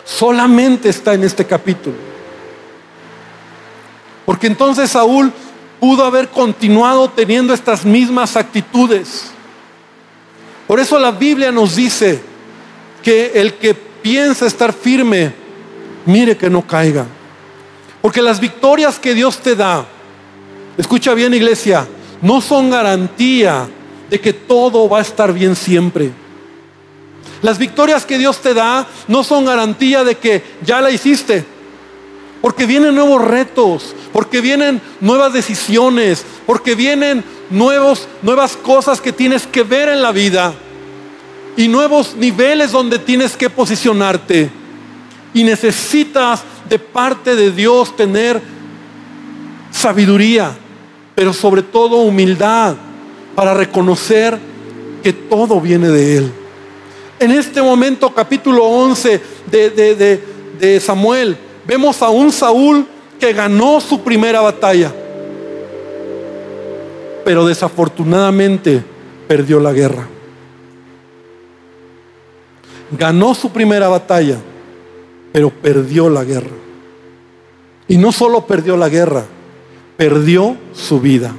solamente 0.04 0.88
está 0.88 1.14
en 1.14 1.22
este 1.22 1.44
capítulo. 1.44 1.96
Porque 4.24 4.48
entonces 4.48 4.90
Saúl 4.90 5.32
pudo 5.80 6.04
haber 6.04 6.28
continuado 6.28 7.08
teniendo 7.10 7.52
estas 7.52 7.84
mismas 7.84 8.36
actitudes. 8.36 9.30
Por 10.66 10.80
eso 10.80 10.98
la 10.98 11.12
Biblia 11.12 11.52
nos 11.52 11.76
dice 11.76 12.20
que 13.02 13.32
el 13.34 13.54
que 13.54 13.74
piensa 13.74 14.46
estar 14.46 14.72
firme, 14.72 15.32
mire 16.06 16.36
que 16.36 16.50
no 16.50 16.66
caiga. 16.66 17.06
Porque 18.02 18.22
las 18.22 18.40
victorias 18.40 18.98
que 18.98 19.14
Dios 19.14 19.38
te 19.38 19.54
da, 19.54 19.86
escucha 20.76 21.14
bien 21.14 21.34
iglesia, 21.34 21.86
no 22.22 22.40
son 22.40 22.70
garantía 22.70 23.68
de 24.10 24.20
que 24.20 24.32
todo 24.32 24.88
va 24.88 24.98
a 24.98 25.02
estar 25.02 25.32
bien 25.32 25.54
siempre. 25.56 26.10
Las 27.42 27.58
victorias 27.58 28.04
que 28.04 28.18
Dios 28.18 28.40
te 28.40 28.54
da 28.54 28.86
no 29.08 29.22
son 29.22 29.44
garantía 29.44 30.04
de 30.04 30.16
que 30.16 30.42
ya 30.62 30.80
la 30.80 30.90
hiciste. 30.90 31.44
Porque 32.46 32.64
vienen 32.64 32.94
nuevos 32.94 33.22
retos, 33.22 33.92
porque 34.12 34.40
vienen 34.40 34.80
nuevas 35.00 35.32
decisiones, 35.32 36.24
porque 36.46 36.76
vienen 36.76 37.24
nuevos, 37.50 38.06
nuevas 38.22 38.56
cosas 38.56 39.00
que 39.00 39.12
tienes 39.12 39.48
que 39.48 39.64
ver 39.64 39.88
en 39.88 40.00
la 40.00 40.12
vida 40.12 40.54
y 41.56 41.66
nuevos 41.66 42.14
niveles 42.14 42.70
donde 42.70 43.00
tienes 43.00 43.36
que 43.36 43.50
posicionarte. 43.50 44.48
Y 45.34 45.42
necesitas 45.42 46.44
de 46.68 46.78
parte 46.78 47.34
de 47.34 47.50
Dios 47.50 47.96
tener 47.96 48.40
sabiduría, 49.72 50.56
pero 51.16 51.32
sobre 51.32 51.62
todo 51.62 51.96
humildad 51.96 52.76
para 53.34 53.54
reconocer 53.54 54.38
que 55.02 55.12
todo 55.12 55.60
viene 55.60 55.88
de 55.88 56.18
Él. 56.18 56.32
En 57.18 57.32
este 57.32 57.60
momento, 57.60 58.14
capítulo 58.14 58.66
11 58.66 59.20
de, 59.50 60.20
de 60.60 60.80
Samuel, 60.80 61.38
vemos 61.66 62.00
a 62.02 62.10
un 62.10 62.32
Saúl 62.32 62.86
que 63.18 63.32
ganó 63.32 63.80
su 63.80 64.00
primera 64.00 64.40
batalla, 64.40 64.92
pero 67.24 67.46
desafortunadamente 67.46 68.82
perdió 69.26 69.58
la 69.60 69.72
guerra. 69.72 70.06
Ganó 72.96 73.34
su 73.34 73.50
primera 73.50 73.88
batalla, 73.88 74.36
pero 75.32 75.50
perdió 75.50 76.08
la 76.08 76.24
guerra. 76.24 76.54
Y 77.88 77.96
no 77.98 78.12
solo 78.12 78.46
perdió 78.46 78.76
la 78.76 78.88
guerra, 78.88 79.24
perdió 79.96 80.56
su 80.72 81.00
vida. 81.00 81.32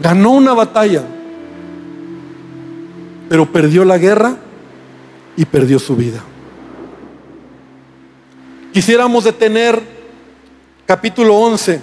Ganó 0.00 0.32
una 0.32 0.52
batalla, 0.52 1.02
pero 3.28 3.50
perdió 3.50 3.84
la 3.84 3.98
guerra 3.98 4.36
y 5.36 5.44
perdió 5.46 5.78
su 5.78 5.96
vida. 5.96 6.22
Quisiéramos 8.76 9.24
detener 9.24 9.80
capítulo 10.84 11.34
11. 11.34 11.80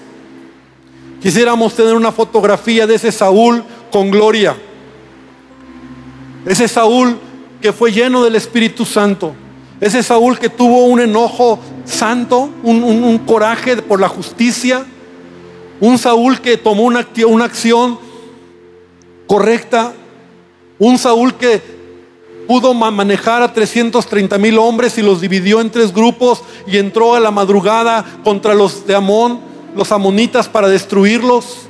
Quisiéramos 1.23 1.73
tener 1.73 1.95
una 1.95 2.11
fotografía 2.11 2.85
de 2.85 2.93
ese 2.93 3.11
Saúl 3.11 3.63
con 3.91 4.11
gloria. 4.11 4.55
Ese 6.45 6.67
Saúl 6.67 7.17
que 7.59 7.73
fue 7.73 7.91
lleno 7.91 8.23
del 8.23 8.35
Espíritu 8.35 8.85
Santo. 8.85 9.33
Ese 9.81 10.03
Saúl 10.03 10.37
que 10.37 10.49
tuvo 10.49 10.85
un 10.85 10.99
enojo 10.99 11.57
santo, 11.83 12.51
un, 12.61 13.17
coraje 13.25 13.77
por 13.77 13.99
la 13.99 14.07
justicia. 14.07 14.85
Un 15.79 15.97
Saúl 15.97 16.41
que 16.41 16.57
tomó 16.57 16.83
una, 16.83 17.07
una 17.27 17.45
acción 17.45 17.97
correcta. 19.25 19.93
Un 20.77 20.99
Saúl 20.99 21.33
que 21.33 21.59
pudo 22.47 22.73
manejar 22.73 23.41
a 23.41 23.53
330 23.53 24.37
mil 24.37 24.57
hombres 24.57 24.97
y 24.97 25.01
los 25.01 25.21
dividió 25.21 25.61
en 25.61 25.69
tres 25.69 25.93
grupos 25.93 26.43
y 26.67 26.77
entró 26.77 27.15
a 27.15 27.19
la 27.19 27.31
madrugada 27.31 28.05
contra 28.23 28.53
los 28.53 28.85
de 28.85 28.95
Amón, 28.95 29.39
los 29.75 29.91
amonitas, 29.91 30.47
para 30.47 30.67
destruirlos. 30.67 31.67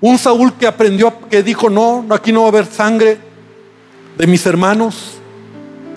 Un 0.00 0.18
Saúl 0.18 0.54
que 0.54 0.66
aprendió, 0.66 1.12
que 1.28 1.42
dijo, 1.42 1.70
no, 1.70 2.04
aquí 2.10 2.32
no 2.32 2.40
va 2.40 2.46
a 2.46 2.50
haber 2.50 2.66
sangre 2.66 3.18
de 4.18 4.26
mis 4.26 4.44
hermanos. 4.46 5.14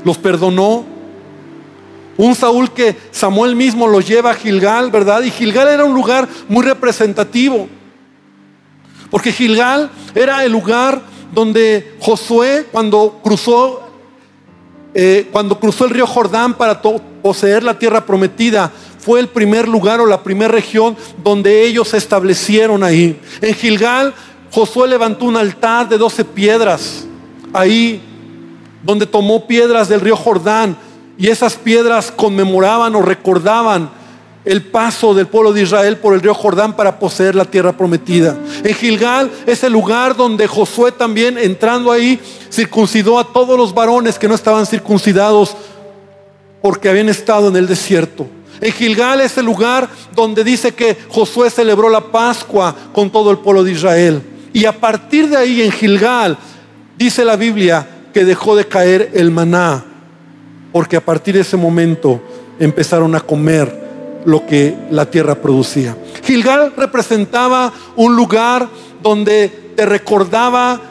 Los 0.03 0.17
perdonó. 0.17 0.85
Un 2.17 2.35
Saúl 2.35 2.71
que 2.71 2.95
Samuel 3.11 3.55
mismo 3.55 3.87
lo 3.87 3.99
lleva 3.99 4.31
a 4.31 4.35
Gilgal, 4.35 4.89
¿verdad? 4.89 5.23
Y 5.23 5.31
Gilgal 5.31 5.67
era 5.67 5.83
un 5.83 5.93
lugar 5.93 6.27
muy 6.47 6.63
representativo. 6.63 7.67
Porque 9.09 9.31
Gilgal 9.31 9.89
era 10.13 10.43
el 10.45 10.51
lugar 10.51 11.01
donde 11.35 11.95
Josué 11.99 12.65
cuando 12.71 13.19
cruzó, 13.21 13.83
eh, 14.93 15.27
cuando 15.31 15.59
cruzó 15.59 15.85
el 15.85 15.91
río 15.91 16.07
Jordán 16.07 16.55
para 16.55 16.81
poseer 16.81 17.61
la 17.61 17.77
tierra 17.77 18.05
prometida, 18.05 18.71
fue 18.97 19.19
el 19.19 19.27
primer 19.27 19.67
lugar 19.67 19.99
o 19.99 20.07
la 20.07 20.23
primera 20.23 20.51
región 20.51 20.97
donde 21.23 21.63
ellos 21.63 21.89
se 21.89 21.97
establecieron 21.97 22.83
ahí. 22.83 23.19
En 23.41 23.53
Gilgal, 23.53 24.13
Josué 24.49 24.87
levantó 24.87 25.25
un 25.25 25.35
altar 25.35 25.89
de 25.89 25.97
doce 25.97 26.23
piedras, 26.23 27.05
ahí 27.53 28.01
donde 28.81 29.05
tomó 29.05 29.45
piedras 29.45 29.89
del 29.89 29.99
río 29.99 30.15
Jordán, 30.15 30.77
y 31.17 31.27
esas 31.27 31.55
piedras 31.55 32.11
conmemoraban 32.11 32.95
o 32.95 33.01
recordaban 33.01 33.89
el 34.45 34.61
paso 34.61 35.13
del 35.13 35.25
pueblo 35.25 35.51
de 35.51 35.63
Israel 35.63 35.97
por 35.97 36.13
el 36.13 36.21
río 36.21 36.33
Jordán 36.33 36.75
para 36.75 36.99
poseer 36.99 37.33
la 37.35 37.45
tierra 37.45 37.75
prometida. 37.75 38.37
En 38.63 38.75
Gilgal 38.75 39.31
es 39.47 39.63
el 39.63 39.73
lugar 39.73 40.15
donde 40.15 40.47
Josué 40.47 40.91
también 40.91 41.37
entrando 41.37 41.91
ahí 41.91 42.19
circuncidó 42.51 43.17
a 43.19 43.33
todos 43.33 43.57
los 43.57 43.73
varones 43.73 44.19
que 44.19 44.27
no 44.27 44.35
estaban 44.35 44.65
circuncidados 44.65 45.55
porque 46.61 46.89
habían 46.89 47.09
estado 47.09 47.49
en 47.49 47.55
el 47.55 47.67
desierto. 47.67 48.27
En 48.61 48.71
Gilgal 48.71 49.19
es 49.21 49.37
el 49.37 49.45
lugar 49.45 49.89
donde 50.13 50.43
dice 50.43 50.73
que 50.73 50.95
Josué 51.09 51.49
celebró 51.49 51.89
la 51.89 52.01
Pascua 52.01 52.73
con 52.93 53.09
todo 53.09 53.31
el 53.31 53.39
pueblo 53.39 53.63
de 53.63 53.71
Israel. 53.71 54.21
Y 54.53 54.65
a 54.65 54.71
partir 54.71 55.27
de 55.27 55.37
ahí 55.37 55.61
en 55.61 55.71
Gilgal 55.71 56.37
dice 56.97 57.25
la 57.25 57.35
Biblia 57.35 57.85
que 58.13 58.23
dejó 58.23 58.55
de 58.55 58.65
caer 58.65 59.11
el 59.13 59.29
maná, 59.29 59.83
porque 60.71 60.95
a 60.95 61.03
partir 61.03 61.35
de 61.35 61.41
ese 61.41 61.57
momento 61.57 62.21
empezaron 62.57 63.13
a 63.15 63.19
comer 63.19 63.84
lo 64.25 64.45
que 64.45 64.75
la 64.91 65.09
tierra 65.09 65.35
producía. 65.35 65.95
Gilgal 66.23 66.73
representaba 66.75 67.71
un 67.95 68.15
lugar 68.15 68.67
donde 69.01 69.73
te 69.75 69.85
recordaba 69.85 70.81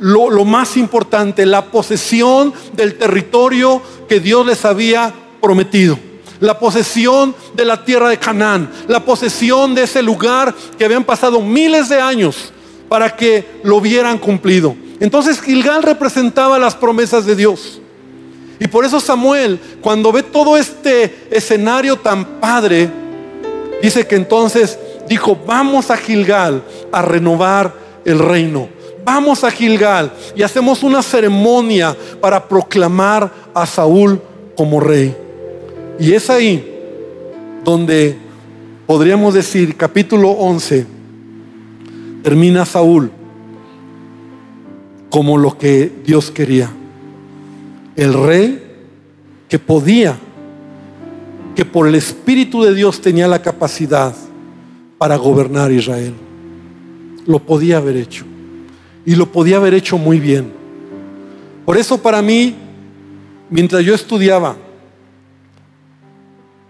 lo, 0.00 0.44
más 0.44 0.76
importante, 0.76 1.46
la 1.46 1.66
posesión 1.66 2.52
del 2.74 2.96
territorio 2.96 3.80
que 4.08 4.20
Dios 4.20 4.46
les 4.46 4.64
había 4.64 5.12
prometido. 5.40 5.98
La 6.40 6.58
posesión 6.58 7.34
de 7.54 7.64
la 7.64 7.84
tierra 7.84 8.10
de 8.10 8.18
Canaán, 8.18 8.70
la 8.88 9.04
posesión 9.04 9.74
de 9.74 9.84
ese 9.84 10.02
lugar 10.02 10.54
que 10.78 10.84
habían 10.84 11.04
pasado 11.04 11.40
miles 11.40 11.88
de 11.88 12.00
años 12.00 12.52
para 12.88 13.16
que 13.16 13.60
lo 13.62 13.76
hubieran 13.76 14.18
cumplido. 14.18 14.76
Entonces 15.00 15.40
Gilgal 15.40 15.82
representaba 15.82 16.58
las 16.58 16.74
promesas 16.74 17.24
de 17.24 17.36
Dios. 17.36 17.80
Y 18.58 18.68
por 18.68 18.84
eso 18.84 19.00
Samuel, 19.00 19.58
cuando 19.80 20.12
ve 20.12 20.22
todo 20.22 20.56
este 20.56 21.28
escenario 21.30 21.96
tan 21.96 22.40
padre, 22.40 22.90
Dice 23.82 24.06
que 24.06 24.16
entonces 24.16 24.78
dijo, 25.08 25.38
vamos 25.46 25.90
a 25.90 25.96
Gilgal 25.96 26.62
a 26.92 27.02
renovar 27.02 27.74
el 28.04 28.18
reino. 28.18 28.68
Vamos 29.04 29.44
a 29.44 29.50
Gilgal 29.50 30.12
y 30.34 30.42
hacemos 30.42 30.82
una 30.82 31.02
ceremonia 31.02 31.96
para 32.20 32.48
proclamar 32.48 33.30
a 33.54 33.66
Saúl 33.66 34.20
como 34.56 34.80
rey. 34.80 35.14
Y 35.98 36.12
es 36.12 36.28
ahí 36.28 36.72
donde 37.64 38.16
podríamos 38.86 39.34
decir, 39.34 39.76
capítulo 39.76 40.30
11, 40.30 40.86
termina 42.22 42.64
Saúl 42.64 43.12
como 45.10 45.38
lo 45.38 45.56
que 45.56 45.92
Dios 46.04 46.30
quería. 46.30 46.70
El 47.96 48.12
rey 48.12 48.62
que 49.48 49.58
podía, 49.58 50.16
que 51.54 51.64
por 51.64 51.88
el 51.88 51.94
Espíritu 51.94 52.62
de 52.62 52.74
Dios 52.74 53.00
tenía 53.00 53.26
la 53.26 53.40
capacidad 53.40 54.14
para 54.98 55.16
gobernar 55.16 55.72
Israel. 55.72 56.14
Lo 57.26 57.38
podía 57.38 57.78
haber 57.78 57.96
hecho. 57.96 58.24
Y 59.04 59.14
lo 59.14 59.32
podía 59.32 59.56
haber 59.56 59.74
hecho 59.74 59.98
muy 59.98 60.20
bien. 60.20 60.52
Por 61.64 61.76
eso 61.76 61.98
para 61.98 62.22
mí, 62.22 62.54
mientras 63.50 63.84
yo 63.84 63.94
estudiaba, 63.94 64.56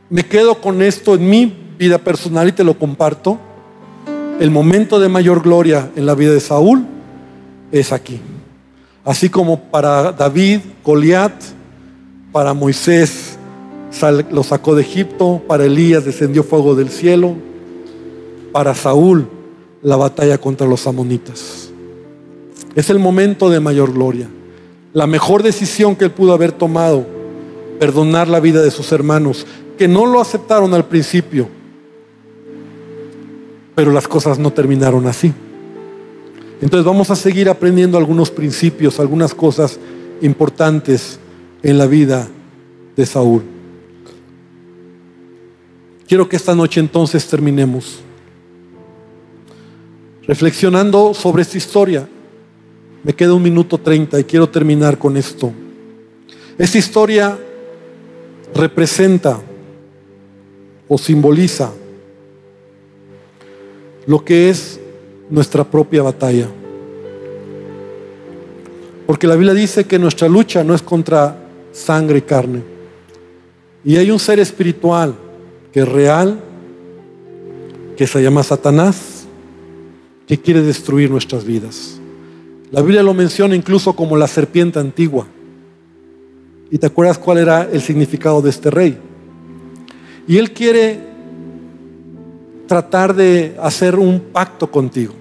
me 0.09 0.25
quedo 0.25 0.61
con 0.61 0.83
esto 0.83 1.15
en 1.15 1.29
mi 1.29 1.53
vida 1.79 1.99
personal 1.99 2.49
y 2.49 2.53
te 2.53 2.65
lo 2.65 2.79
comparto. 2.79 3.39
El 4.39 4.51
momento 4.51 5.01
de 5.01 5.09
mayor 5.09 5.43
gloria 5.43 5.91
en 5.97 6.07
la 6.07 6.15
vida 6.15 6.33
de 6.33 6.41
Saúl 6.41 6.87
es 7.73 7.93
aquí. 7.93 8.21
Así 9.07 9.31
como 9.31 9.61
para 9.61 10.11
David, 10.11 10.61
Goliat, 10.85 11.33
para 12.33 12.53
Moisés 12.53 13.39
lo 14.33 14.43
sacó 14.43 14.75
de 14.75 14.83
Egipto, 14.83 15.41
para 15.47 15.65
Elías 15.65 16.05
descendió 16.05 16.43
fuego 16.43 16.75
del 16.75 16.91
cielo, 16.91 17.37
para 18.53 18.75
Saúl 18.75 19.29
la 19.81 19.95
batalla 19.95 20.39
contra 20.39 20.67
los 20.67 20.89
amonitas. 20.89 21.71
Es 22.75 22.91
el 22.91 22.99
momento 22.99 23.49
de 23.49 23.61
mayor 23.61 23.93
gloria. 23.93 24.29
La 24.93 25.07
mejor 25.07 25.45
decisión 25.45 25.95
que 25.95 26.07
él 26.07 26.11
pudo 26.11 26.33
haber 26.33 26.51
tomado, 26.51 27.07
perdonar 27.79 28.27
la 28.27 28.41
vida 28.41 28.61
de 28.61 28.73
sus 28.73 28.91
hermanos, 28.91 29.47
que 29.79 29.87
no 29.87 30.05
lo 30.05 30.21
aceptaron 30.21 30.75
al 30.75 30.87
principio, 30.87 31.49
pero 33.77 33.93
las 33.93 34.09
cosas 34.09 34.41
no 34.41 34.53
terminaron 34.53 35.07
así. 35.07 35.33
Entonces 36.61 36.85
vamos 36.85 37.11
a 37.11 37.17
seguir 37.17 37.49
aprendiendo 37.49 37.99
algunos 37.99 38.31
principios, 38.31 38.99
algunas 38.99 39.35
cosas 39.35 39.79
importantes 40.23 41.19
en 41.63 41.79
la 41.79 41.87
vida 41.87 42.27
de 42.97 43.07
Saúl. 43.07 43.43
Quiero 46.09 46.29
que 46.29 46.37
esta 46.37 46.55
noche 46.55 46.81
entonces 46.81 47.27
terminemos 47.27 48.01
reflexionando 50.27 51.15
sobre 51.15 51.43
esta 51.43 51.59
historia. 51.59 52.09
Me 53.03 53.13
queda 53.15 53.35
un 53.35 53.43
minuto 53.43 53.79
treinta 53.79 54.19
y 54.19 54.25
quiero 54.25 54.49
terminar 54.49 54.99
con 54.99 55.17
esto. 55.17 55.53
Esta 56.59 56.79
historia 56.79 57.39
representa 58.55 59.41
o 60.89 60.97
simboliza 60.97 61.73
lo 64.07 64.25
que 64.25 64.49
es 64.49 64.76
nuestra 65.31 65.65
propia 65.65 66.03
batalla. 66.03 66.49
Porque 69.07 69.27
la 69.27 69.35
Biblia 69.35 69.55
dice 69.55 69.85
que 69.85 69.99
nuestra 69.99 70.29
lucha 70.29 70.65
no 70.65 70.75
es 70.75 70.83
contra 70.83 71.37
sangre 71.73 72.19
y 72.19 72.23
carne. 72.23 72.63
Y 73.85 73.97
hay 73.97 74.11
un 74.11 74.19
ser 74.19 74.41
espiritual 74.41 75.15
que 75.73 75.81
es 75.81 75.89
real, 75.89 76.41
que 77.97 78.07
se 78.07 78.23
llama 78.23 78.43
Satanás, 78.43 79.27
que 80.27 80.39
quiere 80.39 80.63
destruir 80.63 81.11
nuestras 81.11 81.45
vidas. 81.45 82.01
La 82.73 82.83
Biblia 82.83 83.03
lo 83.03 83.15
menciona 83.15 83.55
incluso 83.55 83.95
como 83.95 84.17
la 84.17 84.27
serpiente 84.27 84.81
antigua. 84.81 85.27
¿Y 86.71 86.79
te 86.79 86.87
acuerdas 86.87 87.19
cuál 87.19 87.39
era 87.39 87.69
el 87.71 87.81
significado 87.81 88.43
de 88.43 88.51
este 88.51 88.71
rey? 88.71 88.99
Y 90.27 90.39
él 90.39 90.51
quiere 90.51 91.06
tratar 92.67 93.15
de 93.15 93.57
hacer 93.61 93.97
un 93.97 94.21
pacto 94.21 94.71
contigo. 94.71 95.15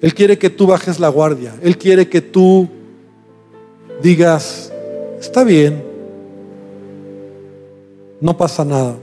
Él 0.00 0.14
quiere 0.14 0.38
que 0.38 0.50
tú 0.50 0.66
bajes 0.66 0.98
la 0.98 1.08
guardia. 1.08 1.54
Él 1.62 1.76
quiere 1.76 2.08
que 2.08 2.20
tú 2.20 2.68
digas, 4.02 4.72
está 5.20 5.44
bien, 5.44 5.82
no 8.20 8.36
pasa 8.36 8.64
nada. 8.64 8.96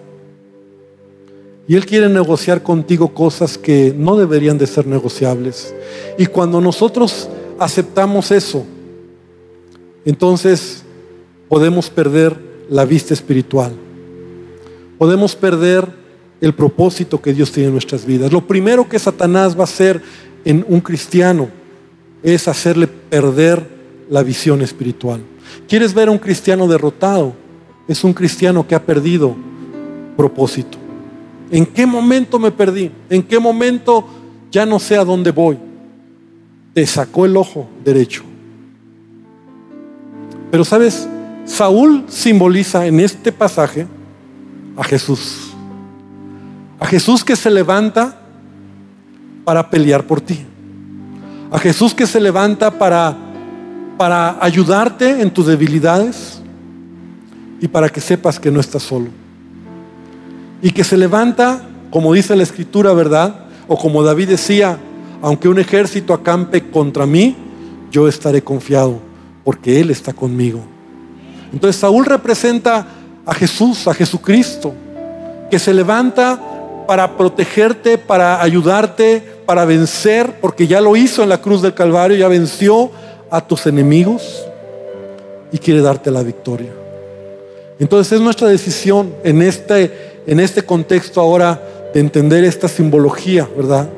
Y 1.67 1.75
Él 1.75 1.85
quiere 1.85 2.07
negociar 2.07 2.63
contigo 2.63 3.13
cosas 3.13 3.57
que 3.57 3.93
no 3.95 4.15
deberían 4.15 4.57
de 4.57 4.67
ser 4.67 4.87
negociables. 4.87 5.75
Y 6.17 6.25
cuando 6.27 6.61
nosotros 6.61 7.29
aceptamos 7.59 8.31
eso, 8.31 8.65
entonces 10.05 10.83
podemos 11.49 11.89
perder 11.89 12.37
la 12.69 12.85
vista 12.85 13.13
espiritual. 13.13 13.73
Podemos 14.97 15.35
perder 15.35 15.89
el 16.39 16.53
propósito 16.53 17.21
que 17.21 17.33
Dios 17.33 17.51
tiene 17.51 17.67
en 17.67 17.73
nuestras 17.73 18.05
vidas. 18.05 18.31
Lo 18.31 18.45
primero 18.45 18.87
que 18.87 18.99
Satanás 18.99 19.55
va 19.55 19.61
a 19.61 19.63
hacer 19.63 20.01
en 20.45 20.65
un 20.67 20.81
cristiano 20.81 21.49
es 22.23 22.47
hacerle 22.47 22.87
perder 22.87 23.67
la 24.09 24.23
visión 24.23 24.61
espiritual. 24.61 25.21
¿Quieres 25.67 25.93
ver 25.93 26.07
a 26.09 26.11
un 26.11 26.17
cristiano 26.17 26.67
derrotado? 26.67 27.33
Es 27.87 28.03
un 28.03 28.13
cristiano 28.13 28.67
que 28.67 28.75
ha 28.75 28.83
perdido 28.83 29.35
propósito. 30.15 30.77
¿En 31.49 31.65
qué 31.65 31.85
momento 31.85 32.39
me 32.39 32.51
perdí? 32.51 32.91
¿En 33.09 33.23
qué 33.23 33.39
momento 33.39 34.05
ya 34.51 34.65
no 34.65 34.79
sé 34.79 34.97
a 34.97 35.05
dónde 35.05 35.31
voy? 35.31 35.57
Te 36.73 36.85
sacó 36.85 37.25
el 37.25 37.37
ojo 37.37 37.67
derecho. 37.83 38.23
Pero 40.51 40.63
sabes, 40.63 41.07
Saúl 41.45 42.05
simboliza 42.07 42.85
en 42.85 42.99
este 42.99 43.31
pasaje 43.31 43.87
a 44.75 44.83
Jesús. 44.83 45.46
A 46.79 46.85
Jesús 46.85 47.23
que 47.23 47.35
se 47.35 47.49
levanta 47.49 48.17
para 49.43 49.69
pelear 49.69 50.03
por 50.03 50.21
ti. 50.21 50.45
A 51.51 51.57
Jesús 51.57 51.93
que 51.93 52.05
se 52.05 52.19
levanta 52.19 52.77
para, 52.77 53.15
para 53.97 54.37
ayudarte 54.41 55.21
en 55.21 55.31
tus 55.31 55.47
debilidades 55.47 56.41
y 57.59 57.67
para 57.67 57.89
que 57.89 58.01
sepas 58.01 58.39
que 58.39 58.51
no 58.51 58.59
estás 58.59 58.83
solo. 58.83 59.07
Y 60.61 60.71
que 60.71 60.83
se 60.83 60.97
levanta, 60.97 61.61
como 61.89 62.13
dice 62.13 62.35
la 62.35 62.43
escritura, 62.43 62.93
¿verdad? 62.93 63.45
O 63.67 63.77
como 63.77 64.03
David 64.03 64.29
decía, 64.29 64.77
aunque 65.21 65.49
un 65.49 65.59
ejército 65.59 66.13
acampe 66.13 66.69
contra 66.69 67.05
mí, 67.05 67.35
yo 67.91 68.07
estaré 68.07 68.43
confiado, 68.43 68.99
porque 69.43 69.79
Él 69.79 69.89
está 69.89 70.13
conmigo. 70.13 70.61
Entonces 71.51 71.79
Saúl 71.79 72.05
representa 72.05 72.85
a 73.25 73.33
Jesús, 73.33 73.87
a 73.87 73.93
Jesucristo, 73.93 74.73
que 75.49 75.57
se 75.57 75.73
levanta 75.73 76.39
para 76.87 77.17
protegerte, 77.17 77.97
para 77.97 78.41
ayudarte, 78.41 79.21
para 79.45 79.65
vencer, 79.65 80.39
porque 80.41 80.65
ya 80.65 80.81
lo 80.81 80.95
hizo 80.95 81.21
en 81.21 81.29
la 81.29 81.41
cruz 81.41 81.61
del 81.61 81.73
Calvario, 81.73 82.17
ya 82.17 82.27
venció 82.27 82.89
a 83.29 83.45
tus 83.45 83.67
enemigos 83.67 84.45
y 85.51 85.57
quiere 85.57 85.81
darte 85.81 86.09
la 86.09 86.23
victoria. 86.23 86.71
Entonces 87.79 88.13
es 88.13 88.21
nuestra 88.21 88.47
decisión 88.47 89.13
en 89.23 89.41
este, 89.41 90.21
en 90.25 90.39
este 90.39 90.63
contexto 90.63 91.21
ahora 91.21 91.61
de 91.93 91.99
entender 91.99 92.43
esta 92.43 92.67
simbología, 92.67 93.47
¿verdad? 93.55 93.89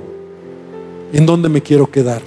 ¿En 1.13 1.25
dónde 1.25 1.47
me 1.47 1.61
quiero 1.61 1.89
quedar? 1.89 2.21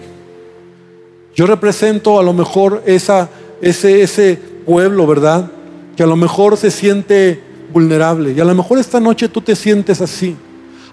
Yo 1.34 1.46
represento 1.46 2.18
a 2.18 2.22
lo 2.22 2.32
mejor 2.32 2.82
ese, 2.86 3.28
ese 3.60 4.38
pueblo, 4.64 5.06
¿verdad? 5.06 5.50
Que 5.96 6.02
a 6.02 6.06
lo 6.06 6.16
mejor 6.16 6.56
se 6.56 6.70
siente 6.70 7.40
vulnerable 7.72 8.32
y 8.32 8.40
a 8.40 8.44
lo 8.44 8.54
mejor 8.54 8.78
esta 8.78 9.00
noche 9.00 9.28
tú 9.28 9.40
te 9.40 9.56
sientes 9.56 10.00
así. 10.00 10.36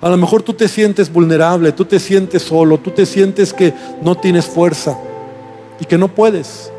A 0.01 0.09
lo 0.09 0.15
mejor 0.15 0.41
tú 0.43 0.53
te 0.53 0.69
sientes 0.69 1.11
vulnerable, 1.11 1.73
tú 1.73 1.83
te 1.83 1.99
sientes 1.99 2.43
solo, 2.43 2.77
tú 2.77 2.91
te 2.91 3.05
sientes 3.05 3.51
que 3.53 3.73
no 4.01 4.15
tienes 4.15 4.45
fuerza 4.45 4.97
y 5.77 5.85
que 5.85 5.97
no 5.97 6.07
puedes. 6.07 6.71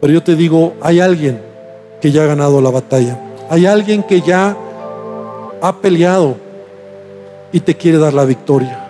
Pero 0.00 0.12
yo 0.12 0.22
te 0.22 0.36
digo, 0.36 0.74
hay 0.82 1.00
alguien 1.00 1.40
que 2.00 2.12
ya 2.12 2.24
ha 2.24 2.26
ganado 2.26 2.60
la 2.60 2.70
batalla. 2.70 3.18
Hay 3.48 3.64
alguien 3.64 4.02
que 4.02 4.20
ya 4.20 4.54
ha 5.62 5.76
peleado 5.80 6.36
y 7.52 7.60
te 7.60 7.74
quiere 7.74 7.96
dar 7.96 8.12
la 8.12 8.26
victoria. 8.26 8.86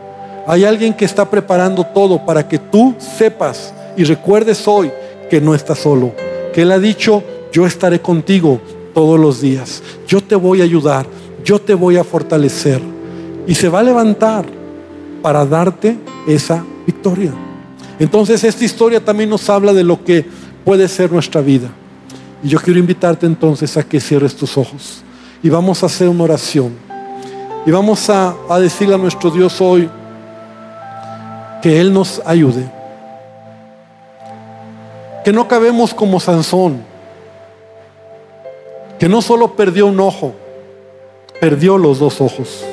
Hay 0.49 0.65
alguien 0.65 0.93
que 0.93 1.05
está 1.05 1.31
preparando 1.31 1.85
todo 1.85 2.25
para 2.27 2.49
que 2.49 2.59
tú 2.59 2.97
sepas 2.99 3.73
y 3.97 4.03
recuerdes 4.03 4.67
hoy 4.67 4.91
que 5.31 5.41
no 5.41 5.55
estás 5.55 5.79
solo. 5.79 6.13
Que 6.53 6.63
Él 6.63 6.73
ha 6.73 6.81
dicho, 6.81 7.23
yo 7.53 7.65
estaré 7.65 8.01
contigo 8.01 8.61
todos 8.93 9.21
los 9.21 9.41
días. 9.41 9.85
Yo 10.09 10.21
te 10.21 10.35
voy 10.35 10.63
a 10.63 10.65
ayudar. 10.65 11.07
Yo 11.45 11.61
te 11.61 11.75
voy 11.75 11.97
a 11.97 12.03
fortalecer 12.03 12.96
y 13.47 13.55
se 13.55 13.69
va 13.69 13.81
a 13.81 13.83
levantar 13.83 14.45
para 15.23 15.45
darte 15.47 15.97
esa 16.27 16.65
victoria. 16.87 17.33
Entonces 17.99 18.45
esta 18.45 18.65
historia 18.65 19.05
también 19.05 19.31
nos 19.31 19.49
habla 19.49 19.73
de 19.73 19.85
lo 19.85 20.03
que 20.05 20.25
puede 20.65 20.89
ser 20.89 21.11
nuestra 21.11 21.41
vida. 21.41 21.69
Y 22.43 22.49
yo 22.49 22.59
quiero 22.61 22.79
invitarte 22.79 23.27
entonces 23.27 23.77
a 23.77 23.83
que 23.83 24.01
cierres 24.01 24.37
tus 24.37 24.57
ojos 24.59 25.03
y 25.43 25.49
vamos 25.49 25.83
a 25.83 25.87
hacer 25.87 26.09
una 26.09 26.25
oración. 26.25 26.73
Y 27.65 27.71
vamos 27.71 28.09
a, 28.11 28.35
decirle 28.61 28.95
a 28.95 28.99
nuestro 28.99 29.31
Dios 29.31 29.61
hoy 29.61 29.89
que 31.63 31.81
Él 31.81 31.93
nos 31.93 32.23
ayude. 32.25 32.71
Que 35.25 35.33
no 35.33 35.49
cabemos 35.49 35.93
como 35.93 36.21
Sansón, 36.21 36.83
que 38.99 39.09
no 39.09 39.21
solo 39.21 39.57
perdió 39.57 39.87
un 39.87 39.99
ojo, 39.99 40.35
perdió 41.41 41.77
los 41.79 41.99
dos 41.99 42.21
ojos. 42.21 42.65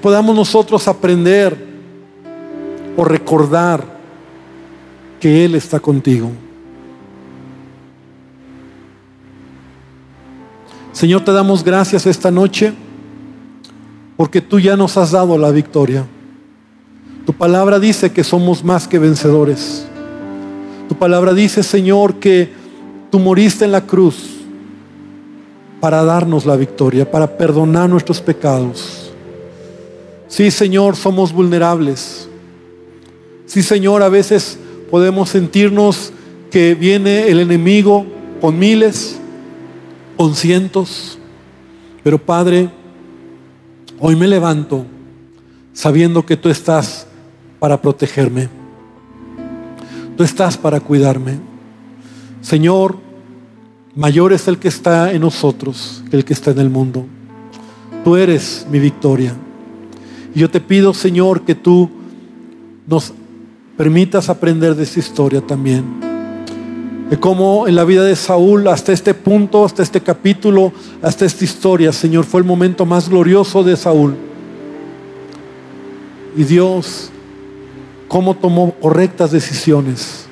Podamos 0.00 0.34
nosotros 0.34 0.86
aprender 0.88 1.56
o 2.96 3.04
recordar 3.04 3.84
que 5.20 5.44
Él 5.44 5.54
está 5.54 5.80
contigo. 5.80 6.30
Señor, 10.92 11.24
te 11.24 11.32
damos 11.32 11.64
gracias 11.64 12.06
esta 12.06 12.30
noche 12.30 12.72
porque 14.16 14.40
tú 14.40 14.58
ya 14.58 14.76
nos 14.76 14.96
has 14.96 15.12
dado 15.12 15.38
la 15.38 15.50
victoria. 15.50 16.04
Tu 17.24 17.32
palabra 17.32 17.78
dice 17.78 18.12
que 18.12 18.24
somos 18.24 18.64
más 18.64 18.88
que 18.88 18.98
vencedores. 18.98 19.86
Tu 20.88 20.94
palabra 20.94 21.32
dice, 21.32 21.62
Señor, 21.62 22.16
que 22.16 22.52
tú 23.10 23.18
moriste 23.18 23.64
en 23.64 23.72
la 23.72 23.86
cruz 23.86 24.40
para 25.80 26.04
darnos 26.04 26.44
la 26.44 26.56
victoria, 26.56 27.10
para 27.10 27.38
perdonar 27.38 27.88
nuestros 27.88 28.20
pecados. 28.20 28.99
Sí, 30.30 30.52
Señor, 30.52 30.94
somos 30.94 31.32
vulnerables. 31.32 32.28
Sí, 33.46 33.64
Señor, 33.64 34.00
a 34.00 34.08
veces 34.08 34.60
podemos 34.88 35.28
sentirnos 35.28 36.12
que 36.52 36.76
viene 36.76 37.26
el 37.26 37.40
enemigo 37.40 38.06
con 38.40 38.56
miles, 38.56 39.18
con 40.16 40.36
cientos. 40.36 41.18
Pero 42.04 42.16
Padre, 42.16 42.70
hoy 43.98 44.14
me 44.14 44.28
levanto 44.28 44.86
sabiendo 45.72 46.24
que 46.24 46.36
tú 46.36 46.48
estás 46.48 47.08
para 47.58 47.82
protegerme. 47.82 48.48
Tú 50.16 50.22
estás 50.22 50.56
para 50.56 50.78
cuidarme. 50.78 51.40
Señor, 52.40 52.98
mayor 53.96 54.32
es 54.32 54.46
el 54.46 54.58
que 54.58 54.68
está 54.68 55.12
en 55.12 55.22
nosotros 55.22 56.04
que 56.08 56.16
el 56.16 56.24
que 56.24 56.34
está 56.34 56.52
en 56.52 56.60
el 56.60 56.70
mundo. 56.70 57.04
Tú 58.04 58.14
eres 58.14 58.64
mi 58.70 58.78
victoria. 58.78 59.34
Y 60.34 60.40
yo 60.40 60.50
te 60.50 60.60
pido, 60.60 60.94
Señor, 60.94 61.42
que 61.42 61.54
tú 61.54 61.90
nos 62.86 63.12
permitas 63.76 64.28
aprender 64.28 64.74
de 64.74 64.84
esta 64.84 65.00
historia 65.00 65.40
también. 65.40 65.84
De 67.08 67.18
cómo 67.18 67.66
en 67.66 67.74
la 67.74 67.84
vida 67.84 68.04
de 68.04 68.14
Saúl, 68.14 68.68
hasta 68.68 68.92
este 68.92 69.14
punto, 69.14 69.64
hasta 69.64 69.82
este 69.82 70.00
capítulo, 70.00 70.72
hasta 71.02 71.24
esta 71.24 71.44
historia, 71.44 71.92
Señor, 71.92 72.24
fue 72.24 72.40
el 72.40 72.46
momento 72.46 72.86
más 72.86 73.08
glorioso 73.08 73.64
de 73.64 73.76
Saúl. 73.76 74.14
Y 76.36 76.44
Dios, 76.44 77.10
cómo 78.06 78.34
tomó 78.34 78.72
correctas 78.74 79.32
decisiones. 79.32 80.26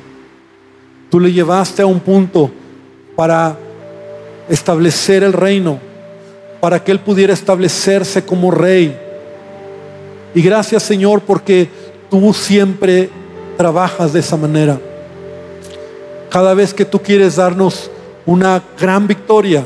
Tú 1.11 1.19
le 1.19 1.33
llevaste 1.33 1.83
a 1.83 1.87
un 1.87 2.01
punto 2.01 2.51
para 3.17 3.59
establecer 4.49 5.23
el 5.23 5.33
reino, 5.33 5.79
para 6.61 6.85
que 6.85 6.93
él 6.93 7.01
pudiera 7.01 7.33
establecerse 7.33 8.25
como 8.25 8.51
rey. 8.51 9.08
Y 10.39 10.43
gracias 10.43 10.85
Señor 10.85 11.23
porque 11.23 11.69
tú 12.09 12.33
siempre 12.33 13.11
trabajas 13.57 14.13
de 14.13 14.21
esa 14.21 14.37
manera. 14.37 14.79
Cada 16.31 16.55
vez 16.55 16.73
que 16.73 16.85
tú 16.85 17.01
quieres 17.01 17.35
darnos 17.35 17.91
una 18.25 18.63
gran 18.79 19.09
victoria, 19.09 19.65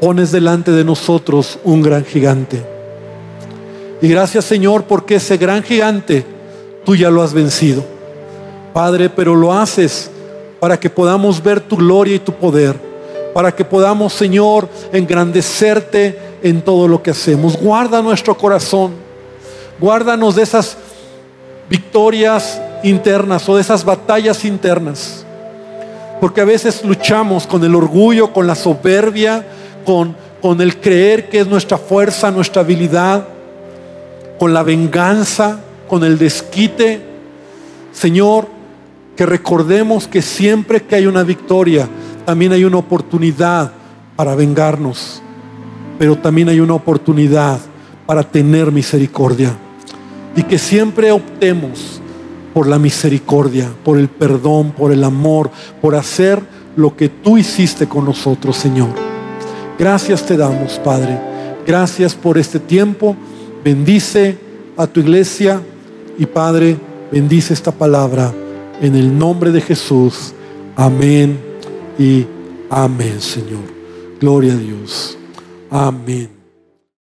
pones 0.00 0.30
delante 0.30 0.70
de 0.70 0.84
nosotros 0.84 1.58
un 1.64 1.82
gran 1.82 2.04
gigante. 2.04 2.62
Y 4.00 4.06
gracias 4.06 4.44
Señor 4.44 4.84
porque 4.84 5.16
ese 5.16 5.38
gran 5.38 5.64
gigante 5.64 6.24
tú 6.84 6.94
ya 6.94 7.10
lo 7.10 7.20
has 7.20 7.34
vencido. 7.34 7.82
Padre, 8.72 9.10
pero 9.10 9.34
lo 9.34 9.52
haces 9.52 10.08
para 10.60 10.78
que 10.78 10.88
podamos 10.88 11.42
ver 11.42 11.58
tu 11.58 11.78
gloria 11.78 12.14
y 12.14 12.20
tu 12.20 12.30
poder, 12.30 12.76
para 13.34 13.50
que 13.50 13.64
podamos, 13.64 14.12
Señor, 14.12 14.68
engrandecerte 14.92 16.16
en 16.44 16.62
todo 16.62 16.86
lo 16.86 17.02
que 17.02 17.10
hacemos. 17.10 17.56
Guarda 17.56 18.00
nuestro 18.02 18.38
corazón, 18.38 19.05
guárdanos 19.78 20.36
de 20.36 20.42
esas 20.42 20.76
victorias 21.68 22.60
internas 22.82 23.48
o 23.48 23.56
de 23.56 23.62
esas 23.62 23.84
batallas 23.84 24.44
internas. 24.44 25.24
Porque 26.20 26.40
a 26.40 26.44
veces 26.44 26.84
luchamos 26.84 27.46
con 27.46 27.62
el 27.64 27.74
orgullo, 27.74 28.32
con 28.32 28.46
la 28.46 28.54
soberbia, 28.54 29.46
con, 29.84 30.16
con 30.40 30.60
el 30.60 30.80
creer 30.80 31.28
que 31.28 31.40
es 31.40 31.46
nuestra 31.46 31.76
fuerza, 31.76 32.30
nuestra 32.30 32.62
habilidad, 32.62 33.26
con 34.38 34.54
la 34.54 34.62
venganza, 34.62 35.60
con 35.88 36.04
el 36.04 36.18
desquite. 36.18 37.00
Señor, 37.92 38.46
que 39.14 39.26
recordemos 39.26 40.08
que 40.08 40.22
siempre 40.22 40.82
que 40.82 40.96
hay 40.96 41.06
una 41.06 41.22
victoria, 41.22 41.88
también 42.24 42.52
hay 42.52 42.64
una 42.64 42.78
oportunidad 42.78 43.72
para 44.14 44.34
vengarnos, 44.34 45.22
pero 45.98 46.16
también 46.16 46.48
hay 46.48 46.60
una 46.60 46.74
oportunidad 46.74 47.58
para 48.06 48.22
tener 48.22 48.72
misericordia. 48.72 49.56
Y 50.36 50.42
que 50.42 50.58
siempre 50.58 51.10
optemos 51.10 52.00
por 52.54 52.66
la 52.66 52.78
misericordia, 52.78 53.70
por 53.84 53.98
el 53.98 54.08
perdón, 54.08 54.72
por 54.72 54.92
el 54.92 55.02
amor, 55.04 55.50
por 55.82 55.94
hacer 55.94 56.40
lo 56.76 56.96
que 56.96 57.08
tú 57.08 57.38
hiciste 57.38 57.88
con 57.88 58.04
nosotros, 58.04 58.56
Señor. 58.56 58.90
Gracias 59.78 60.24
te 60.24 60.36
damos, 60.36 60.78
Padre. 60.78 61.18
Gracias 61.66 62.14
por 62.14 62.38
este 62.38 62.58
tiempo. 62.58 63.16
Bendice 63.64 64.38
a 64.76 64.86
tu 64.86 65.00
iglesia 65.00 65.60
y 66.18 66.26
Padre, 66.26 66.76
bendice 67.10 67.52
esta 67.52 67.72
palabra 67.72 68.32
en 68.80 68.94
el 68.94 69.18
nombre 69.18 69.50
de 69.50 69.60
Jesús. 69.60 70.32
Amén 70.76 71.38
y 71.98 72.26
amén, 72.70 73.20
Señor. 73.20 73.64
Gloria 74.20 74.52
a 74.52 74.56
Dios. 74.56 75.18
Amén. 75.70 76.35